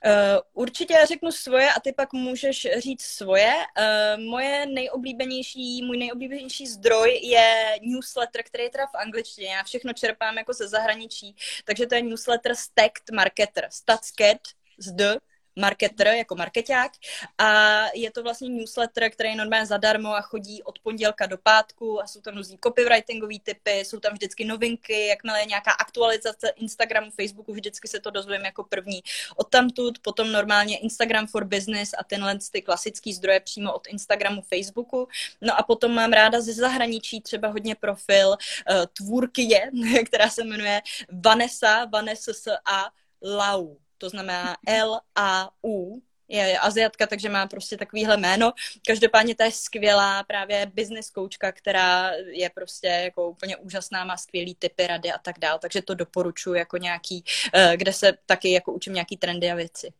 Uh, 0.00 0.40
určitě 0.52 0.94
já 0.94 1.04
řeknu 1.04 1.32
svoje 1.32 1.72
a 1.72 1.80
ty 1.80 1.92
pak 1.92 2.12
můžeš 2.12 2.66
říct 2.78 3.02
svoje. 3.02 3.52
Uh, 3.52 4.24
moje 4.24 4.66
nejoblíbenější, 4.66 5.82
můj 5.84 5.96
nejoblíbenější 5.96 6.66
zdroj 6.66 7.20
je 7.22 7.76
newsletter, 7.82 8.42
který 8.42 8.64
je 8.64 8.70
teda 8.70 8.86
v 8.86 8.94
angličtině. 8.94 9.48
Já 9.48 9.62
všechno 9.62 9.92
čerpám 9.92 10.36
jako 10.38 10.52
ze 10.52 10.68
zahraničí, 10.68 11.36
takže 11.64 11.86
to 11.86 11.94
je 11.94 12.02
newsletter 12.02 12.54
Stacked 12.54 13.10
Marketer. 13.12 13.68
Stacked 13.70 14.40
z 14.78 14.92
D 14.92 15.18
marketer, 15.56 16.06
jako 16.06 16.34
marketák 16.34 16.92
a 17.38 17.80
je 17.94 18.10
to 18.10 18.22
vlastně 18.22 18.48
newsletter, 18.48 19.10
který 19.10 19.28
je 19.28 19.36
normálně 19.36 19.66
zadarmo 19.66 20.16
a 20.16 20.20
chodí 20.20 20.62
od 20.62 20.78
pondělka 20.78 21.26
do 21.26 21.38
pátku 21.38 22.02
a 22.02 22.06
jsou 22.06 22.20
tam 22.20 22.36
různý 22.36 22.58
copywritingové 22.64 23.34
typy, 23.42 23.70
jsou 23.70 24.00
tam 24.00 24.12
vždycky 24.12 24.44
novinky, 24.44 25.06
jakmile 25.06 25.40
je 25.40 25.46
nějaká 25.46 25.70
aktualizace 25.70 26.52
Instagramu, 26.56 27.10
Facebooku, 27.10 27.52
vždycky 27.52 27.88
se 27.88 28.00
to 28.00 28.10
dozvím 28.10 28.44
jako 28.44 28.64
první 28.64 29.02
od 29.36 29.50
tamtud, 29.50 29.98
potom 29.98 30.32
normálně 30.32 30.78
Instagram 30.78 31.26
for 31.26 31.44
Business 31.44 31.90
a 31.98 32.04
tenhle 32.04 32.38
ty 32.52 32.62
klasický 32.62 33.14
zdroje 33.14 33.40
přímo 33.40 33.72
od 33.72 33.86
Instagramu, 33.86 34.42
Facebooku. 34.42 35.08
No 35.40 35.58
a 35.58 35.62
potom 35.62 35.94
mám 35.94 36.12
ráda 36.12 36.40
ze 36.40 36.52
zahraničí 36.52 37.20
třeba 37.20 37.48
hodně 37.48 37.74
profil 37.74 38.28
uh, 38.28 38.36
tvůrkyně, 38.92 39.70
která 40.06 40.30
se 40.30 40.44
jmenuje 40.44 40.80
Vanessa, 41.24 41.84
Vanessa 41.84 42.32
a 42.64 42.90
Lau 43.22 43.76
to 44.00 44.08
znamená 44.08 44.56
L-A-U, 44.66 46.02
je 46.28 46.58
Aziatka, 46.58 47.06
takže 47.06 47.28
má 47.28 47.46
prostě 47.46 47.76
takovýhle 47.76 48.16
jméno. 48.16 48.52
Každopádně 48.86 49.34
to 49.34 49.42
je 49.42 49.50
skvělá 49.50 50.22
právě 50.22 50.66
business 50.74 51.10
koučka, 51.10 51.52
která 51.52 52.10
je 52.32 52.50
prostě 52.54 52.86
jako 52.86 53.30
úplně 53.30 53.56
úžasná, 53.56 54.04
má 54.04 54.16
skvělý 54.16 54.54
typy, 54.54 54.86
rady 54.86 55.12
a 55.12 55.18
tak 55.18 55.38
dál, 55.38 55.58
takže 55.58 55.82
to 55.82 55.94
doporučuji 55.94 56.54
jako 56.54 56.76
nějaký, 56.76 57.24
eh, 57.54 57.76
kde 57.76 57.92
se 57.92 58.12
taky 58.26 58.52
jako 58.52 58.72
učím 58.72 58.92
nějaký 58.92 59.16
trendy 59.16 59.50
a 59.50 59.54
věci. 59.54 59.92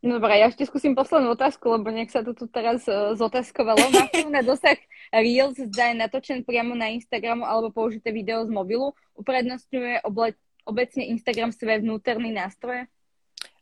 No 0.00 0.16
dobré, 0.16 0.40
ja 0.40 0.48
ešte 0.48 0.64
skúsim 0.64 0.96
poslednú 0.96 1.36
otázku, 1.36 1.76
lebo 1.76 1.92
nech 1.92 2.08
sa 2.08 2.24
to 2.24 2.32
tu 2.32 2.48
teraz 2.48 2.88
uh, 2.88 3.12
zotázkovalo. 3.20 3.84
na 4.32 4.40
dosah 4.40 4.80
Reels 5.12 5.60
zda 5.60 5.92
je 5.92 6.00
natočen 6.00 6.40
priamo 6.40 6.72
na 6.72 6.88
Instagramu 6.88 7.44
alebo 7.44 7.68
použité 7.68 8.08
video 8.08 8.40
z 8.46 8.48
mobilu. 8.48 8.96
Uprednostňuje 9.12 10.00
obecně 10.64 11.04
Instagram 11.04 11.52
své 11.52 11.78
vnútorné 11.78 12.32
nástroje? 12.32 12.88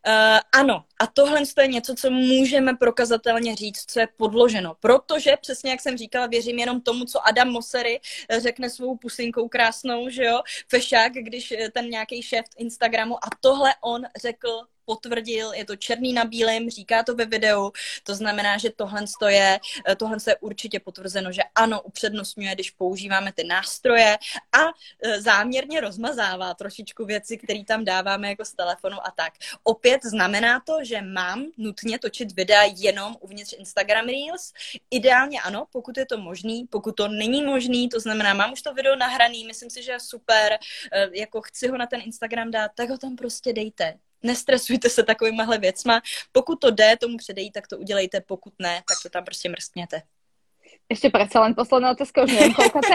Uh, 0.07 0.39
ano, 0.51 0.83
a 0.99 1.07
tohle 1.07 1.41
je 1.61 1.67
něco, 1.67 1.95
co 1.95 2.09
můžeme 2.09 2.73
prokazatelně 2.75 3.55
říct, 3.55 3.91
co 3.91 3.99
je 3.99 4.07
podloženo. 4.17 4.75
Protože, 4.79 5.37
přesně 5.41 5.71
jak 5.71 5.81
jsem 5.81 5.97
říkala, 5.97 6.27
věřím 6.27 6.59
jenom 6.59 6.81
tomu, 6.81 7.05
co 7.05 7.27
Adam 7.27 7.49
Mosery 7.49 7.99
řekne 8.37 8.69
svou 8.69 8.97
pusinkou 8.97 9.47
krásnou, 9.49 10.09
že 10.09 10.23
jo, 10.23 10.41
fešák, 10.67 11.13
když 11.13 11.53
ten 11.73 11.89
nějaký 11.89 12.21
šéf 12.21 12.45
Instagramu 12.57 13.15
a 13.15 13.27
tohle 13.39 13.73
on 13.81 14.03
řekl 14.21 14.49
potvrdil, 14.89 15.53
je 15.53 15.65
to 15.65 15.75
černý 15.75 16.13
na 16.13 16.25
bílém, 16.25 16.69
říká 16.69 17.03
to 17.03 17.15
ve 17.15 17.25
videu, 17.25 17.71
to 18.03 18.15
znamená, 18.15 18.57
že 18.57 18.69
tohle 18.69 19.05
je, 19.27 19.59
eh, 19.85 19.95
tohle 19.95 20.17
je 20.27 20.35
určitě 20.41 20.79
potvrzeno, 20.79 21.31
že 21.31 21.41
ano, 21.55 21.81
upřednostňuje, 21.81 22.55
když 22.55 22.71
používáme 22.71 23.29
ty 23.31 23.43
nástroje 23.43 24.17
a 24.51 24.61
eh, 24.67 25.21
záměrně 25.21 25.81
rozmazává 25.81 26.53
trošičku 26.53 27.05
věci, 27.05 27.37
které 27.37 27.61
tam 27.65 27.85
dáváme 27.85 28.29
jako 28.29 28.45
z 28.45 28.53
telefonu 28.53 28.97
a 29.07 29.11
tak. 29.11 29.33
Opět 29.63 30.01
znamená 30.03 30.59
to, 30.59 30.73
že 30.81 31.01
mám 31.01 31.45
nutně 31.57 31.99
točit 31.99 32.31
videa 32.31 32.63
jenom 32.77 33.17
uvnitř 33.19 33.53
Instagram 33.61 34.05
Reels. 34.09 34.53
Ideálně 34.89 35.41
ano, 35.41 35.67
pokud 35.71 35.97
je 35.97 36.05
to 36.05 36.17
možný, 36.17 36.65
pokud 36.65 36.95
to 36.95 37.07
není 37.07 37.43
možný, 37.45 37.89
to 37.89 37.99
znamená, 37.99 38.33
mám 38.33 38.53
už 38.53 38.61
to 38.61 38.73
video 38.73 38.95
nahraný, 38.95 39.45
myslím 39.45 39.69
si, 39.69 39.83
že 39.83 39.91
je 39.91 39.99
super, 39.99 40.57
eh, 40.91 41.07
jako 41.13 41.41
chci 41.41 41.67
ho 41.67 41.77
na 41.77 41.85
ten 41.85 42.01
Instagram 42.01 42.51
dát, 42.51 42.71
tak 42.75 42.89
ho 42.89 42.97
tam 42.97 43.15
prostě 43.15 43.53
dejte 43.53 43.99
nestresujte 44.23 44.89
se 44.89 45.03
takovýmahle 45.03 45.57
věcma. 45.57 46.01
Pokud 46.31 46.55
to 46.55 46.71
jde 46.71 46.97
tomu 46.97 47.17
předejít, 47.17 47.51
tak 47.51 47.67
to 47.67 47.77
udělejte, 47.77 48.21
pokud 48.21 48.53
ne, 48.59 48.83
tak 48.87 48.97
to 49.03 49.09
tam 49.09 49.23
prostě 49.25 49.49
mrskněte. 49.49 50.01
Ještě 50.89 51.09
predsa 51.09 51.41
len 51.41 51.55
posledná 51.55 51.91
otázka, 51.91 52.23
už 52.23 52.31
nevím, 52.31 52.53
koľko 52.53 52.81
to 52.81 52.93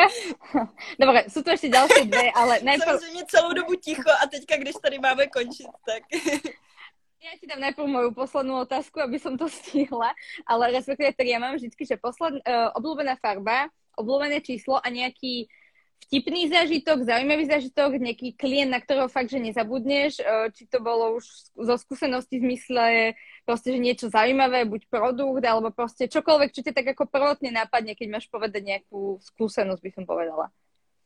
Dobre, 1.01 1.25
sú 1.31 1.43
tu 1.43 1.51
ještě 1.51 1.69
další 1.69 2.11
dvě, 2.11 2.33
ale 2.35 2.59
najprv... 2.63 2.91
Samozřejmě 2.91 3.25
celou 3.29 3.53
dobu 3.53 3.75
ticho 3.75 4.11
a 4.11 4.27
teďka, 4.27 4.57
když 4.57 4.75
tady 4.83 4.99
máme 4.99 5.27
končit, 5.27 5.67
tak... 5.87 6.03
Ja 7.25 7.41
ti 7.41 7.49
dám 7.49 7.65
najprv 7.65 7.89
moju 7.89 8.11
poslednú 8.13 8.69
otázku, 8.69 9.01
aby 9.01 9.17
som 9.17 9.41
to 9.41 9.49
stihla, 9.49 10.13
ale 10.45 10.77
respektíve 10.77 11.17
tak 11.17 11.25
ja 11.25 11.41
mám 11.41 11.57
vždycky, 11.57 11.89
že 11.89 11.97
posled, 11.97 12.37
uh, 12.45 12.69
obľúbená 12.77 13.17
farba, 13.17 13.73
obľúbené 13.97 14.45
číslo 14.45 14.77
a 14.77 14.85
nejaký 14.93 15.49
vtipný 16.05 16.53
zážitok, 16.53 17.09
zaujímavý 17.09 17.45
zážitok, 17.49 17.97
nejaký 17.97 18.37
klient, 18.37 18.71
na 18.71 18.81
ktorého 18.81 19.09
fakt, 19.09 19.33
že 19.33 19.41
nezabudneš, 19.41 20.21
e, 20.21 20.25
či 20.53 20.69
to 20.69 20.79
bolo 20.85 21.17
už 21.17 21.25
zo 21.53 21.75
skúsenosti 21.81 22.39
v 22.39 22.53
zmysle 22.53 22.85
proste, 23.45 23.73
že 23.73 23.81
niečo 23.81 24.07
zaujímavé, 24.13 24.69
buď 24.69 24.89
produkt, 24.89 25.45
alebo 25.45 25.73
proste 25.73 26.09
čokoľvek, 26.09 26.51
čo 26.53 26.61
ti 26.65 26.73
tak 26.73 26.93
ako 26.93 27.09
prvotne 27.09 27.53
napadne, 27.53 27.97
keď 27.97 28.09
máš 28.21 28.27
povedať 28.29 28.63
nejakú 28.65 29.21
skúsenosť, 29.21 29.81
by 29.81 29.91
som 29.93 30.05
povedala. 30.05 30.53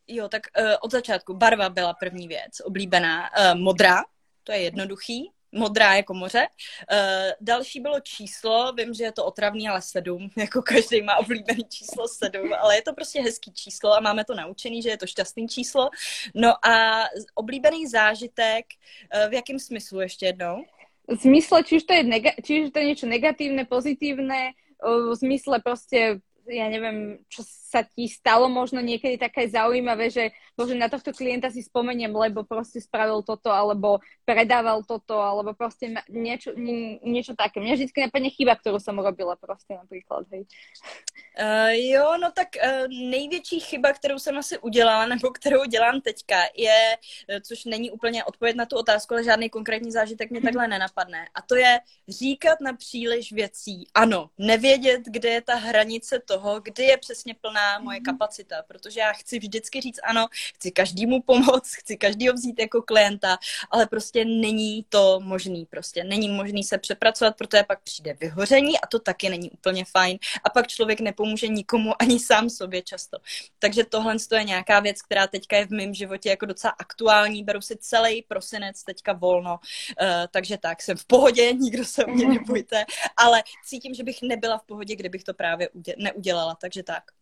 Jo, 0.09 0.29
tak 0.33 0.49
uh, 0.57 0.81
od 0.81 0.91
začátku 0.91 1.37
barva 1.37 1.69
byla 1.69 1.93
první 1.93 2.29
věc, 2.29 2.65
oblíbená. 2.65 3.29
Uh, 3.29 3.61
modrá, 3.61 4.05
to 4.45 4.53
je 4.53 4.73
jednoduchý 4.73 5.29
modrá 5.53 5.95
jako 5.95 6.15
moře. 6.15 6.47
Uh, 6.93 6.99
další 7.41 7.81
bylo 7.81 8.01
číslo, 8.01 8.73
vím, 8.73 8.95
že 8.95 9.05
je 9.05 9.13
to 9.13 9.25
otravný, 9.25 9.69
ale 9.69 9.83
sedm, 9.83 10.31
jako 10.37 10.63
každý 10.63 11.03
má 11.03 11.17
oblíbený 11.17 11.65
číslo 11.69 12.09
sedm, 12.09 12.53
ale 12.53 12.77
je 12.77 12.83
to 12.83 12.93
prostě 12.93 13.23
hezký 13.23 13.53
číslo 13.53 13.93
a 13.93 14.01
máme 14.01 14.25
to 14.25 14.35
naučený, 14.35 14.83
že 14.83 14.89
je 14.89 14.97
to 14.97 15.07
šťastný 15.07 15.49
číslo. 15.49 15.91
No 16.35 16.67
a 16.67 17.05
oblíbený 17.35 17.87
zážitek, 17.87 18.67
uh, 19.15 19.31
v 19.31 19.35
jakém 19.35 19.59
smyslu 19.59 20.01
ještě 20.01 20.27
jednou? 20.27 20.65
V 21.09 21.15
zmysle, 21.15 21.65
či 21.65 21.77
už 21.77 21.83
to 21.83 21.93
je, 21.95 22.03
nega- 22.05 22.37
či 22.45 22.65
už 22.65 22.71
to 22.71 22.79
je 22.79 22.85
niečo 22.85 23.07
negatívne, 23.09 23.65
pozitívne, 23.65 24.53
v 24.85 25.15
zmysle 25.17 25.59
proste 25.65 26.21
ja 26.49 26.67
neviem, 26.73 27.21
čo 27.29 27.45
sa 27.69 27.85
ti 27.85 28.09
stalo 28.09 28.49
možno 28.49 28.81
niekedy 28.81 29.21
také 29.21 29.45
zaujímavé, 29.45 30.09
že 30.09 30.33
bože, 30.57 30.73
na 30.73 30.89
tohto 30.89 31.13
klienta 31.13 31.53
si 31.53 31.61
spomeniem, 31.61 32.09
lebo 32.09 32.49
proste 32.49 32.81
spravil 32.81 33.21
toto, 33.21 33.53
alebo 33.53 34.01
predával 34.25 34.81
toto, 34.89 35.21
alebo 35.21 35.53
proste 35.53 35.93
niečo, 36.09 36.57
nie, 36.57 36.97
niečo 37.05 37.37
také. 37.37 37.61
Mne 37.61 37.77
vždycky 37.77 38.09
napadne 38.09 38.33
chyba, 38.33 38.57
ktorú 38.57 38.81
som 38.81 38.97
robila 38.97 39.37
proste 39.37 39.77
napríklad, 39.77 40.25
hej. 40.33 40.49
Uh, 41.37 41.77
jo, 41.77 42.17
no 42.17 42.33
tak 42.33 42.57
uh, 42.57 42.89
největší 42.89 43.61
chyba, 43.61 43.93
kterou 43.93 44.19
jsem 44.19 44.39
asi 44.39 44.59
udělala, 44.59 45.07
nebo 45.07 45.31
kterou 45.31 45.65
dělám 45.69 46.01
teďka, 46.01 46.49
je, 46.57 46.97
uh, 46.97 47.37
což 47.45 47.65
není 47.65 47.91
úplně 47.91 48.25
odpověď 48.25 48.57
na 48.57 48.67
tu 48.67 48.77
otázku, 48.77 49.15
ale 49.15 49.25
žádný 49.25 49.51
konkrétní 49.51 49.93
zážitek 49.93 50.31
mě 50.31 50.41
takhle 50.41 50.69
nenapadne. 50.69 51.29
A 51.35 51.43
to 51.43 51.55
je 51.55 51.81
říkat 52.09 52.61
na 52.61 52.73
příliš 52.73 53.33
věcí. 53.33 53.87
Ano, 53.95 54.31
nevědět, 54.39 55.03
kde 55.07 55.29
je 55.29 55.43
ta 55.43 55.55
hranice 55.55 56.23
toho, 56.25 56.61
kdy 56.61 56.83
je 56.83 56.97
přesně 56.97 57.35
plná 57.35 57.58
moje 57.79 57.99
mhm. 57.99 58.05
kapacita, 58.05 58.57
protože 58.69 59.01
já 59.01 59.13
chci 59.13 59.39
vždycky 59.39 59.81
říct 59.81 60.01
ano, 60.05 60.27
chci 60.55 60.71
každému 60.71 61.23
pomoct, 61.23 61.75
chci 61.75 61.97
každýho 61.97 62.35
vzít 62.35 62.59
jako 62.59 62.83
klienta, 62.83 63.39
ale 63.71 63.87
prostě 63.87 64.25
není 64.25 64.85
to 64.89 65.21
možný, 65.21 65.67
prostě 65.67 66.05
není 66.05 66.29
možný 66.29 66.65
se 66.65 66.79
přepracovat, 66.79 67.37
protože 67.37 67.63
pak 67.63 67.83
přijde 67.83 68.17
vyhoření 68.21 68.81
a 68.81 68.87
to 68.87 68.99
taky 68.99 69.31
není 69.31 69.51
úplně 69.51 69.85
fajn 69.85 70.19
a 70.45 70.51
pak 70.51 70.67
člověk 70.67 71.01
nepomůže 71.01 71.49
nikomu 71.49 72.03
ani 72.03 72.21
sám 72.21 72.51
sobě 72.51 72.83
často. 72.83 73.19
Takže 73.59 73.85
tohle 73.85 74.17
je 74.37 74.45
nějaká 74.45 74.81
věc, 74.81 75.03
která 75.03 75.27
teďka 75.27 75.57
je 75.57 75.67
v 75.67 75.71
mém 75.71 75.95
životě 75.95 76.29
jako 76.29 76.47
docela 76.47 76.75
aktuální, 76.79 77.45
beru 77.45 77.61
si 77.61 77.77
celý 77.77 78.23
prosinec 78.23 78.83
teďka 78.83 79.13
volno, 79.13 79.59
uh, 80.01 80.09
takže 80.31 80.59
tak, 80.59 80.83
jsem 80.83 80.97
v 80.97 81.05
pohodě, 81.05 81.53
nikdo 81.53 81.85
se 81.85 82.05
o 82.05 82.11
mě 82.11 82.29
nebojte, 82.29 82.85
ale 83.17 83.43
cítím, 83.65 83.95
že 83.95 84.05
bych 84.05 84.23
nebyla 84.23 84.59
v 84.59 84.63
pohodě, 84.63 84.97
kdybych 84.97 85.25
to 85.25 85.35
právě 85.35 85.69
neudělala, 85.99 86.55
takže 86.55 86.83
tak. 86.83 87.18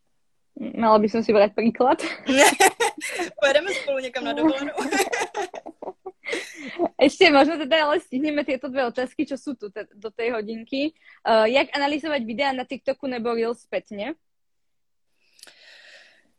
Mala 0.57 0.97
by 0.97 1.09
som 1.13 1.21
si 1.21 1.37
brať 1.37 1.53
príklad. 1.53 2.01
Pojedeme 3.41 3.71
spolu 3.75 3.99
někam 3.99 4.25
na 4.25 4.33
dovolenou. 4.33 4.75
Ešte 6.99 7.31
možno 7.31 7.61
teda 7.61 7.87
ale 7.87 8.01
stihneme 8.01 8.43
tieto 8.43 8.67
dve 8.67 8.89
otázky, 8.89 9.29
čo 9.29 9.37
sú 9.39 9.55
tu 9.55 9.71
te, 9.71 9.87
do 9.95 10.11
tej 10.11 10.33
hodinky. 10.35 10.97
Uh, 11.23 11.47
jak 11.47 11.71
analyzovať 11.77 12.21
videa 12.25 12.51
na 12.57 12.65
TikToku 12.65 13.07
nebo 13.07 13.37
Reels 13.37 13.63
spätne? 13.63 14.17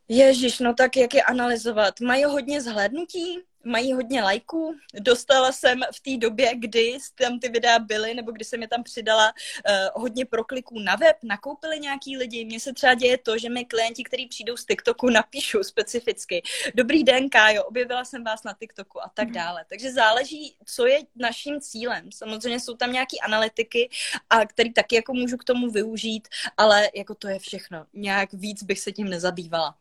Ježíš, 0.09 0.59
no 0.59 0.73
tak 0.73 0.97
jak 0.97 1.13
je 1.13 1.23
analyzovat? 1.23 1.99
Mají 2.01 2.23
hodně 2.23 2.61
zhlédnutí? 2.61 3.43
Mají 3.67 3.93
hodně 3.93 4.23
lajků. 4.23 4.75
Dostala 4.93 5.51
jsem 5.51 5.79
v 5.95 5.99
té 5.99 6.17
době, 6.17 6.51
kdy 6.55 6.97
tam 7.15 7.39
ty 7.39 7.49
videa 7.49 7.79
byly, 7.79 8.13
nebo 8.13 8.31
kdy 8.31 8.45
jsem 8.45 8.61
je 8.61 8.67
tam 8.67 8.83
přidala 8.83 9.27
uh, 9.33 10.01
hodně 10.01 10.25
prokliků 10.25 10.79
na 10.79 10.95
web, 10.95 11.17
nakoupili 11.23 11.79
nějaký 11.79 12.17
lidi. 12.17 12.45
Mně 12.45 12.59
se 12.59 12.73
třeba 12.73 12.93
děje 12.93 13.17
to, 13.17 13.37
že 13.37 13.49
mi 13.49 13.65
klienti, 13.65 14.03
kteří 14.03 14.27
přijdou 14.27 14.57
z 14.57 14.65
TikToku, 14.65 15.09
napíšou 15.09 15.63
specificky. 15.63 16.41
Dobrý 16.75 17.03
den, 17.03 17.29
Kájo, 17.29 17.63
objevila 17.63 18.05
jsem 18.05 18.23
vás 18.23 18.43
na 18.43 18.53
TikToku 18.53 19.03
a 19.03 19.11
tak 19.13 19.27
mhm. 19.27 19.33
dále. 19.33 19.65
Takže 19.69 19.91
záleží, 19.91 20.55
co 20.65 20.85
je 20.85 20.99
naším 21.15 21.61
cílem. 21.61 22.11
Samozřejmě 22.11 22.59
jsou 22.59 22.75
tam 22.75 22.91
nějaké 22.91 23.17
analytiky, 23.17 23.89
a 24.29 24.45
který 24.45 24.73
taky 24.73 24.95
jako 24.95 25.13
můžu 25.13 25.37
k 25.37 25.43
tomu 25.43 25.71
využít, 25.71 26.27
ale 26.57 26.89
jako 26.95 27.15
to 27.15 27.27
je 27.27 27.39
všechno. 27.39 27.85
Nějak 27.93 28.33
víc 28.33 28.63
bych 28.63 28.79
se 28.79 28.91
tím 28.91 29.09
nezabývala. 29.09 29.75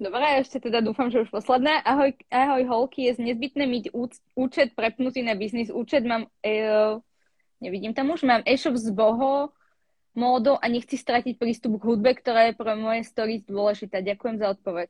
Dobre, 0.00 0.40
ešte 0.40 0.64
teda 0.64 0.80
dúfam, 0.80 1.12
že 1.12 1.20
už 1.20 1.28
posledné. 1.28 1.84
Ahoj, 1.84 2.16
ahoj 2.32 2.64
holky, 2.64 3.12
je 3.12 3.20
nezbytné 3.20 3.68
mít 3.68 3.92
účet 4.32 4.72
prepnutý 4.72 5.20
na 5.20 5.36
biznis. 5.36 5.68
Účet 5.68 6.08
mám, 6.08 6.24
e, 6.40 6.64
nevidím 7.60 7.92
tam 7.92 8.08
už, 8.08 8.24
mám 8.24 8.40
e-shop 8.48 8.80
z 8.80 8.96
Boho, 8.96 9.52
módo 10.16 10.56
a 10.56 10.64
nechci 10.72 10.96
stratiť 10.96 11.36
prístup 11.36 11.76
k 11.76 11.84
hudbe, 11.84 12.16
ktorá 12.16 12.48
je 12.48 12.56
pro 12.56 12.72
moje 12.80 13.04
stories 13.04 13.44
dôležitá. 13.44 14.00
Ďakujem 14.00 14.40
za 14.40 14.56
odpoveď. 14.56 14.88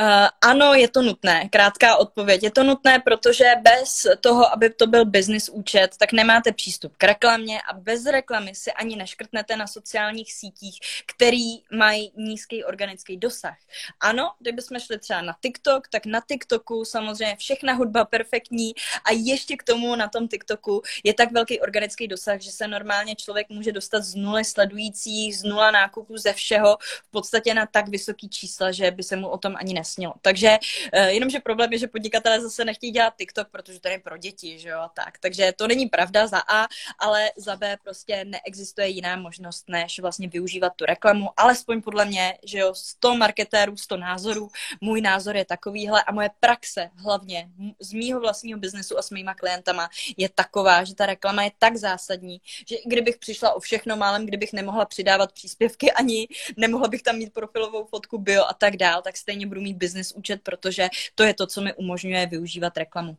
Uh, 0.00 0.28
ano, 0.50 0.74
je 0.74 0.88
to 0.88 1.02
nutné. 1.02 1.48
Krátká 1.48 1.96
odpověď. 1.96 2.42
Je 2.42 2.50
to 2.50 2.64
nutné, 2.64 2.98
protože 2.98 3.44
bez 3.62 4.06
toho, 4.20 4.52
aby 4.52 4.70
to 4.70 4.86
byl 4.86 5.04
business 5.04 5.48
účet, 5.48 5.96
tak 5.98 6.12
nemáte 6.12 6.52
přístup 6.52 6.96
k 6.96 7.04
reklamě 7.04 7.62
a 7.62 7.72
bez 7.72 8.06
reklamy 8.06 8.54
si 8.54 8.72
ani 8.72 8.96
neškrtnete 8.96 9.56
na 9.56 9.66
sociálních 9.66 10.32
sítích, 10.32 10.80
který 11.06 11.62
mají 11.72 12.12
nízký 12.16 12.64
organický 12.64 13.16
dosah. 13.16 13.56
Ano, 14.00 14.32
kdybychom 14.40 14.80
šli 14.80 14.98
třeba 14.98 15.22
na 15.22 15.34
TikTok, 15.42 15.88
tak 15.88 16.06
na 16.06 16.20
TikToku 16.28 16.84
samozřejmě 16.84 17.36
všechna 17.36 17.72
hudba 17.72 18.04
perfektní 18.04 18.72
a 19.04 19.12
ještě 19.12 19.56
k 19.56 19.62
tomu 19.62 19.96
na 19.96 20.08
tom 20.08 20.28
TikToku 20.28 20.82
je 21.04 21.14
tak 21.14 21.32
velký 21.32 21.60
organický 21.60 22.08
dosah, 22.08 22.40
že 22.40 22.50
se 22.50 22.68
normálně 22.68 23.16
člověk 23.16 23.48
může 23.48 23.72
dostat 23.72 24.02
z 24.02 24.14
nuly 24.14 24.44
sledujících, 24.44 25.38
z 25.38 25.42
nula 25.42 25.70
nákupů 25.70 26.16
ze 26.16 26.32
všeho 26.32 26.76
v 27.04 27.10
podstatě 27.10 27.54
na 27.54 27.66
tak 27.66 27.88
vysoký 27.88 28.28
čísla, 28.28 28.72
že 28.72 28.90
by 28.90 29.02
se 29.02 29.16
mu 29.16 29.28
od 29.28 29.43
tom 29.44 29.56
ani 29.60 29.74
nesnilo. 29.74 30.14
Takže 30.24 30.58
uh, 30.58 31.12
jenomže 31.12 31.40
problém 31.40 31.72
je, 31.72 31.78
že 31.78 31.92
podnikatelé 31.92 32.40
zase 32.40 32.64
nechtějí 32.64 32.92
dělat 32.92 33.14
TikTok, 33.18 33.48
protože 33.52 33.80
to 33.80 33.88
je 33.88 33.98
pro 33.98 34.16
děti, 34.16 34.58
že 34.58 34.68
jo, 34.68 34.80
a 34.80 34.88
tak. 34.88 35.18
Takže 35.20 35.52
to 35.56 35.68
není 35.68 35.86
pravda 35.86 36.26
za 36.26 36.40
A, 36.48 36.66
ale 36.98 37.30
za 37.36 37.56
B 37.56 37.76
prostě 37.84 38.24
neexistuje 38.24 38.88
jiná 38.88 39.16
možnost, 39.16 39.68
než 39.68 40.00
vlastně 40.00 40.28
využívat 40.28 40.72
tu 40.76 40.84
reklamu, 40.84 41.28
alespoň 41.36 41.82
podle 41.82 42.04
mě, 42.04 42.38
že 42.44 42.58
jo, 42.58 42.74
100 42.74 43.16
marketérů, 43.16 43.76
100 43.76 43.96
názorů, 43.96 44.48
můj 44.80 45.00
názor 45.00 45.36
je 45.36 45.44
takovýhle 45.44 46.02
a 46.02 46.12
moje 46.12 46.30
praxe 46.40 46.90
hlavně 46.96 47.48
z 47.80 47.92
mýho 47.92 48.20
vlastního 48.20 48.58
biznesu 48.58 48.98
a 48.98 49.02
s 49.02 49.10
mýma 49.10 49.34
klientama 49.34 49.88
je 50.16 50.28
taková, 50.28 50.84
že 50.84 50.94
ta 50.94 51.06
reklama 51.06 51.42
je 51.42 51.52
tak 51.58 51.76
zásadní, 51.76 52.40
že 52.68 52.76
i 52.76 52.88
kdybych 52.88 53.18
přišla 53.18 53.52
o 53.52 53.60
všechno 53.60 53.96
málem, 53.96 54.26
kdybych 54.26 54.52
nemohla 54.52 54.84
přidávat 54.84 55.32
příspěvky 55.32 55.92
ani, 55.92 56.28
nemohla 56.56 56.88
bych 56.88 57.02
tam 57.02 57.16
mít 57.16 57.32
profilovou 57.32 57.84
fotku 57.84 58.18
bio 58.18 58.44
a 58.44 58.54
tak 58.54 58.76
dál, 58.76 59.02
tak 59.02 59.16
stejně 59.24 59.46
budu 59.46 59.60
mít 59.60 59.80
business 59.80 60.12
účet, 60.12 60.44
protože 60.44 60.88
to 61.14 61.24
je 61.24 61.34
to, 61.34 61.46
co 61.46 61.58
mi 61.60 61.74
umožňuje 61.74 62.26
využívat 62.26 62.76
reklamu. 62.76 63.16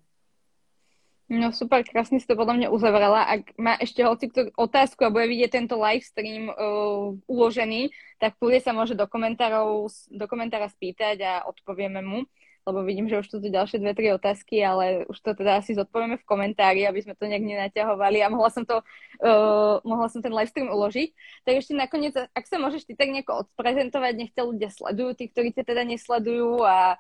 No 1.26 1.50
super, 1.50 1.82
krásne 1.82 2.22
si 2.22 2.30
to 2.30 2.38
podľa 2.38 2.54
mňa 2.54 2.68
uzavrela. 2.70 3.26
Ak 3.26 3.58
má 3.58 3.74
ešte 3.82 4.06
hoci 4.06 4.30
otázku 4.54 5.02
a 5.02 5.10
bude 5.10 5.26
vidieť 5.26 5.58
tento 5.58 5.74
live 5.82 6.06
stream 6.06 6.54
uh, 6.54 7.18
uložený, 7.26 7.90
tak 8.22 8.38
kľudne 8.38 8.62
sa 8.62 8.78
môže 8.78 8.94
do 8.94 9.10
komentárov, 9.10 9.90
do 9.90 10.26
komentára 10.30 10.70
spýtať 10.70 11.18
a 11.26 11.34
odpovieme 11.50 12.06
mu, 12.06 12.30
lebo 12.66 12.82
vidím, 12.82 13.06
že 13.06 13.22
už 13.22 13.28
tu 13.30 13.38
ďalšie 13.38 13.78
dve, 13.78 13.94
tri 13.94 14.10
otázky, 14.10 14.58
ale 14.66 15.06
už 15.06 15.22
to 15.22 15.38
teda 15.38 15.62
asi 15.62 15.78
zodpovieme 15.78 16.18
v 16.18 16.26
komentári, 16.26 16.82
aby 16.90 17.06
sme 17.06 17.14
to 17.14 17.30
nejak 17.30 17.46
nenaťahovali 17.46 18.26
a 18.26 18.34
mohla 18.34 18.50
som 18.50 18.66
to, 18.66 18.82
uh, 19.22 19.78
mohla 19.86 20.10
som 20.10 20.26
ten 20.26 20.34
live 20.34 20.50
stream 20.50 20.74
uložiť. 20.74 21.14
Tak 21.46 21.54
ešte 21.62 21.78
nakoniec, 21.78 22.18
ak 22.18 22.46
sa 22.50 22.58
môžeš 22.58 22.90
ty 22.90 22.98
tak 22.98 23.14
nejako 23.14 23.46
odprezentovať, 23.46 24.14
nech 24.18 24.32
ľudia 24.34 24.74
sledujú, 24.74 25.14
tí, 25.14 25.30
ktorí 25.30 25.54
ťa 25.54 25.64
teda 25.64 25.86
nesledujú 25.86 26.66
a, 26.66 26.98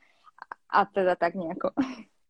a 0.70 0.80
teda 0.86 1.18
tak 1.18 1.34
nejako. 1.34 1.74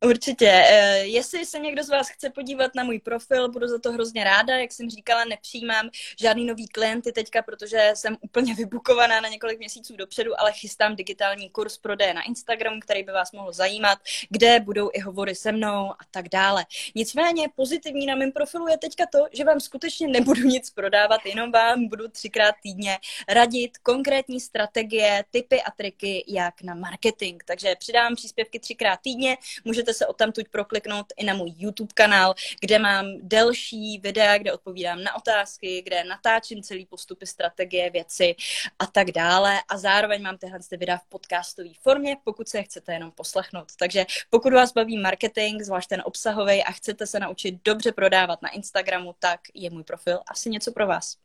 Určitě. 0.06 0.48
Eh, 0.50 0.98
jestli 0.98 1.46
se 1.46 1.60
někdo 1.60 1.84
z 1.84 1.90
vás 1.90 2.10
chce 2.10 2.30
podívat 2.30 2.76
na 2.76 2.84
můj 2.84 3.00
profil, 3.00 3.52
budu 3.52 3.68
za 3.68 3.80
to 3.80 3.92
hrozně 3.92 4.24
ráda. 4.24 4.58
Jak 4.58 4.72
jsem 4.72 4.90
říkala, 4.90 5.26
nepřijímám 5.26 5.90
žádný 6.20 6.46
nový 6.46 6.68
klienty 6.68 7.12
teďka, 7.12 7.42
protože 7.42 7.92
jsem 7.94 8.18
úplně 8.22 8.54
vybukovaná 8.56 9.22
na 9.22 9.30
několik 9.30 9.60
měsíců 9.60 9.96
dopředu, 9.96 10.40
ale 10.40 10.54
chystám 10.54 10.96
digitální 10.96 11.50
kurz 11.50 11.78
prodeje 11.78 12.14
na 12.14 12.22
Instagramu, 12.22 12.80
který 12.80 13.04
by 13.04 13.12
vás 13.12 13.32
mohl 13.32 13.52
zajímat, 13.52 14.00
kde 14.30 14.60
budou 14.60 14.90
i 14.94 15.00
hovory 15.00 15.36
se 15.36 15.52
mnou 15.52 15.92
a 15.92 15.98
tak 16.12 16.30
dále. 16.30 16.66
Nicméně 16.96 17.48
pozitivní 17.56 18.06
na 18.06 18.16
mém 18.16 18.32
profilu 18.32 18.68
je 18.68 18.78
teďka 18.78 19.06
to, 19.12 19.20
že 19.32 19.44
vám 19.44 19.60
skutečně 19.60 20.08
nebudu 20.08 20.42
nic 20.42 20.70
prodávat, 20.70 21.26
jenom 21.26 21.52
vám 21.52 21.88
budu 21.88 22.08
třikrát 22.08 22.56
týdně 22.64 22.98
radit 23.30 23.78
konkrétní 23.78 24.40
strategie, 24.40 25.24
typy 25.32 25.62
a 25.62 25.72
triky, 25.72 26.26
jak 26.28 26.62
na 26.62 26.76
marketing. 26.76 27.44
Takže 27.46 27.76
přidám 27.80 28.16
příspěvky 28.16 28.60
třikrát 28.60 29.00
týdně, 29.04 29.38
můžete 29.66 29.95
se 29.96 30.08
o 30.08 30.14
tuď 30.14 30.48
prokliknout 30.52 31.06
i 31.18 31.26
na 31.26 31.34
můj 31.34 31.54
YouTube 31.58 31.94
kanál, 31.94 32.34
kde 32.62 32.80
mám 32.80 33.06
delší 33.22 34.00
videa, 34.04 34.38
kde 34.38 34.54
odpovídám 34.54 35.04
na 35.04 35.16
otázky, 35.16 35.82
kde 35.82 36.04
natáčím 36.04 36.64
celý 36.64 36.86
postupy, 36.86 37.26
strategie, 37.26 37.90
věci 37.90 38.36
a 38.80 38.86
tak 38.86 39.12
dále. 39.12 39.62
A 39.70 39.78
zároveň 39.78 40.22
mám 40.22 40.38
tyhle 40.38 40.60
ty 40.70 40.78
videa 40.78 40.98
v 40.98 41.10
podcastové 41.10 41.70
formě, 41.82 42.18
pokud 42.24 42.50
se 42.50 42.58
je 42.58 42.64
chcete 42.64 42.94
jenom 42.94 43.12
poslechnout. 43.12 43.72
Takže 43.80 44.06
pokud 44.30 44.54
vás 44.54 44.74
baví 44.74 44.98
marketing, 44.98 45.62
zvlášť 45.62 45.90
ten 45.90 46.02
obsahový 46.06 46.64
a 46.64 46.72
chcete 46.72 47.08
se 47.08 47.20
naučit 47.20 47.56
dobře 47.66 47.92
prodávat 47.92 48.42
na 48.42 48.50
Instagramu, 48.50 49.16
tak 49.20 49.40
je 49.54 49.70
můj 49.70 49.84
profil 49.84 50.20
asi 50.28 50.50
něco 50.50 50.72
pro 50.72 50.88
vás. 50.88 51.18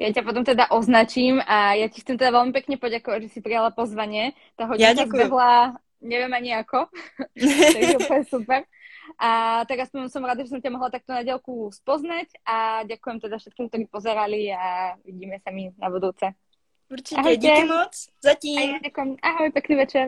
Ja 0.00 0.08
ťa 0.16 0.24
potom 0.24 0.48
teda 0.48 0.72
označím 0.72 1.44
a 1.44 1.76
ja 1.76 1.84
ti 1.92 2.00
chcem 2.00 2.16
teda 2.16 2.32
veľmi 2.32 2.56
pekne 2.56 2.80
poďakovať, 2.80 3.28
že 3.28 3.32
si 3.36 3.40
prijala 3.44 3.68
pozvanie. 3.68 4.32
Tá 4.56 4.64
hodina 4.64 4.96
ja 4.96 5.04
zbehla 5.04 5.76
neviem 6.00 6.32
ani 6.32 6.50
ako, 6.56 6.88
takže 7.76 7.96
úplne 8.00 8.24
super. 8.26 8.60
A 9.18 9.62
tak 9.66 9.84
aspoň 9.86 10.06
som 10.06 10.22
rada, 10.22 10.42
že 10.46 10.54
som 10.54 10.62
ťa 10.62 10.70
mohla 10.70 10.90
takto 10.90 11.10
na 11.10 11.26
dielku 11.26 11.68
spoznať 11.74 12.30
a 12.46 12.86
ďakujem 12.86 13.18
teda 13.18 13.36
všetkým, 13.42 13.66
ktorí 13.66 13.84
pozerali 13.90 14.54
a 14.54 14.94
vidíme 15.02 15.36
sa 15.42 15.50
mi 15.50 15.70
na 15.76 15.90
budúce. 15.90 16.30
Určite, 16.90 17.22
Ahojte. 17.22 17.42
díky 17.46 17.64
moc, 17.70 17.94
zatím. 18.18 18.58
A 18.58 18.62
ja 18.62 18.78
ďakujem. 18.82 19.08
Ahoj, 19.22 19.48
pekný 19.54 19.74
večer. 19.78 20.06